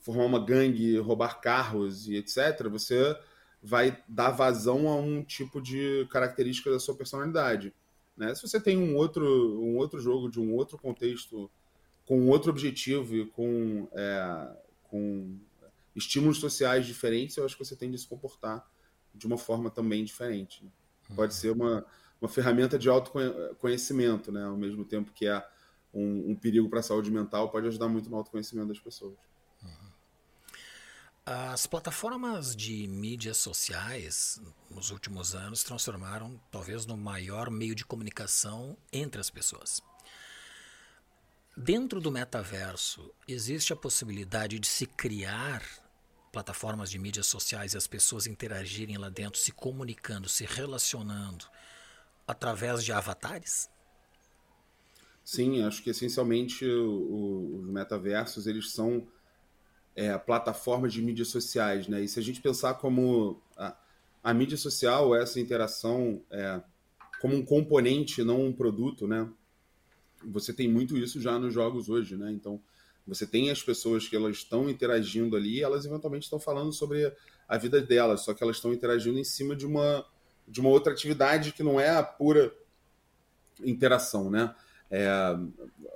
formar 0.00 0.24
uma 0.24 0.44
gangue, 0.44 0.98
roubar 0.98 1.40
carros 1.40 2.08
e 2.08 2.16
etc., 2.16 2.68
você 2.70 3.16
vai 3.60 4.00
dar 4.08 4.30
vazão 4.30 4.88
a 4.88 4.94
um 4.94 5.22
tipo 5.22 5.60
de 5.60 6.06
característica 6.10 6.70
da 6.70 6.78
sua 6.78 6.94
personalidade. 6.94 7.74
Né? 8.18 8.34
Se 8.34 8.42
você 8.42 8.60
tem 8.60 8.76
um 8.76 8.96
outro, 8.96 9.24
um 9.62 9.76
outro 9.76 10.00
jogo 10.00 10.28
de 10.28 10.40
um 10.40 10.52
outro 10.52 10.76
contexto, 10.76 11.48
com 12.04 12.28
outro 12.28 12.50
objetivo 12.50 13.14
e 13.14 13.26
com, 13.26 13.86
é, 13.92 14.56
com 14.84 15.38
estímulos 15.94 16.38
sociais 16.38 16.84
diferentes, 16.84 17.36
eu 17.36 17.44
acho 17.44 17.56
que 17.56 17.64
você 17.64 17.76
tende 17.76 17.94
a 17.94 17.98
se 17.98 18.08
comportar 18.08 18.68
de 19.14 19.26
uma 19.26 19.38
forma 19.38 19.70
também 19.70 20.04
diferente. 20.04 20.64
Né? 20.64 20.70
Pode 21.14 21.32
ser 21.32 21.52
uma, 21.52 21.86
uma 22.20 22.28
ferramenta 22.28 22.76
de 22.76 22.88
autoconhecimento, 22.88 24.32
né? 24.32 24.44
ao 24.44 24.56
mesmo 24.56 24.84
tempo 24.84 25.12
que 25.12 25.28
é 25.28 25.46
um, 25.94 26.32
um 26.32 26.34
perigo 26.34 26.68
para 26.68 26.80
a 26.80 26.82
saúde 26.82 27.12
mental, 27.12 27.50
pode 27.50 27.68
ajudar 27.68 27.88
muito 27.88 28.10
no 28.10 28.16
autoconhecimento 28.16 28.68
das 28.68 28.80
pessoas. 28.80 29.16
As 31.30 31.66
plataformas 31.66 32.56
de 32.56 32.88
mídias 32.88 33.36
sociais 33.36 34.40
nos 34.70 34.90
últimos 34.90 35.34
anos 35.34 35.62
transformaram 35.62 36.40
talvez 36.50 36.86
no 36.86 36.96
maior 36.96 37.50
meio 37.50 37.74
de 37.74 37.84
comunicação 37.84 38.78
entre 38.90 39.20
as 39.20 39.28
pessoas. 39.28 39.82
Dentro 41.54 42.00
do 42.00 42.10
metaverso, 42.10 43.12
existe 43.28 43.74
a 43.74 43.76
possibilidade 43.76 44.58
de 44.58 44.66
se 44.66 44.86
criar 44.86 45.62
plataformas 46.32 46.90
de 46.90 46.98
mídias 46.98 47.26
sociais 47.26 47.74
e 47.74 47.76
as 47.76 47.86
pessoas 47.86 48.26
interagirem 48.26 48.96
lá 48.96 49.10
dentro, 49.10 49.38
se 49.38 49.52
comunicando, 49.52 50.30
se 50.30 50.46
relacionando 50.46 51.44
através 52.26 52.82
de 52.82 52.90
avatares? 52.90 53.68
Sim, 55.22 55.62
acho 55.62 55.82
que 55.82 55.90
essencialmente 55.90 56.64
o, 56.64 57.60
os 57.60 57.68
metaversos 57.68 58.46
eles 58.46 58.70
são 58.70 59.06
é, 59.98 60.16
plataformas 60.16 60.92
de 60.92 61.02
mídias 61.02 61.26
sociais, 61.26 61.88
né? 61.88 62.00
E 62.00 62.06
se 62.06 62.20
a 62.20 62.22
gente 62.22 62.40
pensar 62.40 62.74
como 62.74 63.42
a, 63.56 63.76
a 64.22 64.32
mídia 64.32 64.56
social, 64.56 65.12
essa 65.12 65.40
interação 65.40 66.22
é, 66.30 66.62
como 67.20 67.34
um 67.34 67.44
componente, 67.44 68.22
não 68.22 68.46
um 68.46 68.52
produto, 68.52 69.08
né? 69.08 69.28
Você 70.24 70.52
tem 70.52 70.68
muito 70.68 70.96
isso 70.96 71.20
já 71.20 71.36
nos 71.36 71.52
jogos 71.52 71.88
hoje, 71.88 72.16
né? 72.16 72.30
Então 72.30 72.60
você 73.04 73.26
tem 73.26 73.50
as 73.50 73.60
pessoas 73.60 74.06
que 74.06 74.14
elas 74.14 74.36
estão 74.36 74.70
interagindo 74.70 75.34
ali, 75.36 75.60
elas 75.60 75.84
eventualmente 75.84 76.26
estão 76.26 76.38
falando 76.38 76.72
sobre 76.72 77.12
a 77.48 77.58
vida 77.58 77.80
delas, 77.80 78.20
só 78.20 78.32
que 78.32 78.42
elas 78.44 78.56
estão 78.56 78.72
interagindo 78.72 79.18
em 79.18 79.24
cima 79.24 79.56
de 79.56 79.66
uma, 79.66 80.06
de 80.46 80.60
uma 80.60 80.70
outra 80.70 80.92
atividade 80.92 81.52
que 81.52 81.64
não 81.64 81.80
é 81.80 81.90
a 81.90 82.04
pura 82.04 82.54
interação, 83.64 84.30
né? 84.30 84.54
É, 84.88 85.08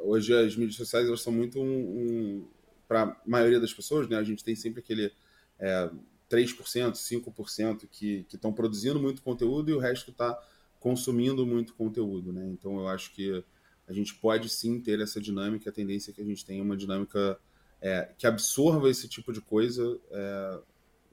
hoje 0.01 0.35
as 0.35 0.57
mídias 0.57 0.75
sociais 0.75 1.07
elas 1.07 1.23
são 1.23 1.33
muito 1.33 1.61
um, 1.61 1.65
um 1.65 2.49
para 2.93 3.05
a 3.05 3.17
maioria 3.25 3.59
das 3.59 3.73
pessoas, 3.73 4.07
né? 4.07 4.19
A 4.19 4.23
gente 4.23 4.45
tem 4.45 4.55
sempre 4.55 4.81
aquele 4.81 5.11
é, 5.59 5.91
3%, 6.31 6.93
5% 6.93 7.89
que 7.91 8.27
estão 8.31 8.53
produzindo 8.53 9.01
muito 9.01 9.23
conteúdo 9.23 9.71
e 9.71 9.75
o 9.75 9.79
resto 9.79 10.11
está 10.11 10.39
consumindo 10.79 11.47
muito 11.47 11.73
conteúdo, 11.73 12.35
né? 12.35 12.47
Então 12.49 12.79
eu 12.79 12.89
acho 12.89 13.11
que 13.15 13.43
a 13.89 13.93
gente 13.95 14.15
pode 14.17 14.51
sim 14.51 14.79
ter 14.79 15.01
essa 15.01 15.19
dinâmica, 15.19 15.71
a 15.71 15.73
tendência 15.73 16.11
é 16.11 16.15
que 16.15 16.21
a 16.21 16.25
gente 16.25 16.45
tenha 16.45 16.63
uma 16.63 16.77
dinâmica 16.77 17.41
é, 17.81 18.11
que 18.19 18.27
absorva 18.27 18.91
esse 18.91 19.09
tipo 19.09 19.33
de 19.33 19.41
coisa 19.41 19.99
é, 20.11 20.59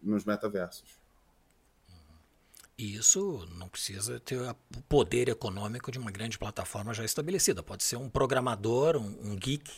nos 0.04 0.26
metaversos. 0.26 1.00
E 2.78 2.96
isso 2.96 3.48
não 3.58 3.70
precisa 3.70 4.20
ter 4.20 4.38
o 4.38 4.82
poder 4.90 5.30
econômico 5.30 5.92
de 5.92 5.98
uma 6.00 6.12
grande 6.12 6.38
plataforma 6.38 6.94
já 6.94 7.06
estabelecida. 7.06 7.64
Pode 7.64 7.84
ser 7.84 7.96
um 7.96 8.10
programador, 8.10 8.98
um, 8.98 9.32
um 9.32 9.36
geek, 9.38 9.70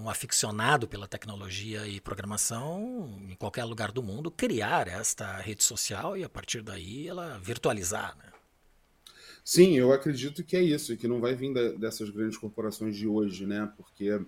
um 0.00 0.08
aficionado 0.08 0.86
pela 0.86 1.08
tecnologia 1.08 1.86
e 1.86 2.00
programação 2.00 3.18
em 3.28 3.34
qualquer 3.34 3.64
lugar 3.64 3.90
do 3.90 4.02
mundo 4.02 4.30
criar 4.30 4.86
esta 4.88 5.38
rede 5.38 5.64
social 5.64 6.16
e 6.16 6.24
a 6.24 6.28
partir 6.28 6.62
daí 6.62 7.08
ela 7.08 7.38
virtualizar. 7.38 8.16
Né? 8.18 8.24
Sim, 9.44 9.76
eu 9.76 9.92
acredito 9.92 10.44
que 10.44 10.56
é 10.56 10.62
isso, 10.62 10.96
que 10.96 11.08
não 11.08 11.20
vai 11.20 11.34
vir 11.34 11.52
da, 11.52 11.72
dessas 11.72 12.10
grandes 12.10 12.36
corporações 12.36 12.96
de 12.96 13.06
hoje, 13.06 13.46
né? 13.46 13.72
Porque 13.76 14.20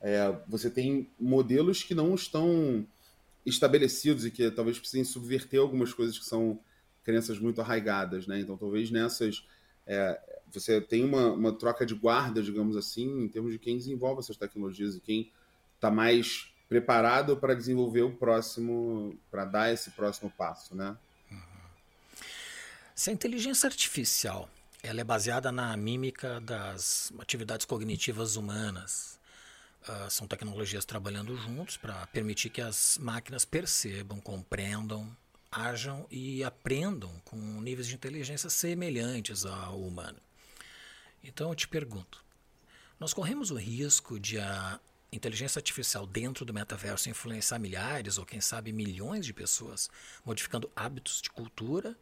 é, 0.00 0.36
você 0.46 0.70
tem 0.70 1.08
modelos 1.18 1.82
que 1.82 1.94
não 1.94 2.14
estão 2.14 2.86
estabelecidos 3.46 4.26
e 4.26 4.30
que 4.30 4.50
talvez 4.50 4.78
precisem 4.78 5.04
subverter 5.04 5.58
algumas 5.58 5.92
coisas 5.92 6.18
que 6.18 6.24
são 6.24 6.60
crenças 7.02 7.38
muito 7.38 7.60
arraigadas, 7.60 8.26
né? 8.26 8.40
Então, 8.40 8.56
talvez 8.56 8.90
nessas 8.90 9.42
é, 9.86 10.20
você 10.52 10.80
tem 10.80 11.04
uma, 11.04 11.32
uma, 11.32 11.52
troca 11.52 11.84
de 11.84 11.94
guarda, 11.94 12.42
digamos 12.42 12.76
assim, 12.76 13.24
em 13.24 13.28
termos 13.28 13.52
de 13.52 13.58
quem 13.58 13.76
desenvolve 13.76 14.20
essas 14.20 14.36
tecnologias 14.36 14.96
e 14.96 15.00
quem 15.00 15.32
está 15.74 15.90
mais 15.90 16.52
preparado 16.68 17.36
para 17.36 17.54
desenvolver 17.54 18.02
o 18.02 18.12
próximo, 18.14 19.18
para 19.30 19.44
dar 19.44 19.72
esse 19.72 19.90
próximo 19.92 20.30
passo, 20.36 20.74
né? 20.74 20.96
Se 22.94 23.10
a 23.10 23.12
inteligência 23.12 23.66
artificial 23.66 24.48
ela 24.82 25.00
é 25.00 25.04
baseada 25.04 25.50
na 25.50 25.76
mímica 25.76 26.40
das 26.40 27.12
atividades 27.18 27.66
cognitivas 27.66 28.36
humanas. 28.36 29.18
Uh, 29.82 30.10
são 30.10 30.26
tecnologias 30.26 30.84
trabalhando 30.84 31.36
juntos 31.36 31.76
para 31.76 32.06
permitir 32.08 32.50
que 32.50 32.60
as 32.60 32.98
máquinas 32.98 33.44
percebam, 33.44 34.20
compreendam, 34.20 35.10
ajam 35.50 36.06
e 36.10 36.44
aprendam 36.44 37.10
com 37.24 37.36
níveis 37.36 37.86
de 37.86 37.94
inteligência 37.94 38.50
semelhantes 38.50 39.46
ao 39.46 39.80
humano. 39.80 40.18
Então 41.22 41.50
eu 41.50 41.54
te 41.54 41.68
pergunto: 41.68 42.24
nós 42.98 43.12
corremos 43.12 43.50
o 43.50 43.56
risco 43.56 44.18
de 44.18 44.38
a 44.38 44.80
inteligência 45.12 45.58
artificial 45.58 46.06
dentro 46.06 46.44
do 46.44 46.52
metaverso 46.52 47.08
influenciar 47.08 47.58
milhares 47.58 48.18
ou 48.18 48.26
quem 48.26 48.40
sabe 48.40 48.72
milhões 48.72 49.24
de 49.24 49.32
pessoas, 49.32 49.88
modificando 50.24 50.70
hábitos 50.76 51.22
de 51.22 51.30
cultura 51.30 51.96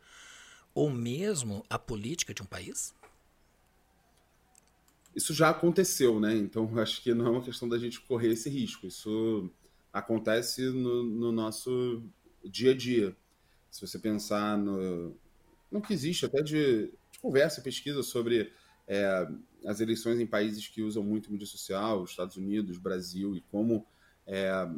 ou 0.75 0.91
mesmo 0.91 1.65
a 1.71 1.79
política 1.79 2.35
de 2.35 2.43
um 2.43 2.47
país? 2.47 2.95
Isso 5.15 5.33
já 5.33 5.49
aconteceu, 5.49 6.21
né? 6.21 6.35
Então 6.37 6.79
acho 6.79 7.03
que 7.03 7.15
não 7.15 7.27
é 7.27 7.31
uma 7.31 7.43
questão 7.43 7.69
da 7.69 7.79
gente 7.79 8.01
correr 8.01 8.33
esse 8.33 8.51
risco. 8.51 8.87
Isso 8.87 9.51
acontece 9.93 10.63
no, 10.63 11.03
no 11.03 11.33
nosso 11.33 12.03
dia 12.45 12.73
a 12.73 12.77
dia. 12.77 13.17
Se 13.71 13.81
você 13.81 13.99
pensar 13.99 14.59
no, 14.59 15.17
no 15.71 15.81
que 15.81 15.95
existe 15.95 16.27
até 16.27 16.43
de, 16.43 16.91
de 17.11 17.19
conversa 17.19 17.61
e 17.61 17.63
pesquisa 17.63 18.03
sobre 18.03 18.53
é, 18.87 19.29
as 19.65 19.81
eleições 19.81 20.21
em 20.21 20.27
países 20.27 20.69
que 20.69 20.83
usam 20.83 21.03
muito 21.03 21.31
mídia 21.31 21.47
social, 21.47 22.05
Estados 22.05 22.37
Unidos, 22.37 22.79
Brasil, 22.79 23.35
e 23.35 23.41
como 23.41 23.85
é, 24.27 24.69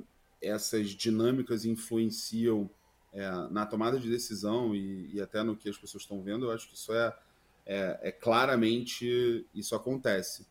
essas 0.41 0.91
dinâmicas 0.91 1.65
influenciam 1.65 2.71
é, 3.13 3.29
na 3.51 3.67
tomada 3.67 3.99
de 3.99 4.09
decisão 4.09 4.75
e, 4.75 5.15
e, 5.15 5.21
até 5.21 5.43
no 5.43 5.57
que 5.57 5.69
as 5.69 5.77
pessoas 5.77 6.03
estão 6.03 6.23
vendo, 6.23 6.47
eu 6.47 6.53
acho 6.53 6.69
que 6.69 6.75
isso 6.75 6.93
é, 6.93 7.17
é, 7.67 7.99
é 8.03 8.13
claramente 8.13 9.47
isso 9.55 9.75
acontece. 9.75 10.47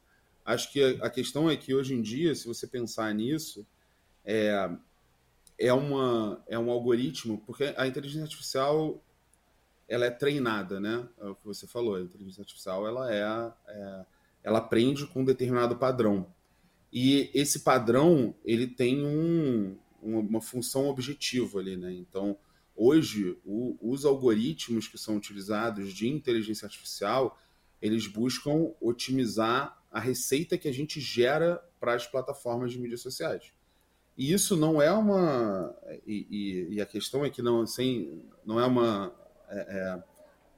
Acho 0.46 0.72
que 0.72 0.84
a, 0.84 1.06
a, 1.06 1.10
questão 1.10 1.50
é 1.50 1.56
que 1.56 1.74
hoje 1.74 1.94
em 1.94 2.02
dia, 2.02 2.34
se 2.34 2.48
você 2.48 2.66
pensar 2.66 3.14
nisso, 3.14 3.66
é, 4.24 4.70
é, 5.58 5.74
uma, 5.74 6.44
é 6.48 6.58
um 6.58 6.70
algoritmo, 6.70 7.42
porque 7.46 7.74
a 7.76 7.88
inteligência 7.88 8.24
artificial 8.24 9.02
ela 9.88 10.06
é 10.06 10.12
treinada, 10.12 10.80
né? 10.80 11.08
É 11.20 11.26
o 11.26 11.36
que 11.36 11.46
você 11.46 11.66
falou, 11.66 11.96
a 11.96 12.02
inteligência 12.02 12.42
artificial 12.42 12.88
ela 12.88 13.14
é, 13.14 13.54
é 13.68 14.06
ela 14.44 14.60
aprende 14.60 15.06
com 15.08 15.22
um 15.22 15.26
determinado 15.26 15.76
padrão. 15.76 16.34
E 16.92 17.30
esse 17.34 17.60
padrão, 17.60 18.34
ele 18.46 18.66
tem 18.66 19.06
um, 19.06 19.78
uma, 20.02 20.42
função 20.42 20.88
objetiva 20.88 21.60
ali, 21.60 21.76
né? 21.76 21.92
Então, 21.92 22.38
hoje, 22.74 23.38
o, 23.44 23.78
os 23.82 24.06
algoritmos 24.06 24.88
que 24.88 24.98
são 24.98 25.18
utilizados 25.18 25.92
de 25.92 26.08
inteligência 26.08 26.66
artificial, 26.66 27.38
eles 27.82 28.08
buscam 28.08 28.72
otimizar 28.80 29.84
a 29.92 30.00
receita 30.00 30.58
que 30.58 30.68
a 30.68 30.74
gente 30.74 31.02
gera 31.02 31.62
para 31.80 31.94
as 31.94 32.08
plataformas 32.08 32.72
de 32.72 32.80
mídias 32.80 33.02
sociais. 33.02 33.52
E 34.18 34.32
isso 34.32 34.56
não 34.56 34.82
é 34.82 34.92
uma. 34.92 35.76
E, 36.06 36.26
e, 36.30 36.76
e 36.76 36.82
a 36.82 36.86
questão 36.86 37.24
é 37.24 37.30
que 37.30 37.42
não, 37.42 37.62
assim, 37.62 38.24
não 38.46 38.60
é 38.60 38.66
uma. 38.66 39.14
É, 39.50 39.58
é, 39.60 40.04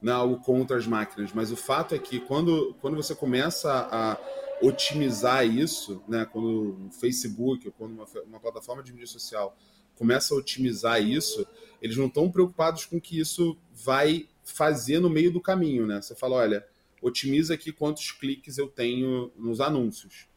não 0.02 0.14
é 0.14 0.16
algo 0.16 0.38
contra 0.44 0.78
as 0.78 0.88
máquinas, 0.88 1.34
mas 1.34 1.52
o 1.52 1.58
fato 1.58 1.94
é 1.94 2.00
que 2.00 2.20
quando, 2.20 2.76
quando 2.82 2.96
você 2.96 3.14
começa 3.14 3.70
a 3.92 4.18
otimizar 4.62 5.46
isso, 5.46 6.02
né, 6.08 6.26
quando 6.32 6.88
o 6.88 6.92
Facebook 6.92 7.68
ou 7.68 7.74
quando 7.74 7.92
uma, 7.92 8.06
uma 8.26 8.40
plataforma 8.40 8.82
de 8.82 8.92
mídia 8.92 9.08
social 9.08 9.58
começa 9.96 10.34
a 10.34 10.38
otimizar 10.38 11.02
isso, 11.02 11.46
eles 11.82 11.98
não 11.98 12.08
estão 12.08 12.32
preocupados 12.32 12.86
com 12.86 12.98
o 12.98 13.02
que 13.02 13.20
isso 13.20 13.58
vai 13.74 14.28
fazer 14.44 15.00
no 15.00 15.10
meio 15.10 15.32
do 15.32 15.42
caminho, 15.42 15.86
né? 15.86 16.02
Você 16.02 16.16
fala, 16.16 16.38
olha, 16.38 16.66
otimiza 17.02 17.54
aqui 17.54 17.72
quantos 17.72 18.12
cliques 18.12 18.58
eu 18.58 18.68
tenho 18.68 19.32
nos 19.36 19.60
anúncios. 19.60 20.28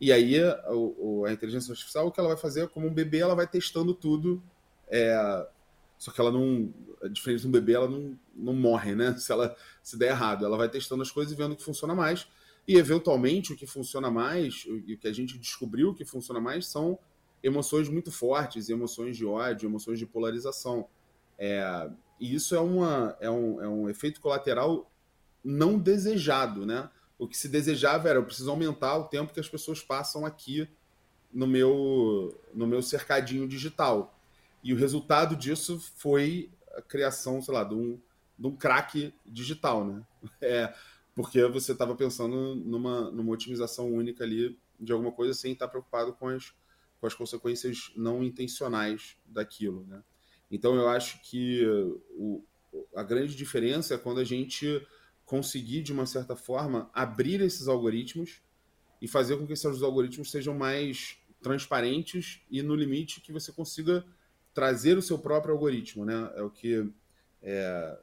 E 0.00 0.12
aí 0.12 0.38
a, 0.42 0.60
a, 1.26 1.32
inteligência 1.32 1.72
artificial, 1.72 2.06
o 2.06 2.12
que 2.12 2.20
ela 2.20 2.28
vai 2.30 2.36
fazer, 2.36 2.68
como 2.68 2.86
um 2.86 2.92
bebê, 2.92 3.18
ela 3.18 3.34
vai 3.34 3.46
testando 3.46 3.94
tudo. 3.94 4.42
É, 4.88 5.48
só 5.98 6.10
que 6.10 6.20
ela 6.20 6.30
não, 6.30 6.72
diferente 7.10 7.40
de 7.40 7.48
um 7.48 7.50
bebê, 7.50 7.74
ela 7.74 7.88
não, 7.88 8.18
não 8.34 8.52
morre, 8.52 8.94
né? 8.94 9.14
Se 9.18 9.32
ela 9.32 9.56
se 9.82 9.96
der 9.96 10.10
errado, 10.10 10.44
ela 10.44 10.56
vai 10.56 10.68
testando 10.68 11.02
as 11.02 11.10
coisas 11.10 11.32
e 11.32 11.36
vendo 11.36 11.52
o 11.52 11.56
que 11.56 11.64
funciona 11.64 11.94
mais. 11.94 12.26
E 12.66 12.76
eventualmente 12.76 13.52
o 13.52 13.56
que 13.56 13.66
funciona 13.66 14.10
mais, 14.10 14.64
e 14.66 14.94
o 14.94 14.98
que 14.98 15.06
a 15.06 15.12
gente 15.12 15.38
descobriu 15.38 15.94
que 15.94 16.04
funciona 16.04 16.40
mais, 16.40 16.66
são 16.66 16.98
emoções 17.42 17.88
muito 17.88 18.10
fortes, 18.10 18.68
emoções 18.68 19.16
de 19.16 19.24
ódio, 19.24 19.68
emoções 19.68 19.98
de 19.98 20.06
polarização. 20.06 20.88
É, 21.38 21.88
e 22.18 22.34
isso 22.34 22.56
é, 22.56 22.60
uma, 22.60 23.16
é, 23.20 23.30
um, 23.30 23.62
é 23.62 23.68
um 23.68 23.88
efeito 23.88 24.20
colateral 24.20 24.90
não 25.44 25.78
desejado, 25.78 26.66
né? 26.66 26.90
O 27.18 27.28
que 27.28 27.36
se 27.36 27.48
desejava 27.48 28.08
era 28.08 28.18
eu 28.18 28.24
preciso 28.24 28.50
aumentar 28.50 28.96
o 28.98 29.04
tempo 29.04 29.32
que 29.32 29.40
as 29.40 29.48
pessoas 29.48 29.80
passam 29.80 30.26
aqui 30.26 30.68
no 31.32 31.46
meu, 31.46 32.38
no 32.52 32.66
meu 32.66 32.82
cercadinho 32.82 33.46
digital. 33.46 34.15
E 34.62 34.72
o 34.72 34.76
resultado 34.76 35.36
disso 35.36 35.78
foi 35.96 36.50
a 36.76 36.82
criação, 36.82 37.40
sei 37.40 37.54
lá, 37.54 37.64
de 37.64 37.74
um, 37.74 38.00
de 38.38 38.46
um 38.46 38.56
crack 38.56 39.14
digital, 39.24 39.84
né? 39.84 40.06
É, 40.40 40.74
porque 41.14 41.42
você 41.46 41.72
estava 41.72 41.94
pensando 41.94 42.54
numa, 42.56 43.10
numa 43.10 43.32
otimização 43.32 43.90
única 43.90 44.22
ali 44.22 44.58
de 44.78 44.92
alguma 44.92 45.12
coisa 45.12 45.32
sem 45.32 45.52
estar 45.52 45.68
preocupado 45.68 46.12
com 46.12 46.28
as, 46.28 46.52
com 47.00 47.06
as 47.06 47.14
consequências 47.14 47.90
não 47.96 48.22
intencionais 48.22 49.16
daquilo, 49.24 49.86
né? 49.86 50.02
Então 50.50 50.74
eu 50.74 50.88
acho 50.88 51.20
que 51.22 51.64
o, 52.10 52.44
a 52.94 53.02
grande 53.02 53.34
diferença 53.34 53.94
é 53.94 53.98
quando 53.98 54.20
a 54.20 54.24
gente 54.24 54.86
conseguir, 55.24 55.82
de 55.82 55.92
uma 55.92 56.06
certa 56.06 56.36
forma, 56.36 56.90
abrir 56.94 57.40
esses 57.40 57.66
algoritmos 57.66 58.40
e 59.00 59.08
fazer 59.08 59.36
com 59.36 59.46
que 59.46 59.52
esses 59.52 59.82
algoritmos 59.82 60.30
sejam 60.30 60.54
mais 60.54 61.18
transparentes 61.42 62.40
e, 62.50 62.62
no 62.62 62.74
limite, 62.74 63.20
que 63.20 63.32
você 63.32 63.52
consiga 63.52 64.04
trazer 64.56 64.96
o 64.96 65.02
seu 65.02 65.18
próprio 65.18 65.52
algoritmo, 65.52 66.06
né? 66.06 66.32
É 66.34 66.40
o 66.40 66.48
que 66.48 66.90
é, 67.42 67.98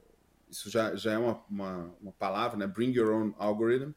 isso 0.52 0.70
já, 0.70 0.96
já 0.96 1.14
é 1.14 1.18
uma, 1.18 1.44
uma, 1.50 1.96
uma, 2.00 2.12
palavra, 2.12 2.56
né? 2.56 2.68
Bring 2.68 2.92
your 2.92 3.12
own 3.12 3.34
algorithm 3.40 3.90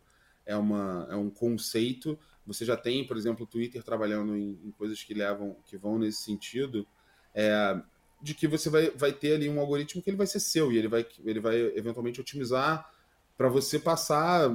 é, 0.46 0.56
uma, 0.56 1.06
é 1.10 1.14
um 1.14 1.28
conceito. 1.28 2.18
Você 2.46 2.64
já 2.64 2.74
tem, 2.74 3.06
por 3.06 3.14
exemplo, 3.18 3.44
o 3.44 3.46
Twitter 3.46 3.82
trabalhando 3.82 4.34
em, 4.34 4.58
em 4.64 4.70
coisas 4.70 5.02
que 5.02 5.12
levam, 5.12 5.54
que 5.66 5.76
vão 5.76 5.98
nesse 5.98 6.22
sentido, 6.22 6.86
é, 7.34 7.78
de 8.22 8.32
que 8.32 8.48
você 8.48 8.70
vai, 8.70 8.88
vai 8.92 9.12
ter 9.12 9.34
ali 9.34 9.50
um 9.50 9.60
algoritmo 9.60 10.00
que 10.00 10.08
ele 10.08 10.16
vai 10.16 10.26
ser 10.26 10.40
seu 10.40 10.72
e 10.72 10.78
ele 10.78 10.88
vai, 10.88 11.06
ele 11.26 11.40
vai 11.40 11.56
eventualmente 11.76 12.22
otimizar 12.22 12.90
para 13.36 13.50
você 13.50 13.78
passar 13.78 14.50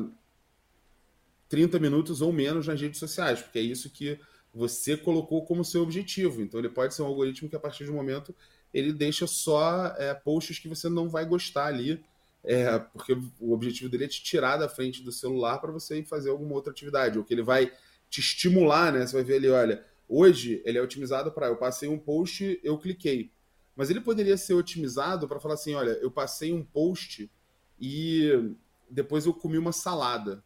30 1.50 1.78
minutos 1.78 2.20
ou 2.20 2.34
menos 2.34 2.66
nas 2.66 2.82
redes 2.82 2.98
sociais, 2.98 3.44
porque 3.44 3.60
é 3.60 3.62
isso 3.62 3.92
que 3.92 4.20
você 4.54 4.98
colocou 4.98 5.46
como 5.46 5.64
seu 5.64 5.82
objetivo. 5.82 6.42
Então 6.42 6.60
ele 6.60 6.70
pode 6.70 6.94
ser 6.94 7.02
um 7.02 7.08
algoritmo 7.08 7.50
que 7.50 7.56
a 7.56 7.60
partir 7.60 7.86
de 7.86 7.92
um 7.92 7.96
momento 7.96 8.36
ele 8.74 8.94
deixa 8.94 9.28
só 9.28 9.88
é, 9.98 10.14
posts 10.14 10.60
que 10.60 10.68
você 10.68 10.90
não 10.90 11.10
vai 11.10 11.26
gostar 11.26 11.66
ali, 11.66 12.04
é, 12.44 12.80
porque 12.80 13.14
o 13.40 13.54
objetivo 13.54 13.90
dele 13.90 14.06
é 14.06 14.08
te 14.08 14.24
tirar 14.24 14.58
da 14.58 14.70
frente 14.70 15.04
do 15.04 15.12
celular 15.12 15.60
para 15.60 15.72
você 15.72 16.00
ir 16.00 16.06
fazer 16.06 16.30
alguma 16.30 16.56
outra 16.56 16.72
atividade, 16.72 17.18
ou 17.18 17.24
que 17.24 17.34
ele 17.34 17.44
vai 17.44 17.72
te 18.10 18.20
estimular, 18.20 18.92
né? 18.92 19.06
Você 19.06 19.14
vai 19.14 19.24
ver 19.24 19.36
ali, 19.36 19.50
olha, 19.50 19.86
hoje 20.08 20.62
ele 20.66 20.78
é 20.78 20.82
otimizado 20.82 21.32
para 21.32 21.48
eu 21.48 21.58
passei 21.58 21.88
um 21.88 22.00
post, 22.00 22.60
eu 22.64 22.78
cliquei. 22.78 23.32
Mas 23.76 23.90
ele 23.90 24.02
poderia 24.02 24.38
ser 24.38 24.54
otimizado 24.54 25.28
para 25.28 25.40
falar 25.40 25.54
assim, 25.54 25.74
olha, 25.74 25.92
eu 26.02 26.12
passei 26.12 26.52
um 26.52 26.64
post 26.64 27.30
e 27.80 28.54
depois 28.90 29.26
eu 29.26 29.34
comi 29.34 29.58
uma 29.58 29.72
salada 29.72 30.44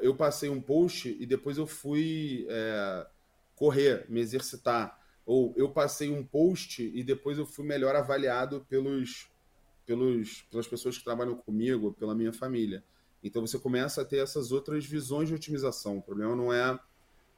eu 0.00 0.14
passei 0.14 0.48
um 0.48 0.60
post 0.60 1.14
e 1.20 1.26
depois 1.26 1.58
eu 1.58 1.66
fui 1.66 2.46
é, 2.48 3.06
correr, 3.54 4.06
me 4.08 4.20
exercitar. 4.20 4.98
Ou 5.26 5.52
eu 5.56 5.70
passei 5.70 6.10
um 6.10 6.24
post 6.24 6.82
e 6.82 7.02
depois 7.04 7.36
eu 7.36 7.44
fui 7.44 7.64
melhor 7.66 7.94
avaliado 7.94 8.64
pelos, 8.70 9.28
pelos, 9.84 10.42
pelas 10.50 10.66
pessoas 10.66 10.96
que 10.96 11.04
trabalham 11.04 11.36
comigo, 11.36 11.92
pela 11.92 12.14
minha 12.14 12.32
família. 12.32 12.82
Então 13.22 13.44
você 13.44 13.58
começa 13.58 14.00
a 14.00 14.04
ter 14.04 14.18
essas 14.18 14.50
outras 14.50 14.86
visões 14.86 15.28
de 15.28 15.34
otimização. 15.34 15.98
O 15.98 16.02
problema 16.02 16.34
não 16.34 16.52
é 16.52 16.78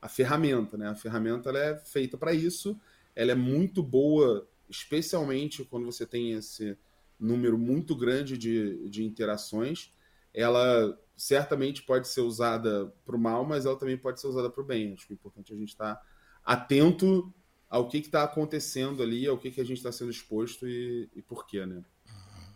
a 0.01 0.09
ferramenta, 0.09 0.77
né? 0.77 0.89
A 0.89 0.95
ferramenta 0.95 1.49
ela 1.49 1.59
é 1.59 1.77
feita 1.79 2.17
para 2.17 2.33
isso. 2.33 2.79
Ela 3.17 3.33
é 3.33 3.35
muito 3.35 3.83
boa, 3.83 4.47
especialmente 4.69 5.65
quando 5.65 5.87
você 5.87 6.07
tem 6.07 6.33
esse 6.33 6.77
número 7.19 7.59
muito 7.59 7.97
grande 7.97 8.39
de, 8.39 8.89
de 8.89 9.03
interações. 9.03 9.93
Ela 10.33 10.97
certamente 11.19 11.83
pode 11.83 12.07
ser 12.07 12.21
usada 12.21 12.87
para 13.05 13.17
o 13.17 13.19
mal, 13.19 13.45
mas 13.45 13.67
ela 13.67 13.77
também 13.77 13.99
pode 13.99 14.21
ser 14.21 14.29
usada 14.29 14.49
para 14.49 14.63
o 14.63 14.65
bem. 14.65 14.95
Acho 14.95 15.07
que 15.07 15.13
é 15.13 15.15
importante 15.15 15.53
a 15.53 15.57
gente 15.57 15.71
estar 15.71 15.97
tá 15.97 16.03
atento 16.45 17.35
ao 17.69 17.89
que 17.89 17.99
está 17.99 18.23
acontecendo 18.23 19.03
ali, 19.03 19.27
ao 19.27 19.37
que, 19.37 19.51
que 19.51 19.61
a 19.61 19.65
gente 19.65 19.79
está 19.79 19.91
sendo 19.91 20.11
exposto 20.11 20.67
e, 20.67 21.11
e 21.15 21.21
por 21.21 21.45
quê, 21.45 21.67
né? 21.67 21.77
Uhum. 22.09 22.55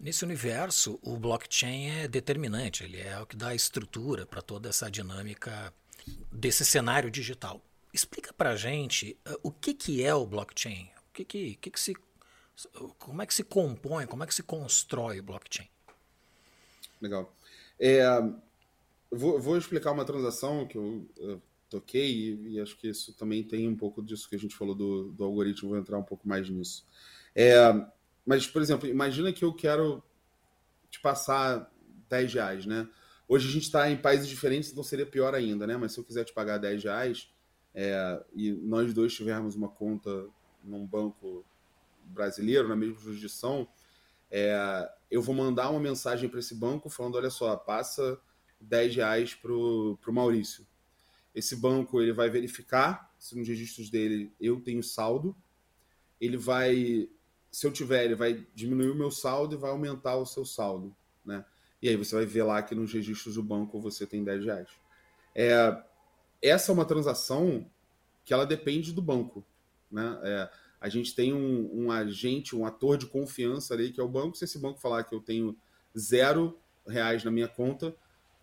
Nesse 0.00 0.24
universo, 0.24 0.98
o 1.02 1.16
blockchain 1.18 1.90
é 1.90 2.08
determinante, 2.08 2.82
ele 2.82 2.98
é 2.98 3.20
o 3.20 3.26
que 3.26 3.36
dá 3.36 3.54
estrutura 3.54 4.26
para 4.26 4.40
toda 4.40 4.70
essa 4.70 4.90
dinâmica 4.90 5.72
desse 6.32 6.64
cenário 6.64 7.10
digital. 7.10 7.62
Explica 7.92 8.32
para 8.32 8.50
a 8.50 8.56
gente 8.56 9.16
uh, 9.28 9.38
o 9.42 9.52
que, 9.52 9.74
que 9.74 10.02
é 10.02 10.14
o 10.14 10.26
blockchain, 10.26 10.90
o 11.10 11.12
que, 11.12 11.24
que, 11.24 11.54
que, 11.56 11.70
que 11.70 11.80
se, 11.80 11.94
como 12.98 13.22
é 13.22 13.26
que 13.26 13.34
se 13.34 13.44
compõe, 13.44 14.06
como 14.06 14.24
é 14.24 14.26
que 14.26 14.34
se 14.34 14.42
constrói 14.42 15.20
o 15.20 15.22
blockchain. 15.22 15.68
Legal. 17.00 17.32
É, 17.78 18.04
vou, 19.10 19.40
vou, 19.40 19.56
explicar 19.56 19.92
uma 19.92 20.04
transação 20.04 20.66
que 20.66 20.78
eu, 20.78 21.06
eu 21.18 21.42
toquei 21.68 22.10
e, 22.10 22.54
e, 22.54 22.60
acho 22.60 22.76
que 22.76 22.88
isso 22.88 23.12
também 23.14 23.42
tem 23.42 23.68
um 23.68 23.76
pouco 23.76 24.02
disso 24.02 24.28
que 24.28 24.36
a 24.36 24.38
gente 24.38 24.56
falou 24.56 24.74
do, 24.74 25.12
do 25.12 25.24
algoritmo, 25.24 25.70
vou 25.70 25.78
entrar 25.78 25.98
um 25.98 26.02
pouco 26.02 26.26
mais 26.28 26.48
nisso. 26.48 26.86
É, 27.34 27.56
mas, 28.24 28.46
por 28.46 28.62
exemplo, 28.62 28.88
imagina 28.88 29.32
que 29.32 29.44
eu 29.44 29.52
quero 29.52 30.02
te 30.90 31.00
passar 31.00 31.70
10 32.08 32.34
reais, 32.34 32.66
né? 32.66 32.88
Hoje 33.28 33.48
a 33.48 33.52
gente 33.52 33.64
está 33.64 33.90
em 33.90 33.96
países 33.96 34.28
diferentes, 34.28 34.70
então 34.70 34.84
seria 34.84 35.04
pior 35.04 35.34
ainda, 35.34 35.66
né? 35.66 35.76
Mas 35.76 35.92
se 35.92 35.98
eu 35.98 36.04
quiser 36.04 36.24
te 36.24 36.32
pagar 36.32 36.58
10 36.58 36.84
reais 36.84 37.28
é, 37.74 38.24
e 38.34 38.52
nós 38.52 38.94
dois 38.94 39.12
tivermos 39.14 39.56
uma 39.56 39.68
conta 39.68 40.26
num 40.62 40.86
banco 40.86 41.44
brasileiro, 42.04 42.68
na 42.68 42.76
mesma 42.76 42.98
jurisdição, 42.98 43.68
é, 44.30 44.88
eu 45.10 45.22
vou 45.22 45.34
mandar 45.34 45.70
uma 45.70 45.80
mensagem 45.80 46.28
para 46.28 46.40
esse 46.40 46.54
banco 46.54 46.88
falando, 46.88 47.16
olha 47.16 47.30
só, 47.30 47.56
passa 47.56 48.20
10 48.60 48.96
reais 48.96 49.34
para 49.34 49.52
o 49.52 49.98
Maurício. 50.08 50.66
Esse 51.34 51.54
banco 51.54 52.00
ele 52.00 52.12
vai 52.12 52.30
verificar 52.30 53.14
se 53.18 53.36
nos 53.36 53.46
registros 53.46 53.90
dele 53.90 54.32
eu 54.40 54.60
tenho 54.60 54.82
saldo. 54.82 55.36
Ele 56.20 56.36
vai, 56.36 57.08
se 57.50 57.66
eu 57.66 57.72
tiver, 57.72 58.04
ele 58.04 58.14
vai 58.14 58.46
diminuir 58.54 58.90
o 58.90 58.94
meu 58.94 59.10
saldo 59.10 59.54
e 59.54 59.58
vai 59.58 59.70
aumentar 59.70 60.16
o 60.16 60.24
seu 60.24 60.44
saldo, 60.46 60.96
né? 61.24 61.44
E 61.82 61.88
aí 61.90 61.96
você 61.96 62.14
vai 62.14 62.24
ver 62.24 62.42
lá 62.42 62.62
que 62.62 62.74
nos 62.74 62.90
registros 62.90 63.34
do 63.34 63.42
banco 63.42 63.78
você 63.78 64.06
tem 64.06 64.24
10 64.24 64.44
reais. 64.46 64.68
É, 65.34 65.82
essa 66.40 66.72
é 66.72 66.74
uma 66.74 66.86
transação 66.86 67.70
que 68.24 68.32
ela 68.32 68.46
depende 68.46 68.92
do 68.92 69.02
banco, 69.02 69.44
né? 69.90 70.18
É, 70.22 70.50
a 70.86 70.88
gente 70.88 71.16
tem 71.16 71.34
um, 71.34 71.68
um, 71.72 71.90
agente, 71.90 72.54
um 72.54 72.64
ator 72.64 72.96
de 72.96 73.06
confiança 73.06 73.74
ali, 73.74 73.90
que 73.90 74.00
é 74.00 74.04
o 74.04 74.08
banco. 74.08 74.36
Se 74.36 74.44
esse 74.44 74.56
banco 74.56 74.80
falar 74.80 75.02
que 75.02 75.12
eu 75.12 75.20
tenho 75.20 75.58
zero 75.98 76.60
reais 76.86 77.24
na 77.24 77.30
minha 77.32 77.48
conta, 77.48 77.92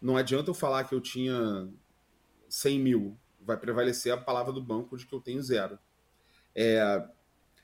não 0.01 0.17
adianta 0.17 0.49
eu 0.49 0.53
falar 0.53 0.83
que 0.83 0.93
eu 0.93 0.99
tinha 0.99 1.69
100 2.49 2.79
mil. 2.81 3.17
Vai 3.39 3.55
prevalecer 3.55 4.11
a 4.11 4.17
palavra 4.17 4.51
do 4.51 4.61
banco 4.61 4.97
de 4.97 5.05
que 5.05 5.15
eu 5.15 5.21
tenho 5.21 5.41
zero. 5.41 5.79
É, 6.53 7.07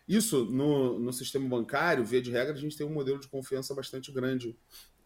Isso, 0.08 0.46
no, 0.46 0.98
no 0.98 1.12
sistema 1.12 1.50
bancário, 1.50 2.06
via 2.06 2.22
de 2.22 2.32
regra, 2.32 2.54
a 2.54 2.58
gente 2.58 2.78
tem 2.78 2.88
um 2.88 2.94
modelo 2.94 3.20
de 3.20 3.28
confiança 3.28 3.76
bastante 3.76 4.14
grande 4.14 4.58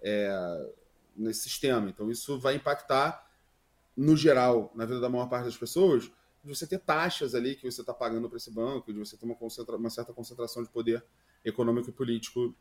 é, 0.03 0.71
nesse 1.17 1.49
sistema. 1.49 1.89
Então, 1.89 2.11
isso 2.11 2.39
vai 2.39 2.53
impactar, 2.53 3.27
no 3.97 4.15
geral, 4.15 4.71
na 4.75 4.85
vida 4.85 4.99
da 4.99 5.09
maior 5.09 5.27
parte 5.29 5.45
das 5.45 5.57
pessoas, 5.57 6.11
de 6.43 6.49
você 6.49 6.67
ter 6.67 6.79
taxas 6.79 7.33
ali 7.33 7.55
que 7.55 7.69
você 7.69 7.81
está 7.81 7.93
pagando 7.93 8.27
para 8.27 8.37
esse 8.37 8.51
banco, 8.51 8.91
de 8.91 8.99
você 8.99 9.15
ter 9.15 9.25
uma, 9.25 9.35
uma, 9.39 9.89
certa 9.89 10.11
concentração 10.11 10.61
de 10.61 10.69
poder 10.69 11.03
econômico 11.43 11.89
e 11.89 11.93
político 11.93 12.53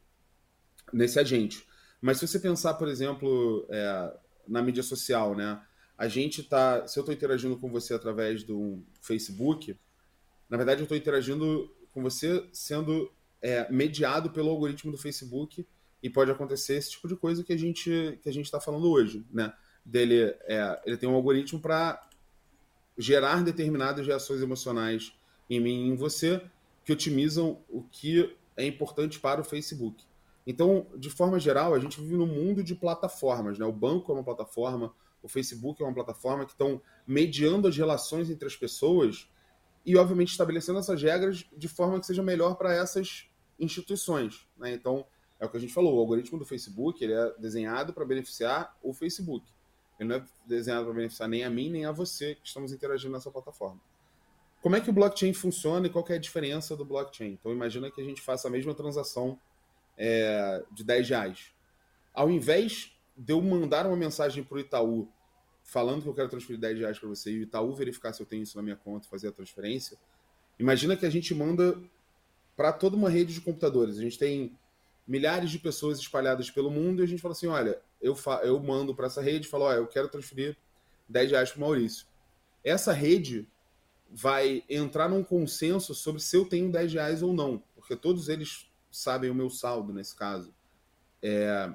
nesse 0.93 1.19
agente. 1.19 1.67
Mas 2.01 2.19
se 2.19 2.27
você 2.27 2.39
pensar, 2.39 2.75
por 2.75 2.89
exemplo, 2.89 3.67
é, 3.69 4.17
na 4.47 4.63
mídia 4.63 4.83
social, 4.83 5.35
né? 5.35 5.61
A 5.97 6.09
gente 6.09 6.43
tá. 6.43 6.87
Se 6.87 6.99
eu 6.99 7.03
estou 7.03 7.15
interagindo 7.15 7.57
com 7.57 7.71
você 7.71 7.95
através 7.95 8.43
do 8.43 8.83
Facebook, 9.01 9.79
na 10.49 10.57
verdade 10.57 10.81
eu 10.81 10.85
estou 10.85 10.97
interagindo 10.97 11.73
com 11.93 12.03
você 12.03 12.49
sendo 12.53 13.11
é, 13.41 13.71
mediado 13.71 14.31
pelo 14.31 14.51
algoritmo 14.51 14.91
do 14.91 14.99
Facebook 14.99 15.67
e 16.03 16.11
pode 16.11 16.31
acontecer 16.31 16.75
esse 16.75 16.93
tipo 16.93 17.07
de 17.07 17.17
coisa 17.17 17.45
que 17.45 17.53
a 17.53 17.59
gente 17.59 18.19
que 18.23 18.29
a 18.29 18.33
gente 18.33 18.47
está 18.47 18.61
falando 18.61 18.91
hoje, 18.91 19.25
né? 19.31 19.53
Dele, 19.85 20.35
é, 20.45 20.81
ele 20.85 20.97
tem 20.97 21.09
um 21.09 21.15
algoritmo 21.15 21.61
para 21.61 22.09
gerar 22.97 23.43
determinadas 23.43 24.07
reações 24.07 24.41
emocionais 24.41 25.13
em 25.49 25.61
mim 25.61 25.87
e 25.87 25.89
em 25.89 25.97
você 25.97 26.43
que 26.85 26.93
otimizam 26.93 27.59
o 27.69 27.83
que 27.83 28.37
é 28.57 28.67
importante 28.67 29.19
para 29.19 29.41
o 29.41 29.45
Facebook. 29.45 30.05
Então, 30.47 30.87
de 30.97 31.09
forma 31.09 31.39
geral, 31.39 31.75
a 31.75 31.79
gente 31.79 32.01
vive 32.01 32.17
num 32.17 32.27
mundo 32.27 32.63
de 32.63 32.75
plataformas, 32.75 33.59
né? 33.59 33.65
O 33.65 33.73
banco 33.73 34.11
é 34.11 34.15
uma 34.15 34.25
plataforma, 34.25 34.93
o 35.23 35.29
Facebook 35.29 35.81
é 35.81 35.87
uma 35.87 35.95
plataforma 35.95 36.45
que 36.45 36.53
estão 36.53 36.83
mediando 37.07 37.69
as 37.69 37.77
relações 37.77 38.29
entre 38.29 38.47
as 38.47 38.57
pessoas 38.57 39.29
e, 39.87 39.97
obviamente, 39.97 40.31
estabelecendo 40.31 40.81
essas 40.81 41.01
regras 41.01 41.47
de 41.57 41.69
forma 41.69 42.01
que 42.01 42.07
seja 42.07 42.23
melhor 42.23 42.57
para 42.57 42.75
essas 42.75 43.27
instituições. 43.59 44.47
Né? 44.57 44.73
Então, 44.73 45.07
é 45.39 45.47
o 45.47 45.49
que 45.49 45.57
a 45.57 45.61
gente 45.61 45.73
falou, 45.73 45.97
o 45.97 46.01
algoritmo 46.01 46.39
do 46.39 46.45
Facebook 46.45 47.03
ele 47.03 47.13
é 47.13 47.35
desenhado 47.39 47.93
para 47.93 48.05
beneficiar 48.05 48.77
o 48.83 48.93
Facebook. 48.93 49.47
Ele 49.99 50.09
não 50.09 50.17
é 50.17 50.25
desenhado 50.47 50.87
para 50.87 50.95
beneficiar 50.95 51.29
nem 51.29 51.45
a 51.45 51.51
mim, 51.51 51.71
nem 51.71 51.85
a 51.85 51.93
você 51.93 52.35
que 52.35 52.47
estamos 52.47 52.73
interagindo 52.73 53.13
nessa 53.13 53.31
plataforma. 53.31 53.81
Como 54.61 54.77
é 54.77 54.81
que 54.81 54.91
o 54.91 54.93
blockchain 54.93 55.33
funciona 55.33 55.87
e 55.87 55.91
qual 55.91 56.05
é 56.09 56.15
a 56.15 56.19
diferença 56.19 56.77
do 56.77 56.85
blockchain? 56.85 57.33
Então, 57.33 57.53
imagina 57.53 57.91
que 57.91 58.01
a 58.01 58.05
gente 58.05 58.21
faça 58.21 58.49
a 58.49 58.51
mesma 58.51 58.75
transação 58.75 59.39
é, 59.99 60.63
de 60.71 60.85
10 60.85 61.09
reais. 61.09 61.53
Ao 62.15 62.31
invés 62.31 62.93
de 63.17 63.33
eu 63.33 63.41
mandar 63.43 63.87
uma 63.87 63.97
mensagem 63.97 64.45
para 64.45 64.57
o 64.57 64.61
Itaú 64.61 65.09
falando 65.65 66.03
que 66.03 66.09
eu 66.09 66.15
quero 66.15 66.29
transferir 66.29 66.61
10 66.61 66.79
reais 66.79 66.99
para 66.99 67.09
você 67.09 67.31
e 67.31 67.39
o 67.41 67.43
Itaú 67.43 67.73
verificar 67.75 68.13
se 68.13 68.23
eu 68.23 68.27
tenho 68.27 68.43
isso 68.43 68.57
na 68.57 68.63
minha 68.63 68.77
conta 68.77 69.07
e 69.07 69.11
fazer 69.11 69.29
a 69.29 69.33
transferência, 69.33 69.97
imagina 70.59 70.97
que 70.97 71.07
a 71.07 71.11
gente 71.11 71.35
manda 71.35 71.79
para 72.57 72.73
toda 72.73 72.97
uma 72.97 73.09
rede 73.09 73.35
de 73.35 73.41
computadores. 73.41 73.99
A 73.99 74.03
gente 74.03 74.19
tem 74.19 74.57
milhares 75.07 75.51
de 75.51 75.59
pessoas 75.59 75.99
espalhadas 75.99 76.51
pelo 76.51 76.71
mundo 76.71 77.01
e 77.01 77.05
a 77.05 77.09
gente 77.09 77.21
fala 77.21 77.33
assim: 77.33 77.47
olha, 77.47 77.81
eu, 78.03 78.17
eu 78.43 78.61
mando 78.61 78.95
para 78.95 79.07
essa 79.07 79.23
rede 79.23 79.47
e 79.47 79.51
falo: 79.51 79.65
olha, 79.65 79.77
eu 79.77 79.87
quero 79.87 80.09
transferir 80.09 80.57
10 81.09 81.31
reais 81.31 81.51
para 81.51 81.59
o 81.59 81.61
Maurício. 81.61 82.07
Essa 82.65 82.93
rede 82.93 83.49
vai 84.11 84.63
entrar 84.69 85.09
num 85.09 85.25
consenso 85.25 85.95
sobre 85.95 86.21
se 86.21 86.37
eu 86.37 86.45
tenho 86.45 86.71
10 86.71 86.93
reais 86.93 87.23
ou 87.23 87.33
não, 87.33 87.63
porque 87.75 87.97
todos 87.97 88.29
eles 88.29 88.71
sabem 88.91 89.31
o 89.31 89.35
meu 89.35 89.49
saldo 89.49 89.93
nesse 89.93 90.15
caso. 90.15 90.55
É, 91.23 91.73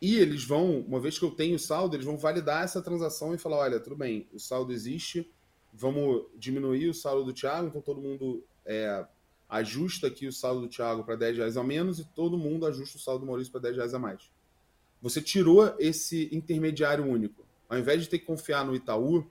e 0.00 0.16
eles 0.16 0.44
vão, 0.44 0.80
uma 0.80 1.00
vez 1.00 1.18
que 1.18 1.24
eu 1.24 1.30
tenho 1.30 1.58
saldo, 1.58 1.96
eles 1.96 2.04
vão 2.04 2.18
validar 2.18 2.62
essa 2.62 2.82
transação 2.82 3.34
e 3.34 3.38
falar: 3.38 3.58
olha, 3.58 3.80
tudo 3.80 3.96
bem, 3.96 4.28
o 4.32 4.38
saldo 4.38 4.72
existe, 4.72 5.32
vamos 5.72 6.26
diminuir 6.36 6.88
o 6.88 6.94
saldo 6.94 7.24
do 7.24 7.32
Thiago, 7.32 7.68
então 7.68 7.80
todo 7.80 8.00
mundo 8.00 8.44
é, 8.66 9.04
ajusta 9.48 10.08
aqui 10.08 10.26
o 10.26 10.32
saldo 10.32 10.62
do 10.62 10.68
Thiago 10.68 11.04
para 11.04 11.16
10 11.16 11.38
reais 11.38 11.56
a 11.56 11.64
menos 11.64 11.98
e 11.98 12.04
todo 12.04 12.36
mundo 12.36 12.66
ajusta 12.66 12.98
o 12.98 13.00
saldo 13.00 13.20
do 13.20 13.26
Maurício 13.26 13.50
para 13.50 13.62
10 13.62 13.76
reais 13.76 13.94
a 13.94 13.98
mais. 13.98 14.33
Você 15.04 15.20
tirou 15.20 15.76
esse 15.78 16.30
intermediário 16.32 17.04
único. 17.04 17.46
Ao 17.68 17.78
invés 17.78 18.00
de 18.00 18.08
ter 18.08 18.18
que 18.18 18.24
confiar 18.24 18.64
no 18.64 18.74
Itaú 18.74 19.30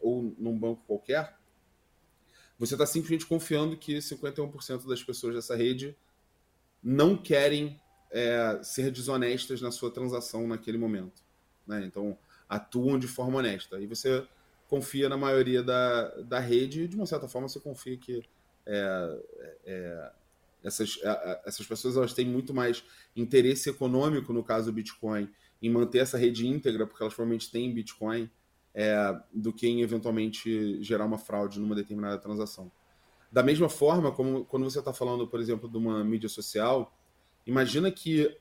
ou 0.00 0.34
num 0.36 0.58
banco 0.58 0.82
qualquer, 0.88 1.36
você 2.58 2.74
está 2.74 2.84
simplesmente 2.84 3.24
confiando 3.24 3.76
que 3.76 3.98
51% 3.98 4.88
das 4.88 5.04
pessoas 5.04 5.36
dessa 5.36 5.54
rede 5.54 5.96
não 6.82 7.16
querem 7.16 7.80
é, 8.10 8.58
ser 8.64 8.90
desonestas 8.90 9.62
na 9.62 9.70
sua 9.70 9.88
transação 9.88 10.48
naquele 10.48 10.78
momento. 10.78 11.22
Né? 11.64 11.84
Então, 11.84 12.18
atuam 12.48 12.98
de 12.98 13.06
forma 13.06 13.38
honesta. 13.38 13.80
E 13.80 13.86
você 13.86 14.26
confia 14.68 15.08
na 15.08 15.16
maioria 15.16 15.62
da, 15.62 16.08
da 16.22 16.40
rede 16.40 16.82
e, 16.82 16.88
de 16.88 16.96
uma 16.96 17.06
certa 17.06 17.28
forma, 17.28 17.48
você 17.48 17.60
confia 17.60 17.96
que 17.96 18.20
é, 18.66 19.20
é, 19.64 20.12
essas, 20.64 20.98
essas 21.44 21.66
pessoas 21.66 21.96
elas 21.96 22.14
têm 22.14 22.26
muito 22.26 22.54
mais 22.54 22.82
interesse 23.14 23.68
econômico, 23.68 24.32
no 24.32 24.42
caso 24.42 24.66
do 24.66 24.72
Bitcoin, 24.72 25.28
em 25.62 25.70
manter 25.70 25.98
essa 25.98 26.18
rede 26.18 26.46
íntegra, 26.46 26.86
porque 26.86 27.02
elas 27.02 27.14
provavelmente 27.14 27.50
têm 27.50 27.72
Bitcoin, 27.72 28.30
é, 28.74 29.16
do 29.32 29.52
que 29.52 29.68
em 29.68 29.82
eventualmente 29.82 30.82
gerar 30.82 31.04
uma 31.04 31.18
fraude 31.18 31.60
numa 31.60 31.74
determinada 31.74 32.18
transação. 32.18 32.72
Da 33.30 33.42
mesma 33.42 33.68
forma, 33.68 34.10
como 34.10 34.44
quando 34.44 34.64
você 34.64 34.78
está 34.78 34.92
falando, 34.92 35.28
por 35.28 35.38
exemplo, 35.40 35.68
de 35.68 35.76
uma 35.76 36.02
mídia 36.02 36.28
social, 36.28 36.96
imagina 37.46 37.90
que 37.90 38.36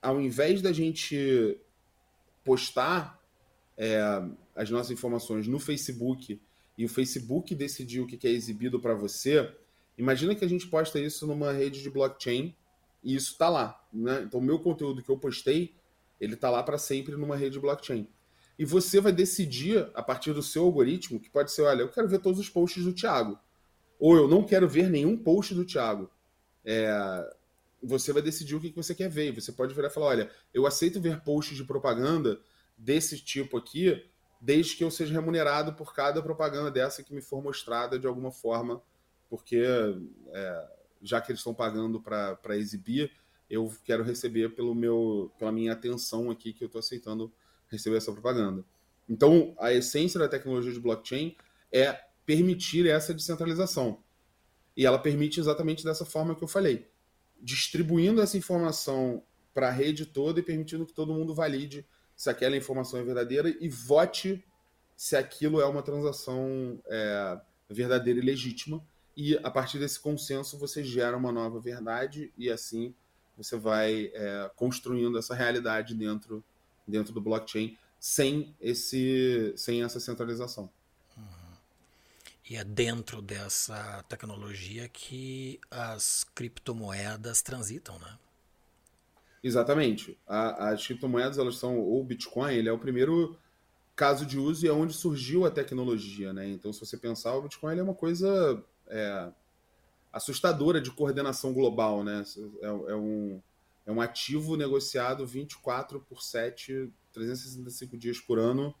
ao 0.00 0.20
invés 0.20 0.62
da 0.62 0.72
gente 0.72 1.58
postar 2.44 3.20
é, 3.76 4.00
as 4.54 4.70
nossas 4.70 4.92
informações 4.92 5.46
no 5.46 5.58
Facebook 5.58 6.40
e 6.78 6.84
o 6.84 6.88
Facebook 6.88 7.54
decidir 7.54 8.00
o 8.00 8.06
que 8.06 8.26
é 8.26 8.30
exibido 8.30 8.80
para 8.80 8.94
você, 8.94 9.52
imagina 9.96 10.34
que 10.34 10.44
a 10.44 10.48
gente 10.48 10.66
posta 10.66 10.98
isso 10.98 11.26
numa 11.26 11.52
rede 11.52 11.82
de 11.82 11.90
blockchain 11.90 12.54
e 13.02 13.14
isso 13.14 13.32
está 13.32 13.48
lá. 13.48 13.80
Né? 13.92 14.22
Então, 14.22 14.40
o 14.40 14.42
meu 14.42 14.58
conteúdo 14.58 15.02
que 15.02 15.10
eu 15.10 15.18
postei, 15.18 15.74
ele 16.20 16.34
está 16.34 16.50
lá 16.50 16.62
para 16.62 16.78
sempre 16.78 17.16
numa 17.16 17.36
rede 17.36 17.54
de 17.54 17.60
blockchain. 17.60 18.08
E 18.58 18.64
você 18.64 19.00
vai 19.00 19.12
decidir, 19.12 19.90
a 19.94 20.02
partir 20.02 20.32
do 20.32 20.42
seu 20.42 20.64
algoritmo, 20.64 21.20
que 21.20 21.28
pode 21.28 21.52
ser, 21.52 21.62
olha, 21.62 21.82
eu 21.82 21.88
quero 21.88 22.08
ver 22.08 22.20
todos 22.20 22.40
os 22.40 22.48
posts 22.48 22.84
do 22.84 22.92
Thiago 22.92 23.38
ou 23.98 24.16
eu 24.16 24.28
não 24.28 24.44
quero 24.44 24.68
ver 24.68 24.90
nenhum 24.90 25.16
post 25.16 25.54
do 25.54 25.64
Thiago. 25.64 26.10
É, 26.64 26.90
você 27.82 28.12
vai 28.12 28.22
decidir 28.22 28.54
o 28.54 28.60
que 28.60 28.72
você 28.74 28.94
quer 28.94 29.08
ver. 29.08 29.32
Você 29.32 29.52
pode 29.52 29.74
virar 29.74 29.88
e 29.88 29.92
falar: 29.92 30.06
olha, 30.06 30.30
eu 30.52 30.66
aceito 30.66 31.00
ver 31.00 31.20
posts 31.22 31.56
de 31.56 31.64
propaganda 31.64 32.40
desse 32.76 33.18
tipo 33.18 33.56
aqui, 33.56 34.04
desde 34.40 34.76
que 34.76 34.84
eu 34.84 34.90
seja 34.90 35.14
remunerado 35.14 35.72
por 35.74 35.94
cada 35.94 36.22
propaganda 36.22 36.70
dessa 36.70 37.02
que 37.02 37.14
me 37.14 37.22
for 37.22 37.42
mostrada 37.42 37.98
de 37.98 38.06
alguma 38.06 38.30
forma, 38.30 38.82
porque 39.28 39.64
é, 40.28 40.68
já 41.02 41.20
que 41.20 41.30
eles 41.30 41.40
estão 41.40 41.54
pagando 41.54 42.00
para 42.00 42.56
exibir, 42.56 43.10
eu 43.48 43.72
quero 43.84 44.02
receber 44.02 44.54
pelo 44.54 44.74
meu, 44.74 45.32
pela 45.38 45.52
minha 45.52 45.72
atenção 45.72 46.30
aqui 46.30 46.52
que 46.52 46.64
eu 46.64 46.66
estou 46.66 46.78
aceitando 46.80 47.32
receber 47.68 47.96
essa 47.96 48.12
propaganda. 48.12 48.64
Então, 49.08 49.54
a 49.58 49.72
essência 49.72 50.18
da 50.18 50.28
tecnologia 50.28 50.72
de 50.72 50.80
blockchain 50.80 51.36
é 51.72 51.92
permitir 52.24 52.88
essa 52.88 53.14
descentralização. 53.14 54.02
E 54.76 54.84
ela 54.84 54.98
permite 54.98 55.40
exatamente 55.40 55.84
dessa 55.84 56.04
forma 56.04 56.34
que 56.34 56.42
eu 56.42 56.48
falei, 56.48 56.90
distribuindo 57.40 58.20
essa 58.20 58.36
informação 58.36 59.22
para 59.54 59.68
a 59.68 59.70
rede 59.70 60.04
toda 60.04 60.40
e 60.40 60.42
permitindo 60.42 60.84
que 60.84 60.92
todo 60.92 61.14
mundo 61.14 61.34
valide 61.34 61.86
se 62.16 62.28
aquela 62.28 62.56
informação 62.56 63.00
é 63.00 63.04
verdadeira 63.04 63.48
e 63.60 63.68
vote 63.68 64.44
se 64.96 65.16
aquilo 65.16 65.60
é 65.60 65.66
uma 65.66 65.82
transação 65.82 66.80
é, 66.86 67.40
verdadeira 67.68 68.18
e 68.18 68.22
legítima. 68.22 68.84
E 69.16 69.36
a 69.38 69.50
partir 69.50 69.78
desse 69.78 69.98
consenso 69.98 70.58
você 70.58 70.84
gera 70.84 71.16
uma 71.16 71.32
nova 71.32 71.58
verdade 71.58 72.32
e 72.36 72.50
assim 72.50 72.94
você 73.36 73.56
vai 73.56 74.10
é, 74.14 74.50
construindo 74.54 75.18
essa 75.18 75.34
realidade 75.34 75.94
dentro, 75.94 76.44
dentro 76.86 77.12
do 77.12 77.20
blockchain 77.20 77.76
sem, 77.98 78.54
esse, 78.60 79.52
sem 79.56 79.82
essa 79.82 79.98
centralização. 80.00 80.70
E 82.48 82.56
é 82.56 82.62
dentro 82.62 83.20
dessa 83.20 84.04
tecnologia 84.08 84.88
que 84.88 85.58
as 85.68 86.24
criptomoedas 86.32 87.42
transitam, 87.42 87.98
né? 87.98 88.16
Exatamente. 89.42 90.16
A, 90.26 90.70
as 90.70 90.86
criptomoedas, 90.86 91.38
elas 91.38 91.56
são, 91.56 91.76
ou 91.78 92.00
o 92.00 92.04
Bitcoin, 92.04 92.54
ele 92.54 92.68
é 92.68 92.72
o 92.72 92.78
primeiro 92.78 93.36
caso 93.96 94.24
de 94.24 94.38
uso 94.38 94.64
e 94.64 94.68
é 94.68 94.72
onde 94.72 94.94
surgiu 94.94 95.44
a 95.44 95.50
tecnologia, 95.50 96.32
né? 96.32 96.48
Então, 96.48 96.72
se 96.72 96.78
você 96.78 96.96
pensar, 96.96 97.34
o 97.34 97.42
Bitcoin 97.42 97.72
ele 97.72 97.80
é 97.80 97.84
uma 97.84 97.94
coisa 97.94 98.62
é, 98.88 99.28
assustadora 100.12 100.80
de 100.80 100.90
coordenação 100.90 101.52
global, 101.52 102.02
né? 102.02 102.24
É, 102.62 102.66
é, 102.66 102.94
um, 102.94 103.40
é 103.86 103.92
um 103.92 104.00
ativo 104.00 104.56
negociado 104.56 105.26
24 105.26 106.00
por 106.00 106.22
7, 106.22 106.92
365 107.12 107.96
dias 107.96 108.20
por 108.20 108.38
ano, 108.38 108.74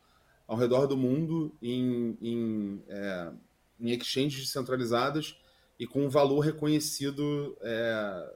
ao 0.46 0.56
redor 0.56 0.86
do 0.86 0.96
mundo, 0.96 1.54
em, 1.60 2.16
em 2.20 2.82
é, 2.88 3.32
em 3.78 3.90
exchanges 3.90 4.40
descentralizadas 4.40 5.36
e 5.78 5.86
com 5.86 6.06
um 6.06 6.08
valor 6.08 6.40
reconhecido 6.40 7.56
é, 7.60 8.34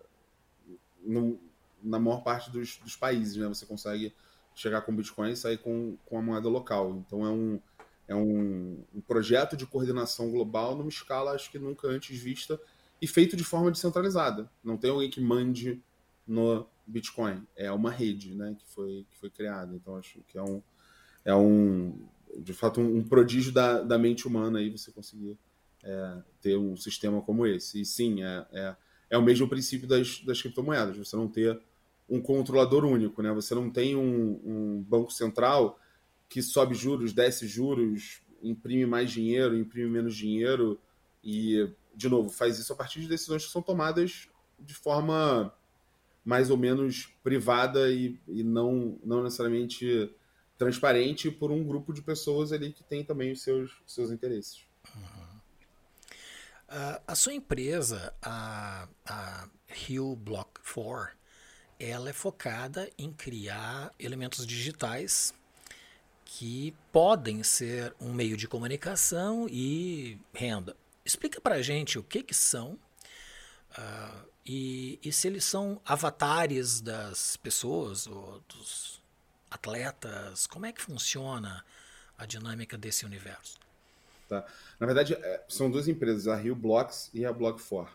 no, 1.03 1.41
na 1.83 1.99
maior 1.99 2.23
parte 2.23 2.51
dos, 2.51 2.77
dos, 2.79 2.97
países. 2.97 3.37
Né? 3.37 3.49
Você 3.49 3.65
consegue 3.65 4.15
chegar 4.55 4.83
com 4.83 4.95
Bitcoin 4.95 5.33
e 5.33 5.37
sair 5.37 5.59
com, 5.59 5.97
com 6.05 6.19
a 6.19 6.23
moeda 6.23 6.49
local. 6.49 7.03
Então 7.07 7.25
é 7.25 7.31
um, 7.31 7.61
é 8.11 8.15
um, 8.17 8.85
um 8.93 9.01
projeto 9.01 9.57
de 9.57 9.65
coordenação 9.65 10.33
global 10.33 10.77
numa 10.77 10.89
escala 10.89 11.31
acho 11.31 11.49
que 11.49 11.61
nunca 11.61 11.87
antes 11.87 12.19
vista 12.19 12.61
e 13.01 13.07
feito 13.07 13.37
de 13.37 13.45
forma 13.45 13.71
descentralizada. 13.71 14.51
Não 14.65 14.77
tem 14.77 14.91
alguém 14.91 15.09
que 15.09 15.21
mande 15.21 15.81
no 16.27 16.67
Bitcoin. 16.85 17.47
É 17.55 17.71
uma 17.71 17.89
rede 17.89 18.35
né, 18.35 18.57
que, 18.59 18.67
foi, 18.75 19.07
que 19.09 19.17
foi 19.17 19.31
criada. 19.31 19.73
Então, 19.77 19.97
acho 19.97 20.21
que 20.27 20.37
é 20.37 20.43
um, 20.43 20.61
é 21.25 21.33
um 21.33 22.05
de 22.37 22.53
fato, 22.53 22.81
um, 22.81 22.97
um 22.97 23.05
prodígio 23.05 23.53
da, 23.53 23.81
da 23.81 23.97
mente 23.97 24.27
humana 24.27 24.59
aí 24.59 24.71
você 24.71 24.91
conseguir 24.91 25.39
é, 25.85 26.19
ter 26.43 26.57
um 26.57 26.77
sistema 26.77 27.23
como 27.23 27.47
esse. 27.47 27.81
E 27.81 27.85
sim, 27.85 28.25
é, 28.25 28.47
é, 28.51 28.77
é 29.11 29.19
o 29.19 29.23
mesmo 29.23 29.49
princípio 29.49 29.87
das, 29.87 30.21
das 30.25 30.43
criptomoedas. 30.43 30.97
Você 30.97 31.15
não 31.15 31.29
ter 31.29 31.61
um 32.09 32.21
controlador 32.21 32.85
único, 32.85 33.23
né? 33.23 33.33
Você 33.33 33.55
não 33.55 33.71
tem 33.71 33.95
um, 33.95 34.41
um 34.45 34.83
banco 34.83 35.13
central 35.13 35.80
que 36.31 36.41
sobe 36.41 36.77
juros, 36.77 37.13
desce 37.13 37.47
juros, 37.49 38.23
imprime 38.41 38.87
mais 38.87 39.11
dinheiro, 39.11 39.59
imprime 39.59 39.91
menos 39.91 40.17
dinheiro 40.17 40.81
e, 41.23 41.69
de 41.95 42.09
novo, 42.09 42.29
faz 42.31 42.57
isso 42.59 42.73
a 42.73 42.77
partir 42.77 43.01
de 43.01 43.09
decisões 43.09 43.45
que 43.45 43.51
são 43.51 43.61
tomadas 43.61 44.29
de 44.59 44.73
forma 44.73 45.53
mais 46.25 46.49
ou 46.49 46.57
menos 46.57 47.13
privada 47.25 47.91
e, 47.91 48.17
e 48.29 48.45
não, 48.45 48.97
não 49.03 49.25
necessariamente 49.25 50.15
transparente 50.57 51.33
por 51.33 51.51
um 51.51 51.65
grupo 51.65 51.93
de 51.93 52.01
pessoas 52.01 52.53
ali 52.53 52.73
que 52.73 52.85
tem 52.85 53.03
também 53.05 53.33
os 53.33 53.43
seus, 53.43 53.83
seus 53.85 54.13
interesses. 54.13 54.65
Uhum. 54.95 55.31
Uh, 56.69 57.03
a 57.09 57.15
sua 57.17 57.35
empresa, 57.35 58.15
a, 58.23 58.87
a 59.05 59.49
Hill 59.89 60.15
Block 60.15 60.61
4, 60.73 61.17
ela 61.81 62.11
é 62.11 62.13
focada 62.13 62.89
em 62.97 63.13
criar 63.13 63.91
elementos 63.99 64.47
digitais 64.47 65.35
que 66.33 66.73
podem 66.93 67.43
ser 67.43 67.93
um 68.01 68.13
meio 68.13 68.37
de 68.37 68.47
comunicação 68.47 69.49
e 69.51 70.17
renda. 70.33 70.77
Explica 71.05 71.41
para 71.41 71.61
gente 71.61 71.99
o 71.99 72.05
que, 72.05 72.23
que 72.23 72.35
são 72.35 72.79
uh, 73.77 74.29
e, 74.47 75.01
e 75.03 75.11
se 75.11 75.27
eles 75.27 75.45
são 75.45 75.81
avatares 75.85 76.81
das 76.81 77.37
pessoas 77.37 78.07
ou 78.07 78.41
dos 78.49 79.03
atletas. 79.51 80.47
Como 80.47 80.67
é 80.67 80.73
que 80.73 80.81
funciona 80.81 81.65
a 82.17 82.25
dinâmica 82.25 82.79
desse 82.79 83.05
universo? 83.05 83.59
Tá. 84.29 84.47
Na 84.79 84.87
verdade, 84.87 85.15
é, 85.15 85.45
são 85.49 85.69
duas 85.69 85.89
empresas, 85.89 86.29
a 86.29 86.37
Rio 86.37 86.55
Blocks 86.55 87.11
e 87.13 87.27
a 87.27 87.35
Block4. 87.35 87.89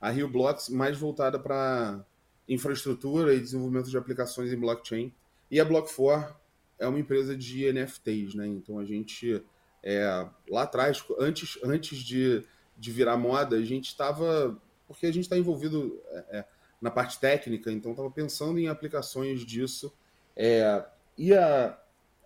A 0.00 0.08
Rio 0.08 0.26
Blocks 0.26 0.70
mais 0.70 0.96
voltada 0.96 1.38
para 1.38 2.00
infraestrutura 2.48 3.34
e 3.34 3.40
desenvolvimento 3.40 3.90
de 3.90 3.98
aplicações 3.98 4.50
em 4.54 4.58
blockchain. 4.58 5.12
E 5.50 5.60
a 5.60 5.66
Block4 5.66 6.34
é 6.78 6.86
uma 6.86 6.98
empresa 6.98 7.36
de 7.36 7.70
NFTs, 7.72 8.34
né? 8.34 8.46
Então 8.46 8.78
a 8.78 8.84
gente 8.84 9.42
é, 9.82 10.28
lá 10.48 10.62
atrás, 10.62 11.04
antes, 11.18 11.58
antes 11.62 11.98
de, 11.98 12.44
de 12.76 12.92
virar 12.92 13.16
moda, 13.16 13.56
a 13.56 13.64
gente 13.64 13.86
estava. 13.86 14.60
Porque 14.86 15.06
a 15.06 15.12
gente 15.12 15.24
está 15.24 15.36
envolvido 15.36 16.00
é, 16.08 16.38
é, 16.38 16.44
na 16.80 16.90
parte 16.90 17.18
técnica, 17.18 17.70
então 17.70 17.90
estava 17.92 18.10
pensando 18.10 18.58
em 18.58 18.68
aplicações 18.68 19.44
disso. 19.44 19.92
É, 20.34 20.84
e 21.16 21.34
a, 21.34 21.78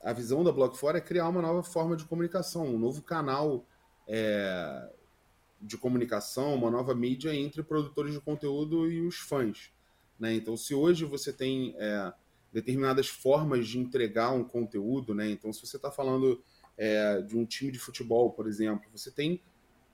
a 0.03 0.13
visão 0.13 0.45
da 0.45 0.53
Block4 0.53 0.97
é 0.97 1.01
criar 1.01 1.29
uma 1.29 1.43
nova 1.43 1.63
forma 1.63 1.97
de 1.97 2.05
comunicação, 2.05 2.67
um 2.67 2.79
novo 2.79 3.03
canal 3.03 3.67
é, 4.07 4.89
de 5.61 5.77
comunicação, 5.77 6.55
uma 6.55 6.71
nova 6.71 6.95
mídia 6.95 7.35
entre 7.35 7.63
produtores 7.63 8.13
de 8.13 8.21
conteúdo 8.21 8.91
e 8.91 9.01
os 9.01 9.17
fãs. 9.17 9.73
Né? 10.19 10.35
Então, 10.35 10.57
se 10.57 10.75
hoje 10.75 11.05
você 11.05 11.33
tem 11.33 11.75
é, 11.79 12.13
determinadas 12.53 13.09
formas 13.09 13.67
de 13.67 13.79
entregar 13.79 14.33
um 14.33 14.45
conteúdo, 14.45 15.15
né? 15.15 15.31
então 15.31 15.53
se 15.53 15.67
você 15.67 15.77
está 15.77 15.91
falando 15.91 16.43
é, 16.77 17.23
de 17.23 17.37
um 17.37 17.45
time 17.45 17.73
de 17.73 17.79
futebol, 17.79 18.31
por 18.31 18.47
exemplo, 18.47 18.89
você 18.93 19.11
tem 19.11 19.41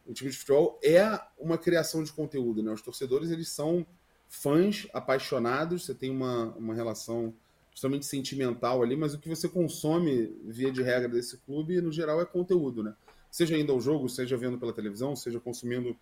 o 0.09 0.15
time 0.15 0.31
de 0.31 0.37
futebol 0.39 0.81
é 0.83 1.21
uma 1.39 1.59
criação 1.59 2.03
de 2.03 2.11
conteúdo, 2.11 2.63
né? 2.63 2.73
Os 2.73 2.81
torcedores 2.81 3.31
eles 3.31 3.51
são 3.51 3.87
fãs 4.27 4.87
apaixonados, 4.95 5.85
você 5.85 5.95
tem 5.95 6.11
uma, 6.11 6.47
uma 6.57 6.75
relação 6.75 7.35
extremamente 7.75 8.07
sentimental 8.07 8.83
ali, 8.83 8.97
mas 8.97 9.13
o 9.13 9.19
que 9.19 9.29
você 9.29 9.49
consome, 9.49 10.35
via 10.45 10.73
de 10.73 10.83
regra, 10.83 11.09
desse 11.09 11.37
clube, 11.37 11.81
no 11.83 11.93
geral, 11.93 12.21
é 12.23 12.25
conteúdo, 12.25 12.83
né? 12.83 12.95
Seja 13.31 13.57
indo 13.57 13.71
ao 13.71 13.81
jogo, 13.81 14.09
seja 14.09 14.37
vendo 14.37 14.59
pela 14.59 14.73
televisão, 14.73 15.15
seja 15.15 15.39
consumindo 15.39 15.95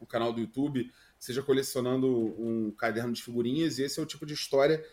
o 0.00 0.04
canal 0.04 0.32
do 0.32 0.40
YouTube, 0.40 0.90
seja 1.16 1.42
colecionando 1.42 2.08
um 2.08 2.72
caderno 2.72 3.12
de 3.12 3.22
figurinhas, 3.22 3.78
e 3.78 3.84
esse 3.84 4.00
é 4.00 4.02
o 4.02 4.06
tipo 4.06 4.26
de 4.26 4.34
história 4.34 4.84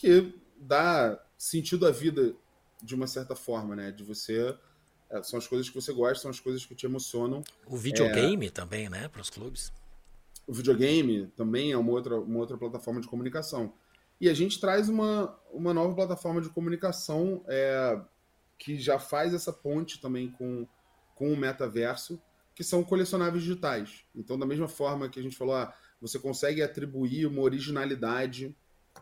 que 0.00 0.32
dá 0.56 1.22
sentido 1.36 1.86
à 1.86 1.90
vida 1.90 2.34
de 2.82 2.94
uma 2.94 3.06
certa 3.06 3.36
forma, 3.36 3.76
né? 3.76 3.92
De 3.92 4.02
você. 4.02 4.56
É, 5.10 5.22
são 5.22 5.38
as 5.38 5.46
coisas 5.46 5.68
que 5.68 5.74
você 5.74 5.92
gosta, 5.92 6.22
são 6.22 6.30
as 6.30 6.40
coisas 6.40 6.64
que 6.64 6.74
te 6.74 6.86
emocionam. 6.86 7.44
O 7.66 7.76
videogame 7.76 8.46
é... 8.46 8.50
também, 8.50 8.88
né? 8.88 9.08
Para 9.08 9.20
os 9.20 9.28
clubes. 9.28 9.70
O 10.46 10.54
videogame 10.54 11.26
também 11.36 11.70
é 11.72 11.76
uma 11.76 11.92
outra, 11.92 12.18
uma 12.18 12.38
outra 12.38 12.56
plataforma 12.56 13.00
de 13.00 13.08
comunicação. 13.08 13.74
E 14.18 14.28
a 14.28 14.34
gente 14.34 14.58
traz 14.58 14.88
uma, 14.88 15.38
uma 15.52 15.74
nova 15.74 15.94
plataforma 15.94 16.40
de 16.40 16.48
comunicação 16.48 17.44
é, 17.46 18.00
que 18.58 18.78
já 18.78 18.98
faz 18.98 19.34
essa 19.34 19.52
ponte 19.52 20.00
também 20.00 20.30
com, 20.30 20.66
com 21.14 21.32
o 21.32 21.36
metaverso, 21.36 22.20
que 22.54 22.64
são 22.64 22.82
colecionáveis 22.82 23.42
digitais. 23.42 24.04
Então, 24.14 24.38
da 24.38 24.46
mesma 24.46 24.68
forma 24.68 25.08
que 25.08 25.20
a 25.20 25.22
gente 25.22 25.36
falou, 25.36 25.54
ah, 25.54 25.74
você 26.00 26.18
consegue 26.18 26.62
atribuir 26.62 27.26
uma 27.26 27.42
originalidade 27.42 28.54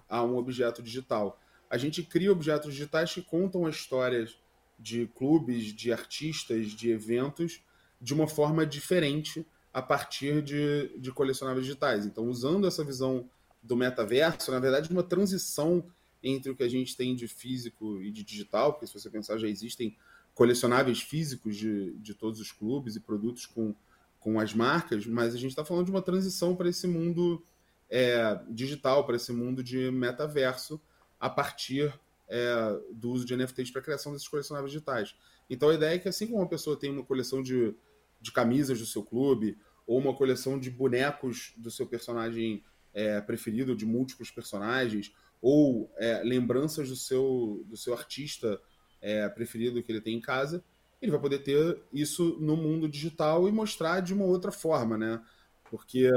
a 0.09 0.22
um 0.22 0.36
objeto 0.36 0.82
digital. 0.82 1.40
A 1.70 1.76
gente 1.76 2.02
cria 2.02 2.32
objetos 2.32 2.72
digitais 2.72 3.12
que 3.12 3.22
contam 3.22 3.68
histórias 3.68 4.38
de 4.78 5.06
clubes, 5.09 5.66
de 5.74 5.92
artistas, 5.92 6.68
de 6.68 6.90
eventos, 6.90 7.62
de 8.00 8.14
uma 8.14 8.28
forma 8.28 8.64
diferente 8.64 9.44
a 9.72 9.82
partir 9.82 10.42
de, 10.42 10.98
de 10.98 11.12
colecionáveis 11.12 11.66
digitais. 11.66 12.06
Então, 12.06 12.28
usando 12.28 12.66
essa 12.66 12.84
visão 12.84 13.28
do 13.62 13.76
metaverso, 13.76 14.50
na 14.50 14.61
verdade, 14.61 14.90
uma 14.90 15.02
transição 15.02 15.84
entre 16.22 16.50
o 16.50 16.56
que 16.56 16.62
a 16.62 16.68
gente 16.68 16.96
tem 16.96 17.14
de 17.14 17.28
físico 17.28 18.00
e 18.02 18.11
de 18.11 18.24
digital, 18.24 18.72
porque 18.72 18.86
se 18.86 18.94
você 18.94 19.11
pensar, 19.11 19.38
já 19.38 19.48
existem 19.48 19.96
colecionáveis 20.34 21.00
físicos 21.00 21.56
de, 21.56 21.92
de 21.98 22.14
todos 22.14 22.40
os 22.40 22.52
clubes 22.52 22.96
e 22.96 23.00
produtos 23.00 23.44
com, 23.44 23.74
com 24.20 24.38
as 24.38 24.54
marcas, 24.54 25.06
mas 25.06 25.34
a 25.34 25.38
gente 25.38 25.50
está 25.50 25.64
falando 25.64 25.86
de 25.86 25.90
uma 25.90 26.02
transição 26.02 26.54
para 26.54 26.68
esse 26.68 26.86
mundo 26.86 27.44
é, 27.91 28.41
digital, 28.49 29.05
para 29.05 29.16
esse 29.16 29.32
mundo 29.32 29.62
de 29.62 29.91
metaverso, 29.91 30.80
a 31.18 31.28
partir 31.28 31.93
é, 32.28 32.80
do 32.93 33.11
uso 33.11 33.24
de 33.24 33.36
NFTs 33.36 33.70
para 33.70 33.80
a 33.80 33.84
criação 33.84 34.12
desses 34.12 34.28
colecionáveis 34.28 34.72
digitais. 34.72 35.14
Então 35.49 35.70
a 35.70 35.74
ideia 35.74 35.95
é 35.95 35.99
que 35.99 36.09
assim 36.09 36.26
como 36.26 36.39
uma 36.39 36.49
pessoa 36.49 36.78
tem 36.78 36.91
uma 36.91 37.05
coleção 37.05 37.43
de, 37.43 37.74
de 38.20 38.30
camisas 38.30 38.78
do 38.78 38.86
seu 38.86 39.03
clube, 39.03 39.57
ou 39.86 39.99
uma 39.99 40.14
coleção 40.14 40.59
de 40.59 40.70
bonecos 40.70 41.55
do 41.57 41.70
seu 41.70 41.86
personagem 41.86 42.62
é, 42.93 43.20
preferido 43.20 43.74
de 43.74 43.86
múltiplos 43.86 44.30
personagens, 44.30 45.14
ou 45.41 45.91
é, 45.97 46.22
lembranças 46.22 46.89
do 46.89 46.97
seu, 46.97 47.64
do 47.66 47.76
seu 47.76 47.95
artista 47.95 48.61
é, 49.01 49.28
preferido 49.28 49.82
que 49.82 49.91
ele 49.91 50.01
tem 50.01 50.16
em 50.16 50.20
casa, 50.20 50.62
ele 51.01 51.12
vai 51.12 51.20
poder 51.20 51.39
ter 51.39 51.80
isso 51.93 52.36
no 52.41 52.57
mundo 52.57 52.89
digital 52.89 53.49
e 53.49 53.53
mostrar 53.53 54.01
de 54.01 54.12
uma 54.12 54.24
outra 54.24 54.51
forma, 54.51 54.99
né? 54.99 55.22
Porque, 55.70 56.11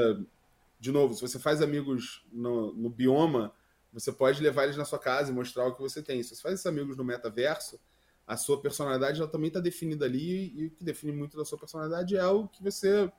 de 0.82 0.92
novo, 0.92 1.14
se 1.14 1.22
você 1.22 1.38
faz 1.38 1.62
amigos 1.62 2.26
no, 2.32 2.74
no 2.74 2.90
bioma, 2.90 3.54
você 3.94 4.12
pode 4.12 4.42
levar 4.42 4.64
eles 4.64 4.76
na 4.76 4.84
sua 4.84 4.98
casa 4.98 5.32
e 5.32 5.34
mostrar 5.34 5.68
o 5.68 5.76
que 5.76 5.80
você 5.80 6.02
tem. 6.02 6.24
Se 6.24 6.36
você 6.36 6.42
faz 6.42 6.56
esses 6.56 6.66
amigos 6.66 6.98
no 6.98 7.04
metaverso, 7.04 7.80
a 8.26 8.36
sua 8.36 8.60
personalidade 8.60 9.22
ela 9.22 9.30
também 9.30 9.50
está 9.50 9.60
definida 9.60 10.06
ali 10.06 10.52
e 10.58 10.66
o 10.66 10.72
que 10.72 10.84
define 10.84 11.12
muito 11.12 11.38
da 11.38 11.46
sua 11.46 11.60
personalidade 11.60 12.18
é 12.18 12.26
o 12.26 12.48
que 12.48 12.64
você 12.64 13.12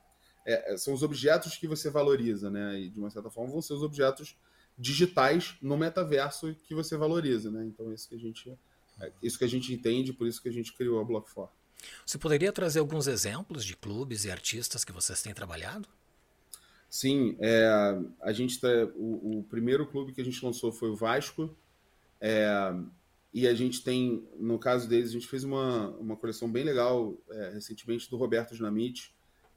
é, 0.45 0.73
é, 0.73 0.77
são 0.77 0.93
os 0.93 1.03
objetos 1.03 1.55
que 1.55 1.65
você 1.65 1.89
valoriza, 1.89 2.49
né? 2.49 2.81
E 2.81 2.89
de 2.89 2.99
uma 2.99 3.09
certa 3.09 3.29
forma 3.29 3.49
vão 3.49 3.61
ser 3.61 3.75
os 3.75 3.81
objetos 3.81 4.35
digitais 4.77 5.55
no 5.61 5.77
metaverso 5.77 6.53
que 6.65 6.75
você 6.75 6.97
valoriza, 6.97 7.49
né? 7.49 7.63
Então 7.63 7.93
isso 7.93 8.09
que 8.09 8.15
a 8.15 8.19
gente 8.19 8.59
é, 8.99 9.09
isso 9.23 9.37
que 9.37 9.45
a 9.45 9.49
gente 9.49 9.73
entende, 9.73 10.11
por 10.11 10.27
isso 10.27 10.41
que 10.41 10.49
a 10.49 10.53
gente 10.53 10.73
criou 10.73 10.99
a 10.99 11.05
Block4. 11.05 11.47
Você 12.05 12.17
poderia 12.17 12.51
trazer 12.51 12.79
alguns 12.79 13.07
exemplos 13.07 13.63
de 13.63 13.77
clubes 13.77 14.25
e 14.25 14.31
artistas 14.31 14.83
que 14.83 14.91
vocês 14.91 15.21
têm 15.21 15.33
trabalhado? 15.33 15.87
Sim, 16.93 17.35
é, 17.39 17.67
a 18.21 18.31
gente 18.31 18.61
tá, 18.61 18.67
o, 18.95 19.39
o, 19.39 19.43
primeiro 19.49 19.83
clube 19.87 20.11
que 20.11 20.21
a 20.21 20.23
gente 20.23 20.45
lançou 20.45 20.71
foi 20.71 20.91
o 20.91 20.95
Vasco, 20.95 21.49
é, 22.21 22.71
e 23.33 23.47
a 23.47 23.53
gente 23.55 23.83
tem, 23.83 24.23
no 24.37 24.59
caso 24.59 24.87
deles, 24.87 25.09
a 25.09 25.13
gente 25.13 25.27
fez 25.27 25.43
uma, 25.43 25.89
uma 25.97 26.15
coleção 26.15 26.47
bem 26.47 26.63
legal 26.63 27.17
é, 27.31 27.49
recentemente 27.55 28.07
do 28.11 28.15
Roberto 28.15 28.53
Dinamite, 28.53 29.11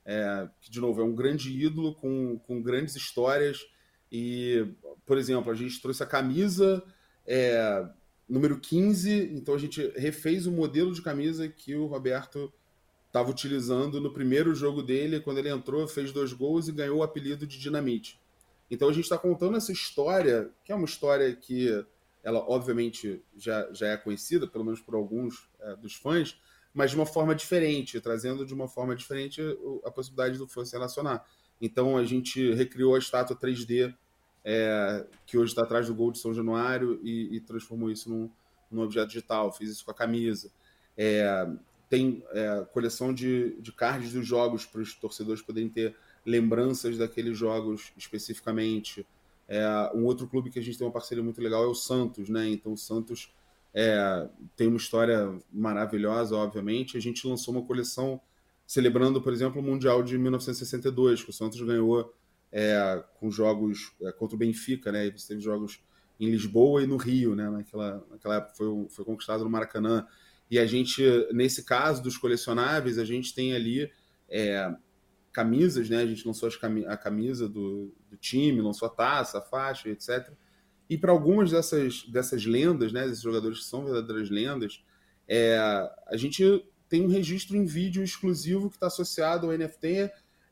é, 0.06 0.48
que, 0.62 0.70
de 0.70 0.80
novo, 0.80 1.02
é 1.02 1.04
um 1.04 1.14
grande 1.14 1.52
ídolo 1.52 1.94
com, 1.96 2.38
com 2.38 2.62
grandes 2.62 2.96
histórias. 2.96 3.68
E, 4.10 4.66
por 5.04 5.18
exemplo, 5.18 5.52
a 5.52 5.54
gente 5.54 5.78
trouxe 5.82 6.02
a 6.02 6.06
camisa 6.06 6.82
é, 7.26 7.86
número 8.26 8.58
15, 8.58 9.34
então 9.34 9.54
a 9.54 9.58
gente 9.58 9.86
refez 9.94 10.46
o 10.46 10.52
modelo 10.52 10.90
de 10.90 11.02
camisa 11.02 11.46
que 11.46 11.74
o 11.74 11.84
Roberto 11.84 12.50
estava 13.16 13.30
utilizando 13.30 13.98
no 13.98 14.12
primeiro 14.12 14.54
jogo 14.54 14.82
dele, 14.82 15.20
quando 15.20 15.38
ele 15.38 15.48
entrou, 15.48 15.88
fez 15.88 16.12
dois 16.12 16.34
gols 16.34 16.68
e 16.68 16.72
ganhou 16.72 16.98
o 16.98 17.02
apelido 17.02 17.46
de 17.46 17.58
Dinamite. 17.58 18.20
Então 18.70 18.88
a 18.90 18.92
gente 18.92 19.04
está 19.04 19.16
contando 19.16 19.56
essa 19.56 19.72
história, 19.72 20.50
que 20.62 20.70
é 20.70 20.74
uma 20.74 20.84
história 20.84 21.34
que 21.34 21.68
ela 22.22 22.40
obviamente 22.40 23.22
já, 23.34 23.72
já 23.72 23.88
é 23.88 23.96
conhecida, 23.96 24.46
pelo 24.46 24.64
menos 24.64 24.80
por 24.80 24.94
alguns 24.94 25.48
é, 25.60 25.76
dos 25.76 25.94
fãs, 25.94 26.38
mas 26.74 26.90
de 26.90 26.96
uma 26.96 27.06
forma 27.06 27.34
diferente, 27.34 28.00
trazendo 28.00 28.44
de 28.44 28.52
uma 28.52 28.68
forma 28.68 28.94
diferente 28.94 29.40
a 29.82 29.90
possibilidade 29.90 30.36
do 30.36 30.46
fã 30.46 30.62
se 30.62 30.72
relacionar. 30.72 31.24
Então 31.58 31.96
a 31.96 32.04
gente 32.04 32.52
recriou 32.52 32.96
a 32.96 32.98
estátua 32.98 33.34
3D 33.34 33.94
é, 34.44 35.06
que 35.24 35.38
hoje 35.38 35.52
está 35.52 35.62
atrás 35.62 35.86
do 35.86 35.94
gol 35.94 36.12
de 36.12 36.18
São 36.18 36.34
Januário 36.34 37.00
e, 37.02 37.36
e 37.36 37.40
transformou 37.40 37.90
isso 37.90 38.10
num, 38.10 38.30
num, 38.70 38.82
objeto 38.82 39.08
digital. 39.08 39.50
Fiz 39.52 39.70
isso 39.70 39.84
com 39.84 39.90
a 39.90 39.94
camisa. 39.94 40.50
É, 40.98 41.48
tem 41.88 42.22
é, 42.30 42.66
coleção 42.72 43.12
de, 43.12 43.60
de 43.60 43.72
cards 43.72 44.12
dos 44.12 44.26
jogos 44.26 44.64
para 44.66 44.80
os 44.80 44.94
torcedores 44.94 45.42
poderem 45.42 45.68
ter 45.68 45.94
lembranças 46.24 46.98
daqueles 46.98 47.38
jogos 47.38 47.92
especificamente. 47.96 49.06
É, 49.48 49.64
um 49.94 50.04
outro 50.04 50.26
clube 50.26 50.50
que 50.50 50.58
a 50.58 50.62
gente 50.62 50.76
tem 50.76 50.86
uma 50.86 50.92
parceria 50.92 51.22
muito 51.22 51.40
legal 51.40 51.62
é 51.62 51.68
o 51.68 51.74
Santos, 51.74 52.28
né? 52.28 52.48
Então 52.48 52.72
o 52.72 52.76
Santos 52.76 53.32
é, 53.72 54.28
tem 54.56 54.66
uma 54.66 54.76
história 54.76 55.32
maravilhosa, 55.52 56.34
obviamente. 56.34 56.96
A 56.96 57.00
gente 57.00 57.26
lançou 57.26 57.54
uma 57.54 57.62
coleção 57.62 58.20
celebrando, 58.66 59.22
por 59.22 59.32
exemplo, 59.32 59.60
o 59.60 59.64
Mundial 59.64 60.02
de 60.02 60.18
1962, 60.18 61.22
que 61.22 61.30
o 61.30 61.32
Santos 61.32 61.60
ganhou 61.60 62.12
é, 62.50 63.04
com 63.20 63.30
jogos 63.30 63.92
é, 64.02 64.10
contra 64.12 64.34
o 64.34 64.38
Benfica, 64.38 64.90
né? 64.90 65.06
E 65.06 65.10
você 65.12 65.28
teve 65.28 65.40
jogos 65.40 65.80
em 66.18 66.30
Lisboa 66.30 66.82
e 66.82 66.86
no 66.86 66.96
Rio, 66.96 67.36
né? 67.36 67.48
Naquela, 67.48 68.04
naquela 68.10 68.36
época 68.36 68.54
foi, 68.54 68.86
foi 68.88 69.04
conquistado 69.04 69.44
no 69.44 69.50
Maracanã. 69.50 70.06
E 70.50 70.58
a 70.58 70.66
gente, 70.66 71.02
nesse 71.32 71.64
caso 71.64 72.02
dos 72.02 72.16
colecionáveis, 72.16 72.98
a 72.98 73.04
gente 73.04 73.34
tem 73.34 73.54
ali 73.54 73.90
é, 74.28 74.72
camisas, 75.32 75.90
né? 75.90 75.98
A 75.98 76.06
gente 76.06 76.26
lançou 76.26 76.48
a 76.86 76.96
camisa 76.96 77.48
do, 77.48 77.92
do 78.08 78.16
time, 78.16 78.60
lançou 78.60 78.86
a 78.86 78.90
taça, 78.90 79.38
a 79.38 79.42
faixa, 79.42 79.88
etc. 79.88 80.30
E 80.88 80.96
para 80.96 81.10
algumas 81.10 81.50
dessas, 81.50 82.04
dessas 82.04 82.46
lendas, 82.46 82.92
né, 82.92 83.06
desses 83.06 83.22
jogadores 83.22 83.58
que 83.58 83.64
são 83.64 83.84
verdadeiras 83.84 84.30
lendas, 84.30 84.84
é, 85.28 85.58
a 86.06 86.16
gente 86.16 86.64
tem 86.88 87.02
um 87.02 87.08
registro 87.08 87.56
em 87.56 87.64
vídeo 87.64 88.02
exclusivo 88.02 88.70
que 88.70 88.76
está 88.76 88.86
associado 88.86 89.46
ao 89.46 89.58
NFT 89.58 90.10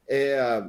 é, 0.08 0.68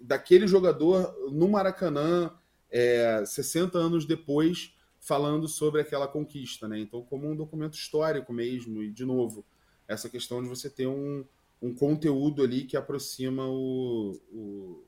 daquele 0.00 0.46
jogador 0.46 1.14
no 1.30 1.48
Maracanã 1.48 2.32
é, 2.70 3.22
60 3.24 3.78
anos 3.78 4.06
depois, 4.06 4.74
falando 5.02 5.48
sobre 5.48 5.80
aquela 5.80 6.06
conquista. 6.06 6.68
Né? 6.68 6.78
Então, 6.78 7.02
como 7.02 7.28
um 7.28 7.36
documento 7.36 7.74
histórico 7.74 8.32
mesmo, 8.32 8.82
e 8.82 8.90
de 8.90 9.04
novo, 9.04 9.44
essa 9.86 10.08
questão 10.08 10.40
de 10.40 10.48
você 10.48 10.70
ter 10.70 10.86
um, 10.86 11.24
um 11.60 11.74
conteúdo 11.74 12.42
ali 12.42 12.64
que 12.64 12.76
aproxima 12.76 13.44
o, 13.46 14.12
o, 14.32 14.84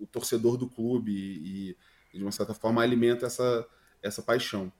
o 0.00 0.06
torcedor 0.06 0.56
do 0.56 0.68
clube 0.68 1.12
e, 1.12 1.76
e, 2.12 2.18
de 2.18 2.24
uma 2.24 2.32
certa 2.32 2.52
forma, 2.52 2.82
alimenta 2.82 3.26
essa, 3.26 3.66
essa 4.02 4.20
paixão. 4.20 4.70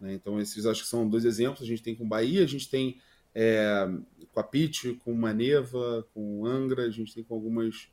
Né? 0.00 0.14
Então, 0.14 0.40
esses 0.40 0.64
acho 0.64 0.82
que 0.84 0.88
são 0.88 1.08
dois 1.08 1.26
exemplos. 1.26 1.62
A 1.62 1.66
gente 1.66 1.82
tem 1.82 1.94
com 1.94 2.08
Bahia, 2.08 2.42
a 2.42 2.48
gente 2.48 2.68
tem 2.70 2.98
é, 3.34 3.86
com 4.32 4.40
a 4.40 4.42
Pitt, 4.42 4.94
com 5.04 5.12
Maneva, 5.12 6.08
com 6.14 6.46
Angra, 6.46 6.84
a 6.84 6.90
gente 6.90 7.14
tem 7.14 7.22
com 7.22 7.34
algumas 7.34 7.90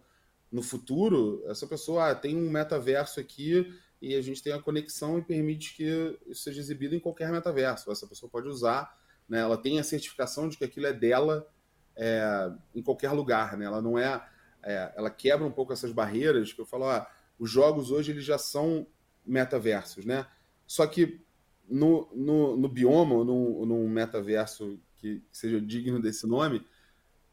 no 0.51 0.63
futuro, 0.63 1.43
essa 1.47 1.67
pessoa 1.67 2.11
ah, 2.11 2.15
tem 2.15 2.37
um 2.37 2.51
metaverso 2.51 3.21
aqui 3.21 3.73
e 4.03 4.15
a 4.15 4.23
gente 4.23 4.43
tem 4.43 4.53
a 4.53 4.61
conexão 4.61 5.19
e 5.19 5.23
permite 5.23 5.75
que 5.75 6.19
isso 6.27 6.43
seja 6.43 6.61
exibido 6.61 6.95
em 6.95 7.01
qualquer 7.01 7.31
metaverso. 7.31 7.91
Essa 7.91 8.07
pessoa 8.07 8.31
pode 8.31 8.49
usar, 8.49 8.99
né? 9.29 9.41
ela 9.41 9.57
tem 9.57 9.79
a 9.79 9.85
certificação 9.85 10.49
de 10.49 10.57
que 10.57 10.65
aquilo 10.65 10.87
é 10.87 10.93
dela 10.93 11.47
é, 11.95 12.51
em 12.75 12.83
qualquer 12.83 13.13
lugar. 13.13 13.57
Né? 13.57 13.67
Ela 13.67 13.81
não 13.81 13.99
é, 13.99 14.27
é, 14.63 14.93
Ela 14.97 15.11
quebra 15.11 15.47
um 15.47 15.53
pouco 15.53 15.73
essas 15.73 15.93
barreiras 15.93 16.53
que 16.53 16.61
eu 16.61 16.67
falo, 16.67 16.85
ah, 16.85 17.09
os 17.39 17.51
jogos 17.51 17.91
hoje 17.91 18.11
eles 18.11 18.25
já 18.25 18.39
são 18.39 18.87
metaversos, 19.25 20.05
né? 20.05 20.27
Só 20.67 20.87
que 20.87 21.21
no, 21.69 22.11
no, 22.15 22.57
no 22.57 22.69
bioma, 22.69 23.25
no, 23.25 23.65
num 23.65 23.89
metaverso 23.89 24.79
que 24.97 25.23
seja 25.33 25.61
digno 25.61 26.01
desse 26.01 26.27
nome, 26.27 26.67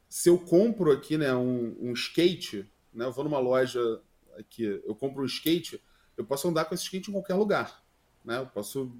se 0.07 0.29
eu 0.29 0.37
compro 0.39 0.91
aqui 0.91 1.17
né, 1.17 1.33
um, 1.35 1.75
um 1.79 1.93
skate 1.93 2.69
né? 2.97 3.05
Eu 3.05 3.11
vou 3.11 3.23
numa 3.23 3.39
loja 3.39 4.01
aqui, 4.37 4.63
eu 4.63 4.95
compro 4.95 5.21
um 5.21 5.25
skate, 5.25 5.81
eu 6.17 6.25
posso 6.25 6.47
andar 6.47 6.65
com 6.65 6.73
esse 6.73 6.83
skate 6.83 7.09
em 7.09 7.13
qualquer 7.13 7.35
lugar. 7.35 7.83
Né? 8.25 8.39
Eu 8.39 8.47
posso 8.47 8.91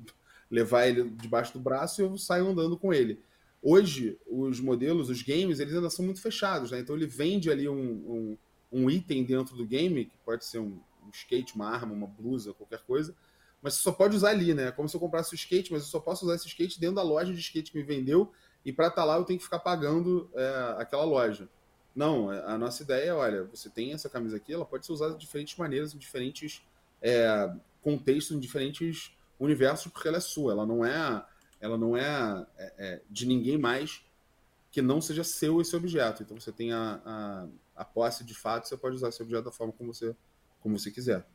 levar 0.50 0.88
ele 0.88 1.10
debaixo 1.10 1.54
do 1.54 1.60
braço 1.60 2.00
e 2.00 2.06
eu 2.06 2.18
saio 2.18 2.48
andando 2.48 2.78
com 2.78 2.93
ele. 2.93 3.20
Hoje, 3.62 4.18
os 4.28 4.60
modelos, 4.60 5.10
os 5.10 5.22
games, 5.24 5.60
eles 5.60 5.74
ainda 5.74 5.89
são 5.89 6.06
muito 6.06 6.22
fechados, 6.22 6.72
né? 6.72 6.80
Então 6.80 6.95
ele 6.95 7.08
vende 7.08 7.50
ali 7.50 7.68
um, 7.68 7.76
um, 7.76 8.38
um 8.72 8.89
item 8.89 9.26
dentro 9.26 9.58
do 9.58 9.66
game, 9.66 10.06
que 10.06 10.18
pode 10.24 10.45
ser 10.45 10.60
um, 10.60 10.80
um, 11.04 11.10
skate, 11.12 11.56
uma 11.56 11.68
arma, 11.68 11.91
uma 11.91 12.08
blusa, 12.08 12.54
qualquer 12.54 12.80
coisa, 12.84 13.16
mas 13.62 13.74
você 13.74 13.82
só 13.82 13.91
pode 13.91 14.16
usar 14.16 14.30
ali, 14.30 14.54
né? 14.54 14.72
Como 14.72 14.88
se 14.88 14.95
eu 14.95 15.02
comprasse 15.02 15.34
o 15.34 15.36
skate, 15.36 15.74
mas 15.74 15.82
eu 15.82 15.88
só 15.88 16.00
posso 16.00 16.24
usar 16.24 16.36
esse 16.36 16.48
skate 16.48 16.80
dentro 16.80 16.98
da 16.98 17.02
loja 17.02 17.34
de 17.34 17.39
skate 17.39 17.72
que 17.72 17.78
me 17.78 17.84
vendeu, 17.84 18.32
e 18.64 18.72
para 18.72 18.88
estar 18.88 19.02
tá 19.02 19.06
lá 19.06 19.18
eu 19.18 19.26
tenho 19.26 19.39
que 19.39 19.43
ficar 19.43 19.60
pagando 19.60 20.30
é, 20.36 20.76
aquela 20.78 21.04
loja. 21.04 21.50
Não, 21.98 22.30
a 22.30 22.60
nossa 22.60 22.84
ideia 22.84 23.10
é, 23.10 23.12
olha, 23.12 23.43
você 23.45 23.72
tem 23.72 23.91
essa 23.91 24.08
camisa 24.08 24.38
aqui, 24.38 24.54
ela 24.54 24.64
pode 24.64 24.86
ser 24.86 24.91
usada 24.91 25.16
de 25.16 25.20
diferentes 25.20 25.58
maneiras, 25.58 25.95
em 25.95 25.98
diferentes 25.98 26.62
é, 27.02 27.52
contextos, 27.82 28.38
em 28.38 28.39
diferentes 28.39 29.18
universos, 29.39 29.91
porque 29.91 30.08
ela 30.08 30.18
é 30.18 30.20
sua, 30.20 30.52
ela 30.52 30.64
não 30.64 30.86
é, 30.86 31.26
ela 31.60 31.76
não 31.76 31.98
é, 31.98 32.45
é, 32.56 32.74
é 32.78 33.02
de 33.10 33.26
ninguém 33.26 33.58
mais 33.58 34.04
que 34.72 34.80
não 34.80 35.02
seja 35.02 35.24
seu 35.24 35.60
esse 35.60 35.76
objeto. 35.76 36.22
Então 36.22 36.39
você 36.39 36.52
tem 36.52 36.72
a, 36.72 37.02
a, 37.04 37.48
a, 37.76 37.84
posse 37.84 38.24
de 38.24 38.36
fato, 38.36 38.68
você 38.68 38.78
pode 38.78 38.95
usar 38.95 39.10
esse 39.10 39.24
objeto 39.24 39.45
da 39.45 39.52
forma 39.52 39.74
como 39.74 39.91
você, 39.91 40.16
como 40.62 40.78
você 40.78 40.91
quiser. 40.91 41.26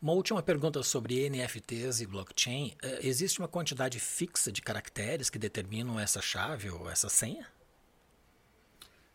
Uma 0.00 0.12
última 0.12 0.44
pergunta 0.44 0.80
sobre 0.84 1.28
NFTs 1.28 2.00
e 2.02 2.06
blockchain. 2.06 2.76
É, 2.80 3.04
existe 3.04 3.40
uma 3.40 3.48
quantidade 3.48 3.98
fixa 3.98 4.52
de 4.52 4.62
caracteres 4.62 5.28
que 5.28 5.40
determinam 5.40 5.98
essa 5.98 6.22
chave 6.22 6.70
ou 6.70 6.88
essa 6.88 7.08
senha? 7.08 7.52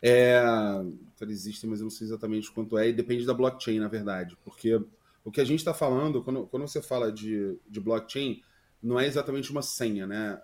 É, 0.02 0.42
existe, 1.28 1.66
mas 1.66 1.80
eu 1.80 1.84
não 1.84 1.90
sei 1.90 2.06
exatamente 2.06 2.50
quanto 2.50 2.78
é, 2.78 2.88
e 2.88 2.92
depende 2.92 3.26
da 3.26 3.34
blockchain, 3.34 3.78
na 3.78 3.88
verdade. 3.88 4.36
Porque 4.42 4.80
o 5.24 5.30
que 5.30 5.40
a 5.40 5.44
gente 5.44 5.58
está 5.58 5.74
falando, 5.74 6.22
quando, 6.22 6.46
quando 6.46 6.66
você 6.66 6.80
fala 6.80 7.12
de, 7.12 7.58
de 7.68 7.80
blockchain, 7.80 8.42
não 8.82 8.98
é 8.98 9.06
exatamente 9.06 9.50
uma 9.50 9.62
senha, 9.62 10.06
né? 10.06 10.40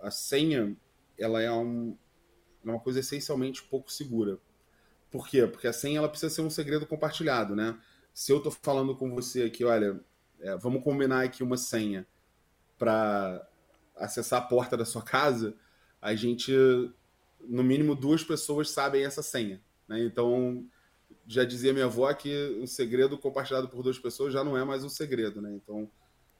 A, 0.00 0.08
a 0.08 0.10
senha, 0.10 0.76
ela 1.16 1.40
é, 1.40 1.52
um, 1.52 1.96
é 2.64 2.70
uma 2.70 2.80
coisa 2.80 3.00
essencialmente 3.00 3.62
pouco 3.62 3.92
segura. 3.92 4.38
Por 5.10 5.28
quê? 5.28 5.46
Porque 5.46 5.68
a 5.68 5.72
senha 5.72 5.98
ela 5.98 6.08
precisa 6.08 6.34
ser 6.34 6.42
um 6.42 6.50
segredo 6.50 6.86
compartilhado, 6.86 7.54
né? 7.54 7.78
Se 8.12 8.32
eu 8.32 8.38
estou 8.38 8.50
falando 8.50 8.96
com 8.96 9.14
você 9.14 9.42
aqui, 9.42 9.64
olha, 9.64 10.00
é, 10.40 10.56
vamos 10.56 10.82
combinar 10.82 11.24
aqui 11.24 11.42
uma 11.42 11.56
senha 11.56 12.06
para 12.76 13.46
acessar 13.94 14.42
a 14.42 14.44
porta 14.44 14.76
da 14.76 14.84
sua 14.84 15.02
casa, 15.02 15.54
a 16.00 16.14
gente 16.14 16.52
no 17.40 17.62
mínimo 17.62 17.94
duas 17.94 18.22
pessoas 18.22 18.70
sabem 18.70 19.04
essa 19.04 19.22
senha. 19.22 19.60
Né? 19.88 20.00
Então, 20.00 20.64
já 21.26 21.44
dizia 21.44 21.72
minha 21.72 21.86
avó 21.86 22.12
que 22.12 22.58
um 22.60 22.66
segredo 22.66 23.18
compartilhado 23.18 23.68
por 23.68 23.82
duas 23.82 23.98
pessoas 23.98 24.32
já 24.32 24.44
não 24.44 24.56
é 24.56 24.64
mais 24.64 24.84
um 24.84 24.88
segredo. 24.88 25.40
Né? 25.40 25.52
Então, 25.54 25.90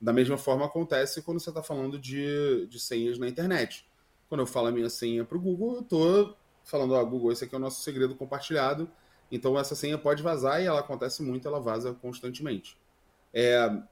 da 0.01 0.12
mesma 0.12 0.36
forma 0.36 0.66
acontece 0.66 1.22
quando 1.22 1.40
você 1.40 1.51
está 1.51 1.62
falando 1.62 1.99
de, 1.99 2.66
de 2.66 2.78
senhas 2.78 3.18
na 3.18 3.28
internet. 3.28 3.86
Quando 4.28 4.40
eu 4.40 4.47
falo 4.47 4.68
a 4.68 4.72
minha 4.72 4.90
senha 4.90 5.24
para 5.24 5.36
o 5.36 5.40
Google, 5.40 5.76
eu 5.76 5.80
estou 5.82 6.36
falando, 6.64 6.94
ó, 6.94 7.01
oh, 7.01 7.07
Google, 7.07 7.32
esse 7.32 7.44
aqui 7.44 7.55
é 7.55 7.59
o 7.59 7.61
nosso 7.61 7.82
segredo 7.82 8.14
compartilhado. 8.14 8.90
Então, 9.30 9.59
essa 9.59 9.74
senha 9.74 9.97
pode 9.97 10.22
vazar 10.22 10.61
e 10.62 10.66
ela 10.66 10.80
acontece 10.80 11.22
muito, 11.22 11.47
ela 11.47 11.61
vaza 11.61 11.92
constantemente. 11.94 12.76
É, 13.32 13.82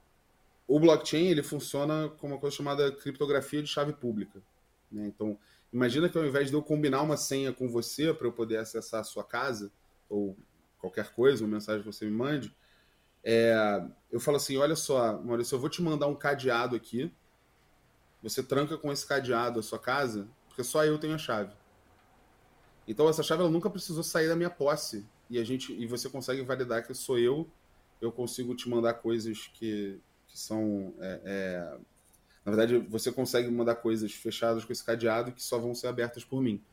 o 0.67 0.79
blockchain 0.79 1.27
ele 1.27 1.43
funciona 1.43 2.09
como 2.19 2.33
uma 2.33 2.39
coisa 2.39 2.55
chamada 2.55 2.91
criptografia 2.91 3.61
de 3.61 3.67
chave 3.67 3.93
pública. 3.93 4.41
Né? 4.91 5.07
Então, 5.07 5.37
Imagina 5.75 6.07
que 6.07 6.17
ao 6.17 6.25
invés 6.25 6.47
de 6.47 6.53
eu 6.53 6.63
combinar 6.63 7.01
uma 7.01 7.17
senha 7.17 7.51
com 7.51 7.67
você 7.67 8.13
para 8.13 8.25
eu 8.25 8.31
poder 8.31 8.55
acessar 8.55 9.01
a 9.01 9.03
sua 9.03 9.25
casa, 9.25 9.69
ou 10.07 10.37
qualquer 10.79 11.11
coisa, 11.11 11.43
uma 11.43 11.55
mensagem 11.55 11.81
que 11.81 11.91
você 11.91 12.05
me 12.05 12.11
mande, 12.11 12.55
é, 13.21 13.85
eu 14.09 14.17
falo 14.17 14.37
assim: 14.37 14.55
olha 14.55 14.77
só, 14.77 15.21
Maurício, 15.21 15.53
eu 15.53 15.59
vou 15.59 15.69
te 15.69 15.81
mandar 15.81 16.07
um 16.07 16.15
cadeado 16.15 16.77
aqui. 16.77 17.13
Você 18.23 18.41
tranca 18.41 18.77
com 18.77 18.89
esse 18.89 19.05
cadeado 19.05 19.59
a 19.59 19.63
sua 19.63 19.77
casa, 19.77 20.29
porque 20.47 20.63
só 20.63 20.85
eu 20.85 20.97
tenho 20.97 21.13
a 21.13 21.17
chave. 21.17 21.53
Então 22.87 23.09
essa 23.09 23.21
chave 23.21 23.41
ela 23.41 23.51
nunca 23.51 23.69
precisou 23.69 24.01
sair 24.01 24.29
da 24.29 24.35
minha 24.37 24.49
posse 24.49 25.05
e 25.29 25.37
a 25.37 25.43
gente 25.43 25.73
e 25.73 25.85
você 25.85 26.09
consegue 26.09 26.41
validar 26.41 26.87
que 26.87 26.93
sou 26.93 27.19
eu. 27.19 27.49
Eu 27.99 28.13
consigo 28.13 28.55
te 28.55 28.69
mandar 28.69 28.93
coisas 28.93 29.47
que, 29.53 29.99
que 30.25 30.39
são 30.39 30.93
é, 30.99 31.21
é, 31.25 31.77
na 32.45 32.51
verdade 32.51 32.77
você 32.87 33.11
consegue 33.11 33.49
mandar 33.49 33.75
coisas 33.75 34.11
fechadas 34.13 34.63
com 34.63 34.71
esse 34.71 34.83
cadeado 34.83 35.31
que 35.31 35.41
só 35.41 35.57
vão 35.57 35.73
ser 35.73 35.87
abertas 35.87 36.23
por 36.23 36.41
mim. 36.41 36.63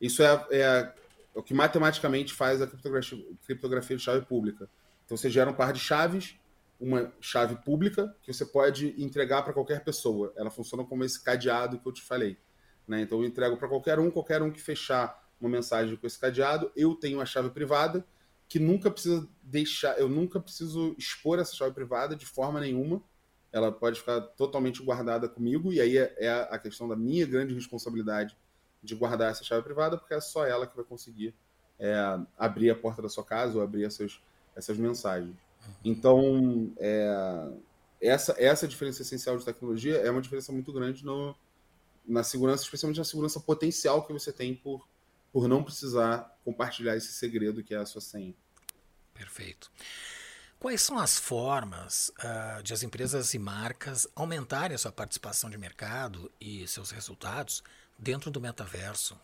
Isso 0.00 0.22
é, 0.22 0.46
é 0.50 0.94
o 1.34 1.42
que 1.42 1.52
matematicamente 1.52 2.32
faz 2.32 2.62
a 2.62 2.66
criptografia, 2.66 3.26
criptografia 3.44 3.96
de 3.96 4.02
chave 4.02 4.24
pública. 4.24 4.70
Então 5.04 5.16
você 5.16 5.28
gera 5.28 5.50
um 5.50 5.54
par 5.54 5.72
de 5.72 5.80
chaves, 5.80 6.36
uma 6.78 7.12
chave 7.20 7.56
pública 7.56 8.14
que 8.22 8.32
você 8.32 8.46
pode 8.46 8.94
entregar 9.02 9.42
para 9.42 9.52
qualquer 9.52 9.82
pessoa. 9.82 10.32
Ela 10.36 10.50
funciona 10.50 10.84
como 10.84 11.04
esse 11.04 11.22
cadeado 11.22 11.78
que 11.78 11.86
eu 11.86 11.92
te 11.92 12.02
falei. 12.02 12.38
Né? 12.86 13.00
Então 13.00 13.18
eu 13.20 13.24
entrego 13.24 13.56
para 13.56 13.68
qualquer 13.68 13.98
um, 13.98 14.10
qualquer 14.10 14.42
um 14.42 14.50
que 14.50 14.60
fechar 14.60 15.24
uma 15.40 15.50
mensagem 15.50 15.96
com 15.96 16.06
esse 16.06 16.18
cadeado, 16.18 16.70
eu 16.74 16.94
tenho 16.94 17.20
a 17.20 17.26
chave 17.26 17.50
privada 17.50 18.06
que 18.48 18.58
nunca 18.58 18.90
precisa 18.90 19.28
deixar, 19.42 19.98
eu 19.98 20.08
nunca 20.08 20.40
preciso 20.40 20.94
expor 20.96 21.38
essa 21.38 21.54
chave 21.54 21.74
privada 21.74 22.14
de 22.14 22.24
forma 22.24 22.60
nenhuma. 22.60 23.02
Ela 23.56 23.72
pode 23.72 24.00
ficar 24.00 24.20
totalmente 24.20 24.82
guardada 24.82 25.30
comigo 25.30 25.72
e 25.72 25.80
aí 25.80 25.96
é, 25.96 26.14
é 26.18 26.30
a 26.50 26.58
questão 26.58 26.86
da 26.86 26.94
minha 26.94 27.24
grande 27.24 27.54
responsabilidade 27.54 28.36
de 28.82 28.94
guardar 28.94 29.30
essa 29.30 29.42
chave 29.42 29.62
privada, 29.62 29.96
porque 29.96 30.12
é 30.12 30.20
só 30.20 30.44
ela 30.44 30.66
que 30.66 30.76
vai 30.76 30.84
conseguir 30.84 31.34
é, 31.78 31.94
abrir 32.36 32.68
a 32.68 32.74
porta 32.74 33.00
da 33.00 33.08
sua 33.08 33.24
casa 33.24 33.56
ou 33.56 33.64
abrir 33.64 33.84
essas, 33.84 34.20
essas 34.54 34.76
mensagens. 34.76 35.30
Uhum. 35.30 35.72
Então, 35.86 36.72
é, 36.76 37.50
essa, 37.98 38.36
essa 38.38 38.68
diferença 38.68 39.00
essencial 39.00 39.38
de 39.38 39.44
tecnologia 39.46 39.96
é 39.96 40.10
uma 40.10 40.20
diferença 40.20 40.52
muito 40.52 40.70
grande 40.70 41.02
no, 41.02 41.34
na 42.06 42.22
segurança, 42.22 42.62
especialmente 42.62 42.98
na 42.98 43.04
segurança 43.04 43.40
potencial 43.40 44.06
que 44.06 44.12
você 44.12 44.30
tem 44.30 44.54
por, 44.54 44.86
por 45.32 45.48
não 45.48 45.64
precisar 45.64 46.38
compartilhar 46.44 46.94
esse 46.94 47.10
segredo 47.10 47.64
que 47.64 47.74
é 47.74 47.78
a 47.78 47.86
sua 47.86 48.02
senha. 48.02 48.34
Perfeito. 49.14 49.72
Quais 50.58 50.80
são 50.80 50.98
as 50.98 51.18
formas 51.18 52.10
uh, 52.18 52.62
de 52.62 52.72
as 52.72 52.82
empresas 52.82 53.34
e 53.34 53.38
marcas 53.38 54.08
aumentarem 54.14 54.74
a 54.74 54.78
sua 54.78 54.90
participação 54.90 55.50
de 55.50 55.58
mercado 55.58 56.30
e 56.40 56.66
seus 56.66 56.90
resultados 56.90 57.62
dentro 57.98 58.30
do 58.30 58.40
metaverso? 58.40 59.18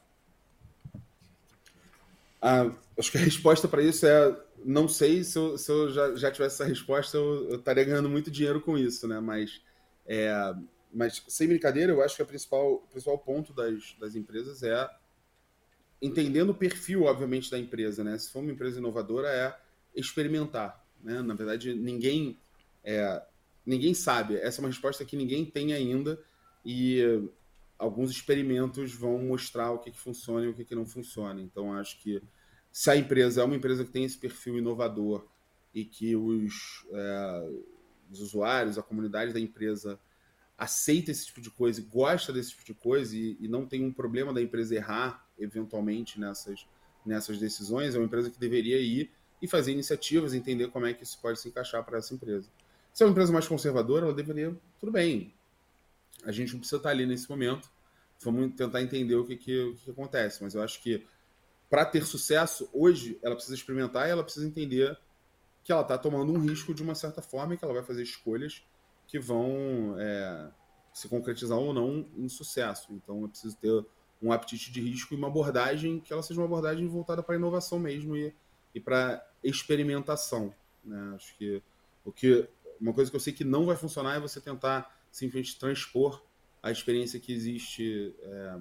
Ah, 2.41 2.71
acho 2.99 3.11
que 3.11 3.19
a 3.19 3.21
resposta 3.21 3.69
para 3.69 3.83
isso 3.83 4.05
é 4.05 4.37
não 4.65 4.89
sei 4.89 5.25
se 5.25 5.39
eu, 5.39 5.59
se 5.59 5.71
eu 5.71 5.91
já, 5.91 6.15
já, 6.15 6.31
tivesse 6.31 6.57
essa 6.57 6.65
resposta 6.65 7.17
eu, 7.17 7.51
eu, 7.51 7.57
estaria 7.57 7.85
ganhando 7.85 8.09
muito 8.09 8.31
dinheiro 8.31 8.61
com 8.61 8.77
isso, 8.77 9.09
né? 9.09 9.19
Mas, 9.21 9.61
é, 10.07 10.33
mas 10.93 11.23
sem 11.29 11.49
brincadeira, 11.49 11.93
eu 11.93 12.03
acho 12.03 12.17
que 12.17 12.23
o 12.23 12.27
principal, 12.27 12.79
principal 12.91 13.19
ponto 13.19 13.53
das, 13.53 13.97
das 13.99 14.15
empresas 14.15 14.63
é 14.63 14.89
entendendo 16.01 16.51
o 16.51 16.55
perfil, 16.55 17.05
obviamente, 17.05 17.51
da 17.51 17.59
empresa, 17.59 18.03
né? 18.03 18.19
Se 18.19 18.31
for 18.31 18.41
uma 18.41 18.53
empresa 18.53 18.79
inovadora, 18.79 19.29
é 19.29 19.57
experimentar, 19.95 20.82
né? 21.03 21.21
Na 21.23 21.35
verdade, 21.35 21.75
ninguém 21.75 22.39
é, 22.85 23.23
ninguém 23.65 23.95
sabe. 23.95 24.37
Essa 24.37 24.61
é 24.61 24.63
uma 24.63 24.69
resposta 24.69 25.05
que 25.05 25.17
ninguém 25.17 25.45
tem 25.45 25.73
ainda 25.73 26.23
e 26.65 27.01
alguns 27.79 28.11
experimentos 28.11 28.95
vão 28.95 29.19
mostrar 29.19 29.73
o 29.73 29.79
que, 29.79 29.91
que 29.91 29.99
funciona 29.99 30.47
e 30.47 30.49
o 30.49 30.55
que, 30.55 30.65
que 30.65 30.75
não 30.75 30.87
funciona. 30.87 31.41
Então, 31.41 31.73
acho 31.73 31.99
que 32.01 32.23
se 32.71 32.91
a 32.91 32.97
empresa 32.97 33.43
é 33.43 33.45
uma 33.45 33.57
empresa 33.57 33.85
que 33.85 33.91
tem 33.91 34.05
esse 34.05 34.17
perfil 34.17 34.59
inovador 34.59 35.27
e 35.75 35.85
que 35.85 36.15
os, 36.15 36.87
é, 36.93 37.51
os 38.11 38.21
usuários, 38.21 38.79
a 38.79 38.83
comunidade 38.83 39.33
da 39.33 39.41
empresa 39.41 39.99
aceita 40.57 41.11
esse 41.11 41.27
tipo 41.27 41.41
de 41.41 41.51
coisa 41.51 41.81
e 41.81 41.85
gosta 41.85 42.33
desse 42.33 42.51
tipo 42.51 42.65
de 42.65 42.75
coisa 42.75 43.17
e, 43.17 43.37
e 43.41 43.49
não 43.49 43.67
tem 43.67 43.85
um 43.85 43.93
problema 43.93 44.33
da 44.33 44.41
empresa 44.41 44.77
errar 44.77 45.27
eventualmente 45.37 46.21
nessas, 46.21 46.67
nessas 47.05 47.39
decisões, 47.39 47.95
é 47.95 47.99
uma 47.99 48.05
empresa 48.05 48.31
que 48.31 48.39
deveria 48.39 48.79
ir 48.79 49.11
e 49.43 49.49
fazer 49.49 49.73
iniciativas, 49.73 50.33
entender 50.33 50.69
como 50.69 50.87
é 50.87 50.95
que 50.95 51.03
isso 51.03 51.19
pode 51.21 51.41
se 51.41 51.49
encaixar 51.49 51.85
para 51.85 51.99
essa 51.99 52.15
empresa. 52.15 52.49
Se 52.93 53.03
é 53.03 53.07
uma 53.07 53.11
empresa 53.11 53.33
mais 53.33 53.49
conservadora, 53.49 54.07
ela 54.07 54.15
deveria, 54.15 54.57
tudo 54.79 54.93
bem, 54.93 55.35
a 56.25 56.31
gente 56.31 56.53
não 56.53 56.61
precisa 56.61 56.77
estar 56.77 56.91
ali 56.91 57.05
nesse 57.05 57.29
momento, 57.29 57.69
vamos 58.23 58.55
tentar 58.55 58.81
entender 58.81 59.17
o 59.17 59.27
que, 59.27 59.37
que, 59.37 59.61
o 59.61 59.75
que, 59.75 59.91
acontece, 59.91 60.43
mas 60.43 60.55
eu 60.55 60.63
acho 60.63 60.81
que 60.81 61.05
para 61.69 61.85
ter 61.85 62.05
sucesso, 62.05 62.69
hoje, 62.73 63.19
ela 63.23 63.35
precisa 63.35 63.57
experimentar 63.57 64.07
e 64.07 64.11
ela 64.11 64.23
precisa 64.23 64.47
entender 64.47 64.97
que 65.65 65.73
ela 65.73 65.83
está 65.83 65.99
tomando 65.99 66.33
um 66.33 66.39
risco 66.39 66.75
de 66.75 66.83
uma 66.83 66.95
certa 66.95 67.23
forma 67.23 67.55
e 67.55 67.57
que 67.57 67.65
ela 67.65 67.75
vai 67.75 67.83
fazer 67.83 68.03
escolhas 68.03 68.63
que 69.09 69.19
vão 69.19 69.97
é, 69.99 70.51
se 70.93 71.09
concretizar 71.09 71.59
ou 71.59 71.73
não 71.73 72.07
em 72.17 72.29
sucesso. 72.29 72.93
Então, 72.93 73.25
é 73.25 73.29
preciso 73.29 73.57
ter 73.57 73.85
um 74.23 74.31
apetite 74.31 74.71
de 74.71 74.81
risco 74.81 75.15
e 75.15 75.17
uma 75.17 75.29
abordagem 75.29 75.99
que 75.99 76.13
ela 76.13 76.23
seja 76.23 76.41
uma 76.41 76.47
abordagem 76.47 76.87
voltada 76.87 77.23
para 77.23 77.37
inovação 77.37 77.79
mesmo 77.79 78.15
e, 78.15 78.35
e 78.75 78.81
para 78.81 79.27
experimentação. 79.43 80.55
Né? 80.85 81.13
Acho 81.15 81.37
que 81.37 81.63
o 82.05 82.13
que 82.13 82.49
uma 82.81 82.93
coisa 82.93 83.11
que 83.11 83.17
eu 83.17 83.21
sei 83.21 83.33
que 83.33 83.45
não 83.45 83.67
vai 83.67 83.77
funcionar 83.77 84.17
é 84.17 84.21
você 84.21 84.41
tentar 84.41 85.01
simplesmente 85.11 85.59
transpor 85.59 86.23
a 86.63 86.71
experiência 86.71 87.21
que 87.21 87.33
existe 87.33 88.15
é, 88.23 88.59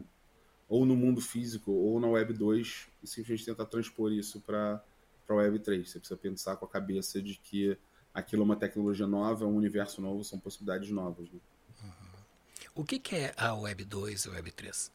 ou 0.68 0.86
no 0.86 0.96
mundo 0.96 1.20
físico 1.20 1.72
ou 1.72 2.00
na 2.00 2.08
Web 2.08 2.34
2 2.34 2.88
e 3.04 3.08
simplesmente 3.08 3.46
tentar 3.46 3.66
transpor 3.66 4.12
isso 4.12 4.40
para 4.42 4.84
a 5.28 5.34
Web 5.34 5.60
3. 5.60 5.90
Você 5.90 6.00
precisa 6.00 6.18
pensar 6.18 6.56
com 6.56 6.66
a 6.66 6.70
cabeça 6.70 7.22
de 7.22 7.36
que 7.36 7.78
aquilo 8.14 8.44
é 8.44 8.46
uma 8.46 8.56
tecnologia 8.56 9.08
nova, 9.08 9.44
é 9.44 9.48
um 9.48 9.56
universo 9.56 10.02
novo, 10.02 10.24
são 10.24 10.40
possibilidades 10.40 10.90
novas. 10.90 11.30
Né? 11.30 11.40
Uhum. 11.84 11.92
O 12.76 12.84
que, 12.84 13.00
que, 13.00 13.16
é 13.16 13.34
a 13.38 13.54
Web 13.54 13.84
2 13.86 14.26
e 14.26 14.30
a 14.30 14.32
Web 14.34 14.52
3? 14.52 14.92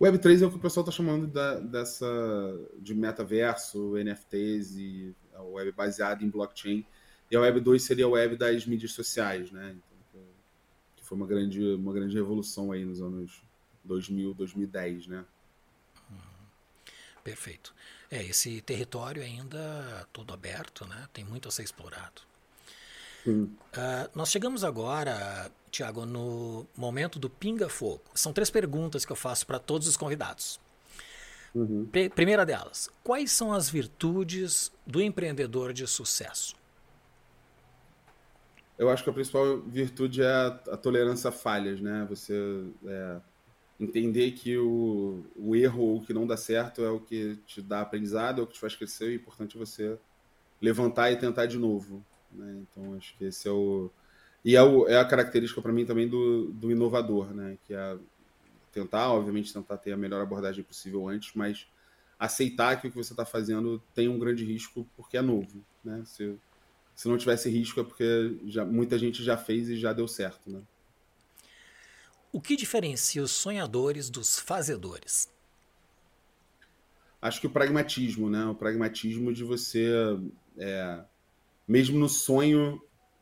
Web 0.00 0.18
3 0.18 0.42
é 0.42 0.46
o 0.46 0.50
que 0.50 0.56
o 0.56 0.60
pessoal 0.60 0.82
está 0.82 0.92
chamando 0.92 1.26
da, 1.26 1.60
dessa 1.60 2.06
de 2.78 2.94
metaverso, 2.94 3.92
NFTs 3.96 4.76
e 4.76 5.14
a 5.34 5.42
web 5.42 5.72
baseada 5.72 6.24
em 6.24 6.30
blockchain. 6.30 6.86
E 7.30 7.36
a 7.36 7.40
Web 7.40 7.60
2 7.60 7.82
seria 7.82 8.06
a 8.06 8.08
web 8.08 8.36
das 8.36 8.66
mídias 8.66 8.92
sociais, 8.92 9.52
né? 9.52 9.76
Então, 10.08 10.22
que 10.96 11.04
foi 11.04 11.16
uma 11.16 11.26
grande, 11.26 11.62
uma 11.74 11.92
grande 11.92 12.16
revolução 12.16 12.72
aí 12.72 12.84
nos 12.84 13.00
anos 13.00 13.42
2000, 13.84 14.34
2010, 14.34 15.06
né? 15.06 15.24
Perfeito. 17.22 17.74
É, 18.10 18.24
esse 18.24 18.60
território 18.62 19.22
ainda 19.22 20.08
todo 20.12 20.32
aberto, 20.32 20.86
né? 20.86 21.08
Tem 21.12 21.24
muito 21.24 21.46
a 21.46 21.50
ser 21.50 21.62
explorado. 21.62 22.22
Uh, 23.26 23.50
nós 24.14 24.30
chegamos 24.30 24.64
agora, 24.64 25.52
Tiago, 25.70 26.04
no 26.04 26.66
momento 26.76 27.18
do 27.18 27.30
pinga-fogo. 27.30 28.02
São 28.14 28.32
três 28.32 28.50
perguntas 28.50 29.04
que 29.04 29.12
eu 29.12 29.16
faço 29.16 29.46
para 29.46 29.58
todos 29.58 29.86
os 29.86 29.96
convidados. 29.96 30.60
Uhum. 31.54 31.88
Primeira 32.14 32.46
delas, 32.46 32.88
quais 33.02 33.32
são 33.32 33.52
as 33.52 33.68
virtudes 33.68 34.70
do 34.86 35.02
empreendedor 35.02 35.72
de 35.72 35.86
sucesso? 35.86 36.54
Eu 38.78 38.88
acho 38.88 39.04
que 39.04 39.10
a 39.10 39.12
principal 39.12 39.58
virtude 39.60 40.22
é 40.22 40.30
a, 40.30 40.46
a 40.72 40.76
tolerância 40.76 41.28
a 41.28 41.32
falhas, 41.32 41.80
né? 41.80 42.06
Você 42.08 42.64
é, 42.86 43.20
entender 43.78 44.30
que 44.32 44.56
o, 44.56 45.24
o 45.36 45.54
erro 45.54 45.82
ou 45.82 45.96
o 45.98 46.02
que 46.02 46.14
não 46.14 46.26
dá 46.26 46.36
certo 46.36 46.82
é 46.82 46.90
o 46.90 47.00
que 47.00 47.36
te 47.46 47.60
dá 47.60 47.80
aprendizado, 47.82 48.40
é 48.40 48.44
o 48.44 48.46
que 48.46 48.54
te 48.54 48.60
faz 48.60 48.74
crescer, 48.74 49.10
e 49.10 49.12
é 49.12 49.16
importante 49.16 49.58
você 49.58 49.98
levantar 50.62 51.10
e 51.10 51.16
tentar 51.16 51.46
de 51.46 51.58
novo. 51.58 52.04
Né? 52.30 52.62
Então, 52.62 52.94
acho 52.94 53.16
que 53.16 53.24
esse 53.24 53.48
é 53.48 53.50
o. 53.50 53.90
E 54.44 54.56
é, 54.56 54.62
o, 54.62 54.88
é 54.88 54.98
a 54.98 55.04
característica 55.04 55.60
para 55.60 55.72
mim 55.72 55.84
também 55.84 56.08
do, 56.08 56.46
do 56.52 56.70
inovador, 56.70 57.34
né? 57.34 57.58
que 57.66 57.74
é 57.74 57.96
tentar, 58.72 59.12
obviamente, 59.12 59.52
tentar 59.52 59.76
ter 59.76 59.92
a 59.92 59.96
melhor 59.96 60.22
abordagem 60.22 60.64
possível 60.64 61.08
antes, 61.08 61.32
mas 61.34 61.66
aceitar 62.18 62.80
que 62.80 62.88
o 62.88 62.90
que 62.90 62.96
você 62.96 63.12
está 63.12 63.24
fazendo 63.24 63.82
tem 63.94 64.08
um 64.08 64.18
grande 64.18 64.44
risco 64.44 64.86
porque 64.96 65.16
é 65.16 65.22
novo. 65.22 65.64
Né? 65.84 66.02
Se, 66.06 66.38
se 66.94 67.08
não 67.08 67.18
tivesse 67.18 67.50
risco 67.50 67.80
é 67.80 67.84
porque 67.84 68.38
já, 68.46 68.64
muita 68.64 68.98
gente 68.98 69.22
já 69.22 69.36
fez 69.36 69.68
e 69.68 69.76
já 69.76 69.92
deu 69.92 70.08
certo. 70.08 70.50
Né? 70.50 70.60
O 72.32 72.40
que 72.40 72.56
diferencia 72.56 73.22
os 73.22 73.32
sonhadores 73.32 74.08
dos 74.08 74.38
fazedores? 74.38 75.28
Acho 77.20 77.40
que 77.40 77.46
o 77.46 77.50
pragmatismo, 77.50 78.30
né? 78.30 78.46
O 78.46 78.54
pragmatismo 78.54 79.32
de 79.32 79.44
você, 79.44 79.90
é, 80.56 81.04
mesmo 81.68 81.98
no 81.98 82.08
sonho, 82.08 82.80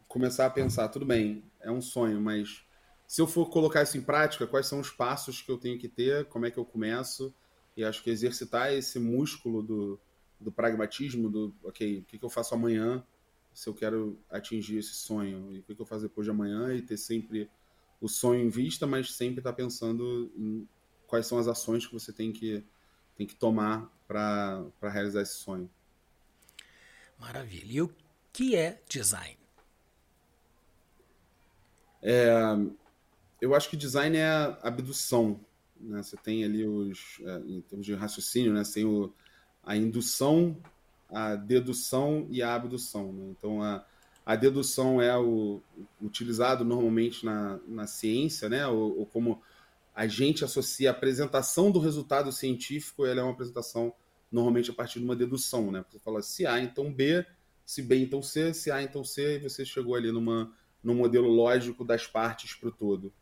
começar 0.09 0.47
a 0.47 0.51
pensar, 0.51 0.89
tudo 0.89 1.05
bem, 1.05 1.45
é 1.61 1.71
um 1.71 1.83
sonho, 1.83 2.21
mas 2.21 2.65
se 3.07 3.21
eu 3.21 3.27
for 3.27 3.51
colocar 3.51 3.83
isso 3.83 3.97
em 3.97 4.03
prática, 4.03 4.47
quais 4.47 4.67
são 4.67 4.81
os 4.81 4.91
passos 4.91 5.43
que 5.43 5.51
eu 5.51 5.59
tenho 5.59 5.79
que 5.79 5.89
ter, 5.89 6.25
como 6.27 6.47
é 6.47 6.51
que 6.51 6.59
eu 6.59 6.65
começo? 6.65 7.33
E 7.77 7.85
acho 7.85 8.03
que 8.03 8.11
exercitar 8.11 8.73
esse 8.73 8.99
músculo 8.99 9.63
do, 9.63 10.01
do 10.41 10.51
pragmatismo, 10.51 11.31
do, 11.31 11.55
ok, 11.63 12.01
o 12.01 12.05
que, 12.05 12.19
que 12.19 12.25
eu 12.25 12.31
faço 12.31 12.55
amanhã 12.55 13.05
se 13.53 13.69
eu 13.69 13.75
quero 13.75 14.19
atingir 14.31 14.79
esse 14.79 14.95
sonho? 14.95 15.55
E 15.55 15.61
o 15.61 15.63
que, 15.63 15.75
que 15.75 15.81
eu 15.81 15.87
faço 15.87 16.03
depois 16.03 16.25
de 16.25 16.31
amanhã? 16.31 16.75
E 16.75 16.83
ter 16.83 16.97
sempre 16.97 17.51
o 18.01 18.09
sonho 18.09 18.41
em 18.41 18.49
vista, 18.49 18.87
mas 18.87 19.15
sempre 19.15 19.41
está 19.41 19.53
pensando 19.53 20.33
em 20.37 20.69
quais 21.07 21.27
são 21.27 21.39
as 21.39 21.49
ações 21.49 21.87
que 21.87 21.93
você 21.93 22.13
tem 22.13 22.33
que, 22.33 22.65
tem 23.17 23.27
que 23.27 23.35
tomar 23.35 23.91
para 24.07 24.71
realizar 24.83 25.23
esse 25.23 25.35
sonho. 25.35 25.71
Maravilha. 27.19 27.73
E 27.73 27.83
o 27.83 27.91
que 28.33 28.55
é 28.55 28.83
design? 28.89 29.38
É, 32.03 32.33
eu 33.41 33.55
acho 33.55 33.69
que 33.71 33.77
design 33.77 34.17
é 34.17 34.57
abdução. 34.63 35.41
Né? 35.81 36.03
Você 36.03 36.17
tem 36.17 36.45
ali 36.45 36.67
os, 36.67 37.21
é, 37.23 37.39
em 37.47 37.61
termos 37.61 37.87
de 37.87 37.95
raciocínio, 37.95 38.53
né? 38.53 38.63
Tem 38.73 38.85
o, 38.85 39.13
a 39.65 39.77
indução, 39.77 40.57
a 41.09 41.37
dedução 41.37 42.27
e 42.31 42.43
a 42.43 42.55
abdução. 42.55 43.13
Né? 43.13 43.27
Então, 43.31 43.63
a, 43.63 43.85
a 44.27 44.37
dedução 44.37 45.01
é 45.01 45.17
o 45.17 45.61
utilizado 46.03 46.65
normalmente 46.65 47.25
na, 47.25 47.59
na 47.67 47.87
ciência, 47.87 48.49
né? 48.49 48.67
Ou, 48.67 48.99
ou, 48.99 49.07
como 49.07 49.41
a 49.95 50.07
gente 50.07 50.45
associa 50.45 50.91
a 50.91 50.93
apresentação 50.93 51.71
do 51.71 51.79
resultado 51.79 52.31
científico, 52.31 53.07
ela 53.07 53.21
é 53.21 53.23
uma 53.23 53.33
apresentação 53.33 53.93
normalmente 54.31 54.71
a 54.71 54.75
partir 54.75 54.99
de 54.99 55.05
uma 55.05 55.17
dedução, 55.17 55.71
né? 55.71 55.85
Você 55.89 55.99
fala 55.99 56.23
se 56.23 56.47
A, 56.47 56.61
então 56.61 56.93
B, 56.93 57.25
se 57.65 57.83
B, 57.83 57.97
então 58.03 58.23
C, 58.23 58.53
se 58.53 58.71
A, 58.71 58.83
então 58.83 59.03
C, 59.03 59.37
e 59.37 59.39
você 59.39 59.65
chegou 59.65 59.95
ali 59.95 60.13
numa, 60.13 60.53
num 60.83 60.95
modelo 60.95 61.29
lógico 61.29 61.85
das 61.85 62.07
partes 62.07 62.55
para 62.55 62.69
o 62.69 62.73
todo. 62.73 63.13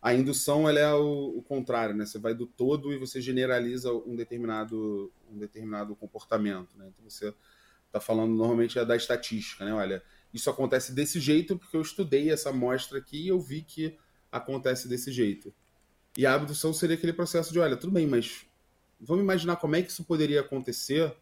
A 0.00 0.14
indução 0.14 0.68
ela 0.68 0.78
é 0.78 0.94
o, 0.94 1.38
o, 1.38 1.42
contrário, 1.42 1.94
né? 1.94 2.06
Você 2.06 2.18
vai 2.18 2.34
do 2.34 2.46
todo 2.46 2.92
e 2.92 2.98
você 2.98 3.20
generaliza 3.20 3.92
um 3.92 4.14
determinado, 4.14 5.12
um 5.30 5.38
determinado 5.38 5.96
comportamento, 5.96 6.68
né? 6.76 6.88
Então 6.88 7.08
você 7.08 7.34
está 7.86 8.00
falando 8.00 8.34
normalmente 8.34 8.78
é 8.78 8.84
da 8.84 8.96
estatística, 8.96 9.64
né? 9.64 9.72
Olha, 9.72 10.02
isso 10.32 10.50
acontece 10.50 10.92
desse 10.92 11.18
jeito 11.18 11.58
porque 11.58 11.76
eu 11.76 11.80
estudei 11.80 12.30
essa 12.30 12.50
amostra 12.50 12.98
aqui 12.98 13.24
e 13.24 13.28
eu 13.28 13.40
vi 13.40 13.62
que 13.62 13.96
acontece 14.30 14.86
desse 14.86 15.10
jeito. 15.10 15.52
E 16.16 16.24
a 16.24 16.34
abdução 16.34 16.72
seria 16.72 16.96
aquele 16.96 17.12
processo 17.12 17.52
de, 17.52 17.58
olha, 17.58 17.76
tudo 17.76 17.92
bem, 17.92 18.06
mas 18.06 18.46
vamos 19.00 19.22
imaginar 19.22 19.56
como 19.56 19.76
é 19.76 19.82
que 19.82 19.90
isso 19.90 20.04
poderia 20.04 20.40
acontecer 20.40 21.14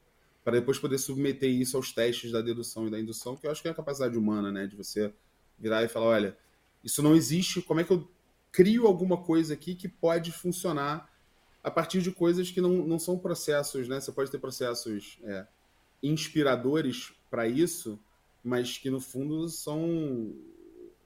para 0.45 0.55
depois 0.55 0.78
poder 0.78 0.99
submeter 0.99 1.49
isso 1.49 1.76
aos 1.76 1.93
testes 1.93 2.30
da 2.30 2.41
dedução 2.41 2.87
e 2.87 2.91
da 2.91 3.01
indução, 3.01 3.35
que 3.35 3.47
eu 3.47 3.51
acho 3.51 3.62
que 3.62 3.68
é 3.68 3.70
a 3.70 3.74
capacidade 3.74 4.16
humana, 4.18 4.53
né? 4.53 4.66
De 4.66 4.76
você 4.76 5.12
virar 5.59 5.82
e 5.82 5.88
falar, 5.88 6.07
olha, 6.07 6.38
isso 6.82 7.02
não 7.02 7.14
existe, 7.14 7.62
como 7.62 7.80
é 7.80 7.84
que 7.84 7.92
eu 7.92 8.09
crio 8.52 8.86
alguma 8.86 9.16
coisa 9.16 9.55
aqui 9.55 9.74
que 9.74 9.88
pode 9.88 10.30
funcionar 10.30 11.11
a 11.62 11.70
partir 11.70 12.02
de 12.02 12.12
coisas 12.12 12.50
que 12.50 12.61
não, 12.61 12.86
não 12.86 12.98
são 12.98 13.18
processos, 13.18 13.88
né? 13.88 13.98
Você 13.98 14.12
pode 14.12 14.30
ter 14.30 14.38
processos 14.38 15.18
é, 15.24 15.46
inspiradores 16.02 17.12
para 17.30 17.48
isso, 17.48 17.98
mas 18.44 18.76
que 18.76 18.90
no 18.90 19.00
fundo 19.00 19.48
são 19.48 20.32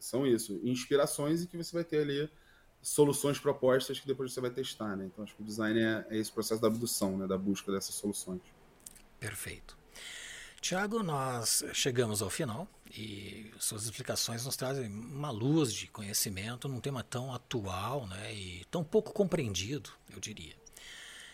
são 0.01 0.27
isso, 0.27 0.61
inspirações 0.63 1.43
e 1.43 1.47
que 1.47 1.57
você 1.57 1.73
vai 1.73 1.85
ter 1.85 2.03
ali 2.03 2.31
soluções 2.81 3.39
propostas 3.39 3.99
que 3.99 4.07
depois 4.07 4.33
você 4.33 4.41
vai 4.41 4.51
testar, 4.51 4.97
né? 4.97 5.07
Então 5.07 5.25
acho 5.25 5.35
que 5.35 5.43
o 5.43 5.45
design 5.45 5.81
é, 5.81 6.07
é 6.11 6.19
esse 6.19 6.31
processo 6.31 6.61
da 6.61 6.69
abdução, 6.69 7.17
né? 7.17 7.27
Da 7.27 7.39
busca 7.39 7.73
dessas 7.73 7.95
soluções. 7.95 8.43
Perfeito. 9.19 9.77
Tiago, 10.61 11.03
nós 11.03 11.65
chegamos 11.73 12.21
ao 12.21 12.31
final 12.31 12.69
e 12.97 13.51
suas 13.59 13.85
explicações 13.85 14.45
nos 14.45 14.57
trazem 14.57 14.87
uma 14.89 15.31
luz 15.31 15.73
de 15.73 15.87
conhecimento 15.87 16.69
num 16.69 16.81
tema 16.81 17.03
tão 17.03 17.33
atual 17.35 18.07
né, 18.07 18.35
e 18.35 18.65
tão 18.71 18.83
pouco 18.83 19.13
compreendido, 19.13 19.91
eu 20.13 20.21
diria. 20.21 20.55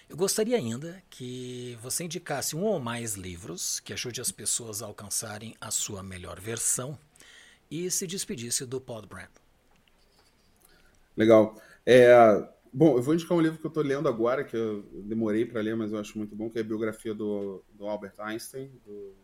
Eu 0.09 0.17
gostaria 0.17 0.57
ainda 0.57 1.03
que 1.09 1.79
você 1.81 2.05
indicasse 2.05 2.55
um 2.55 2.63
ou 2.65 2.79
mais 2.79 3.15
livros 3.15 3.81
que 3.81 3.93
ajude 3.93 4.21
as 4.21 4.31
pessoas 4.31 4.83
a 4.83 4.87
alcançarem 4.87 5.57
a 5.61 5.71
sua 5.71 6.03
melhor 6.03 6.41
versão 6.41 6.99
e 7.71 7.91
se 7.91 8.07
despedisse 8.07 8.67
do 8.67 8.81
Podbrand. 8.81 9.31
Legal. 11.17 11.61
É, 11.87 12.15
bom, 12.73 12.97
eu 12.97 13.03
vou 13.03 13.15
indicar 13.15 13.37
um 13.37 13.41
livro 13.41 13.59
que 13.59 13.67
eu 13.67 13.69
estou 13.69 13.83
lendo 13.83 14.09
agora, 14.09 14.45
que 14.45 14.57
eu 14.57 14.83
demorei 15.05 15.47
para 15.47 15.61
ler, 15.61 15.77
mas 15.77 15.93
eu 15.93 15.99
acho 15.99 16.19
muito 16.19 16.35
bom, 16.37 16.51
que 16.51 16.59
é 16.59 16.61
a 16.61 16.65
biografia 16.65 17.15
do, 17.15 17.65
do 17.73 17.87
Albert 17.87 18.15
Einstein, 18.19 18.71
do 18.85 19.15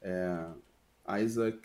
é, 0.00 0.46
Isaac. 1.08 1.58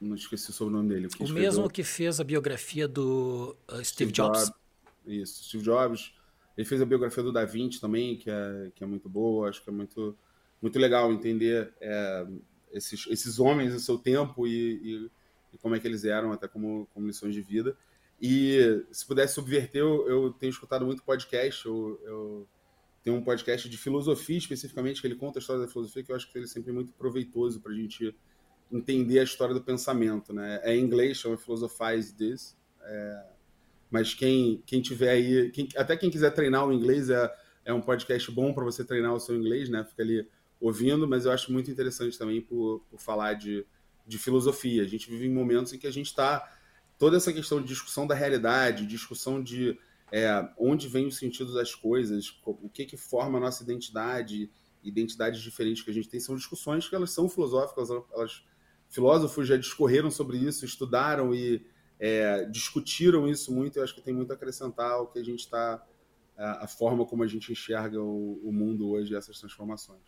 Não 0.00 0.14
esqueci 0.14 0.50
o 0.50 0.52
sobrenome 0.52 0.88
dele. 0.88 1.08
O, 1.18 1.24
o 1.24 1.28
mesmo 1.28 1.70
que 1.70 1.82
fez 1.82 2.20
a 2.20 2.24
biografia 2.24 2.86
do 2.86 3.56
uh, 3.66 3.72
Steve, 3.76 3.84
Steve 3.84 4.12
Jobs. 4.12 4.44
Jobs. 4.44 4.60
Isso, 5.06 5.44
Steve 5.44 5.64
Jobs. 5.64 6.12
Ele 6.56 6.66
fez 6.66 6.80
a 6.80 6.86
biografia 6.86 7.22
do 7.22 7.32
Da 7.32 7.44
Vinci 7.44 7.80
também, 7.80 8.16
que 8.16 8.30
é, 8.30 8.70
que 8.74 8.84
é 8.84 8.86
muito 8.86 9.08
boa. 9.08 9.48
Acho 9.48 9.62
que 9.62 9.70
é 9.70 9.72
muito, 9.72 10.16
muito 10.60 10.78
legal 10.78 11.12
entender 11.12 11.72
é, 11.80 12.26
esses, 12.72 13.06
esses 13.08 13.38
homens 13.38 13.72
do 13.72 13.80
seu 13.80 13.98
tempo 13.98 14.46
e, 14.46 14.50
e, 14.52 15.10
e, 15.54 15.58
como 15.58 15.74
é 15.74 15.80
que 15.80 15.86
eles 15.86 16.04
eram, 16.04 16.32
até 16.32 16.48
como, 16.48 16.88
como 16.92 17.06
lições 17.06 17.34
de 17.34 17.42
vida. 17.42 17.76
E 18.20 18.84
se 18.90 19.04
pudesse 19.06 19.34
subverter, 19.34 19.82
eu, 19.82 20.08
eu 20.08 20.32
tenho 20.32 20.50
escutado 20.50 20.86
muito 20.86 21.02
podcast. 21.02 21.66
Eu, 21.66 22.00
eu 22.04 22.48
tem 23.06 23.14
um 23.14 23.22
podcast 23.22 23.68
de 23.68 23.78
filosofia 23.78 24.36
especificamente, 24.36 25.00
que 25.00 25.06
ele 25.06 25.14
conta 25.14 25.38
a 25.38 25.40
história 25.40 25.62
da 25.62 25.68
filosofia, 25.68 26.02
que 26.02 26.10
eu 26.10 26.16
acho 26.16 26.28
que 26.28 26.36
ele 26.36 26.44
é 26.44 26.48
sempre 26.48 26.72
muito 26.72 26.92
proveitoso 26.94 27.60
para 27.60 27.70
a 27.70 27.74
gente 27.76 28.12
entender 28.68 29.20
a 29.20 29.22
história 29.22 29.54
do 29.54 29.62
pensamento. 29.62 30.32
Né? 30.32 30.58
É 30.64 30.74
em 30.74 30.80
inglês, 30.80 31.16
chama 31.16 31.38
Philosophize 31.38 32.12
This. 32.16 32.56
É, 32.82 33.26
mas 33.92 34.12
quem, 34.12 34.60
quem 34.66 34.82
tiver 34.82 35.10
aí, 35.10 35.52
quem, 35.52 35.68
até 35.76 35.96
quem 35.96 36.10
quiser 36.10 36.32
treinar 36.32 36.66
o 36.66 36.72
inglês, 36.72 37.08
é, 37.08 37.32
é 37.64 37.72
um 37.72 37.80
podcast 37.80 38.28
bom 38.32 38.52
para 38.52 38.64
você 38.64 38.84
treinar 38.84 39.14
o 39.14 39.20
seu 39.20 39.36
inglês, 39.36 39.68
né? 39.68 39.84
Fica 39.84 40.02
ali 40.02 40.28
ouvindo, 40.60 41.06
mas 41.06 41.26
eu 41.26 41.30
acho 41.30 41.52
muito 41.52 41.70
interessante 41.70 42.18
também 42.18 42.40
por, 42.40 42.84
por 42.90 42.98
falar 42.98 43.34
de, 43.34 43.64
de 44.04 44.18
filosofia. 44.18 44.82
A 44.82 44.88
gente 44.88 45.08
vive 45.08 45.26
em 45.26 45.32
momentos 45.32 45.72
em 45.72 45.78
que 45.78 45.86
a 45.86 45.92
gente 45.92 46.06
está. 46.06 46.52
Toda 46.98 47.18
essa 47.18 47.32
questão 47.32 47.60
de 47.60 47.68
discussão 47.68 48.04
da 48.04 48.16
realidade, 48.16 48.84
discussão 48.84 49.40
de 49.40 49.78
é, 50.12 50.48
onde 50.58 50.88
vem 50.88 51.06
o 51.06 51.12
sentido 51.12 51.52
das 51.54 51.74
coisas, 51.74 52.38
o 52.44 52.68
que, 52.68 52.84
que 52.84 52.96
forma 52.96 53.38
a 53.38 53.40
nossa 53.40 53.62
identidade, 53.62 54.50
identidades 54.82 55.40
diferentes 55.40 55.82
que 55.82 55.90
a 55.90 55.94
gente 55.94 56.08
tem, 56.08 56.20
são 56.20 56.36
discussões 56.36 56.88
que 56.88 56.94
elas 56.94 57.10
são 57.10 57.28
filosóficas, 57.28 57.90
elas, 57.90 58.44
filósofos 58.88 59.48
já 59.48 59.56
discorreram 59.56 60.10
sobre 60.10 60.38
isso, 60.38 60.64
estudaram 60.64 61.34
e 61.34 61.66
é, 61.98 62.44
discutiram 62.44 63.28
isso 63.28 63.52
muito, 63.52 63.78
eu 63.78 63.84
acho 63.84 63.94
que 63.94 64.02
tem 64.02 64.14
muito 64.14 64.30
a 64.30 64.34
acrescentar 64.34 64.92
ao 64.92 65.08
que 65.08 65.18
a 65.18 65.24
gente 65.24 65.40
está, 65.40 65.84
a, 66.36 66.66
forma 66.66 67.04
como 67.06 67.22
a 67.22 67.26
gente 67.26 67.50
enxerga 67.50 68.00
o, 68.00 68.40
o 68.44 68.52
mundo 68.52 68.88
hoje 68.88 69.14
essas 69.14 69.38
transformações. 69.38 70.02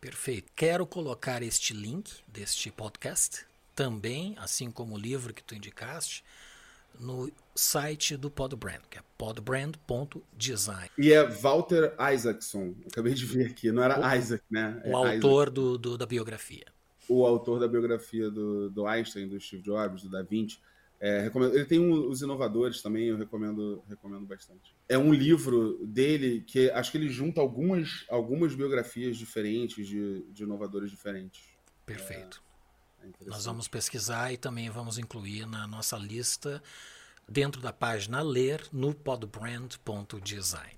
Perfeito. 0.00 0.52
Quero 0.54 0.86
colocar 0.86 1.42
este 1.42 1.72
link 1.72 2.10
deste 2.28 2.70
podcast 2.70 3.46
também, 3.74 4.34
assim 4.38 4.70
como 4.70 4.94
o 4.94 4.98
livro 4.98 5.32
que 5.32 5.42
tu 5.42 5.54
indicaste, 5.54 6.24
no 7.00 7.30
site 7.54 8.16
do 8.16 8.30
Podbrand, 8.30 8.80
que 8.90 8.98
é 8.98 9.02
podbrand.design. 9.16 10.90
E 10.98 11.12
é 11.12 11.24
Walter 11.24 11.94
Isaacson, 12.12 12.74
acabei 12.90 13.14
de 13.14 13.24
ver 13.24 13.46
aqui, 13.46 13.72
não 13.72 13.82
era 13.82 13.98
o, 13.98 14.16
Isaac, 14.16 14.44
né? 14.50 14.80
É 14.84 14.90
o 14.90 14.96
autor 14.96 15.50
do, 15.50 15.78
do, 15.78 15.98
da 15.98 16.06
biografia. 16.06 16.66
O 17.08 17.24
autor 17.24 17.60
da 17.60 17.68
biografia 17.68 18.30
do, 18.30 18.68
do 18.68 18.86
Einstein, 18.86 19.28
do 19.28 19.40
Steve 19.40 19.62
Jobs, 19.62 20.02
do 20.02 20.10
Da 20.10 20.22
Vinci. 20.22 20.58
É, 20.98 21.30
ele 21.52 21.64
tem 21.66 21.78
um, 21.78 22.08
os 22.08 22.22
inovadores 22.22 22.80
também, 22.80 23.08
eu 23.08 23.16
recomendo, 23.16 23.82
recomendo 23.88 24.24
bastante. 24.24 24.74
É 24.88 24.96
um 24.96 25.12
livro 25.12 25.78
dele 25.84 26.42
que 26.46 26.70
acho 26.70 26.90
que 26.90 26.96
ele 26.96 27.08
junta 27.10 27.40
algumas, 27.40 28.06
algumas 28.08 28.54
biografias 28.54 29.16
diferentes 29.16 29.86
de, 29.86 30.22
de 30.30 30.42
inovadores 30.42 30.90
diferentes. 30.90 31.44
Perfeito. 31.84 32.42
É, 33.20 33.24
Nós 33.28 33.44
vamos 33.44 33.68
pesquisar 33.68 34.32
e 34.32 34.36
também 34.36 34.70
vamos 34.70 34.98
incluir 34.98 35.46
na 35.46 35.66
nossa 35.66 35.96
lista 35.96 36.62
dentro 37.28 37.60
da 37.60 37.72
página 37.72 38.20
Ler 38.22 38.62
no 38.72 38.94
podbrand.design. 38.94 40.76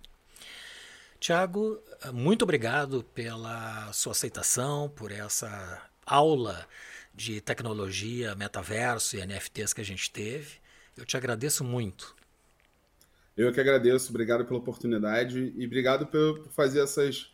Tiago, 1.20 1.82
muito 2.12 2.42
obrigado 2.42 3.02
pela 3.02 3.92
sua 3.92 4.12
aceitação, 4.12 4.88
por 4.88 5.10
essa 5.10 5.82
aula 6.06 6.66
de 7.12 7.40
tecnologia, 7.40 8.34
metaverso 8.36 9.16
e 9.16 9.26
NFTs 9.26 9.72
que 9.72 9.80
a 9.80 9.84
gente 9.84 10.10
teve. 10.10 10.58
Eu 10.96 11.04
te 11.04 11.16
agradeço 11.16 11.64
muito. 11.64 12.14
Eu 13.36 13.52
que 13.52 13.60
agradeço, 13.60 14.10
obrigado 14.10 14.44
pela 14.44 14.58
oportunidade 14.58 15.52
e 15.56 15.66
obrigado 15.66 16.06
por 16.06 16.48
fazer 16.50 16.80
essas 16.80 17.30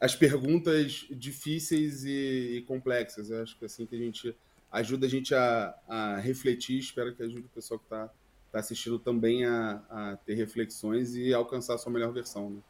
as 0.00 0.14
perguntas 0.14 1.06
difíceis 1.10 2.04
e, 2.04 2.58
e 2.58 2.62
complexas. 2.62 3.30
Eu 3.30 3.42
acho 3.42 3.56
que 3.58 3.64
é 3.64 3.66
assim 3.66 3.86
que 3.86 3.96
a 3.96 3.98
gente 3.98 4.36
ajuda 4.70 5.06
a 5.06 5.08
gente 5.08 5.34
a, 5.34 5.74
a 5.88 6.16
refletir, 6.18 6.78
espero 6.78 7.14
que 7.14 7.22
ajude 7.22 7.46
o 7.46 7.50
pessoal 7.54 7.78
que 7.78 7.86
está 7.86 8.10
está 8.48 8.60
assistindo 8.60 8.98
também 8.98 9.44
a, 9.44 9.82
a, 9.88 10.16
ter 10.24 10.34
reflexões 10.34 11.14
e 11.14 11.32
alcançar 11.32 11.74
a 11.74 11.78
sua 11.78 11.92
melhor 11.92 12.12
versão. 12.12 12.50
Né? 12.50 12.60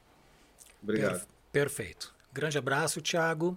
Obrigado. 0.83 1.27
perfeito. 1.51 2.15
Grande 2.33 2.59
abraço, 2.59 3.01
Thiago. 3.01 3.57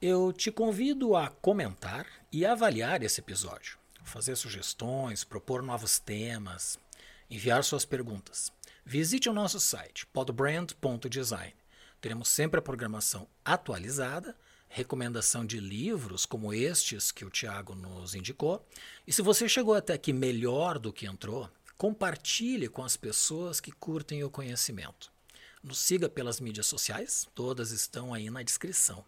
Eu 0.00 0.32
te 0.32 0.50
convido 0.50 1.14
a 1.14 1.28
comentar 1.28 2.06
e 2.32 2.44
avaliar 2.44 3.02
esse 3.02 3.20
episódio, 3.20 3.78
fazer 4.02 4.34
sugestões, 4.34 5.22
propor 5.22 5.62
novos 5.62 5.98
temas, 5.98 6.78
enviar 7.30 7.62
suas 7.62 7.84
perguntas. 7.84 8.52
Visite 8.84 9.28
o 9.28 9.32
nosso 9.32 9.60
site 9.60 10.06
podbrand.design. 10.06 11.54
Teremos 12.02 12.28
sempre 12.28 12.58
a 12.58 12.62
programação 12.62 13.26
atualizada 13.42 14.36
recomendação 14.72 15.44
de 15.44 15.60
livros 15.60 16.24
como 16.24 16.52
estes 16.52 17.12
que 17.12 17.26
o 17.26 17.30
Tiago 17.30 17.74
nos 17.74 18.14
indicou. 18.14 18.66
E 19.06 19.12
se 19.12 19.20
você 19.20 19.46
chegou 19.46 19.74
até 19.74 19.92
aqui 19.92 20.14
melhor 20.14 20.78
do 20.78 20.90
que 20.90 21.06
entrou, 21.06 21.48
compartilhe 21.76 22.68
com 22.68 22.82
as 22.82 22.96
pessoas 22.96 23.60
que 23.60 23.70
curtem 23.70 24.24
o 24.24 24.30
conhecimento. 24.30 25.12
Nos 25.62 25.78
siga 25.78 26.08
pelas 26.08 26.40
mídias 26.40 26.66
sociais, 26.66 27.28
todas 27.34 27.70
estão 27.70 28.14
aí 28.14 28.30
na 28.30 28.42
descrição. 28.42 29.04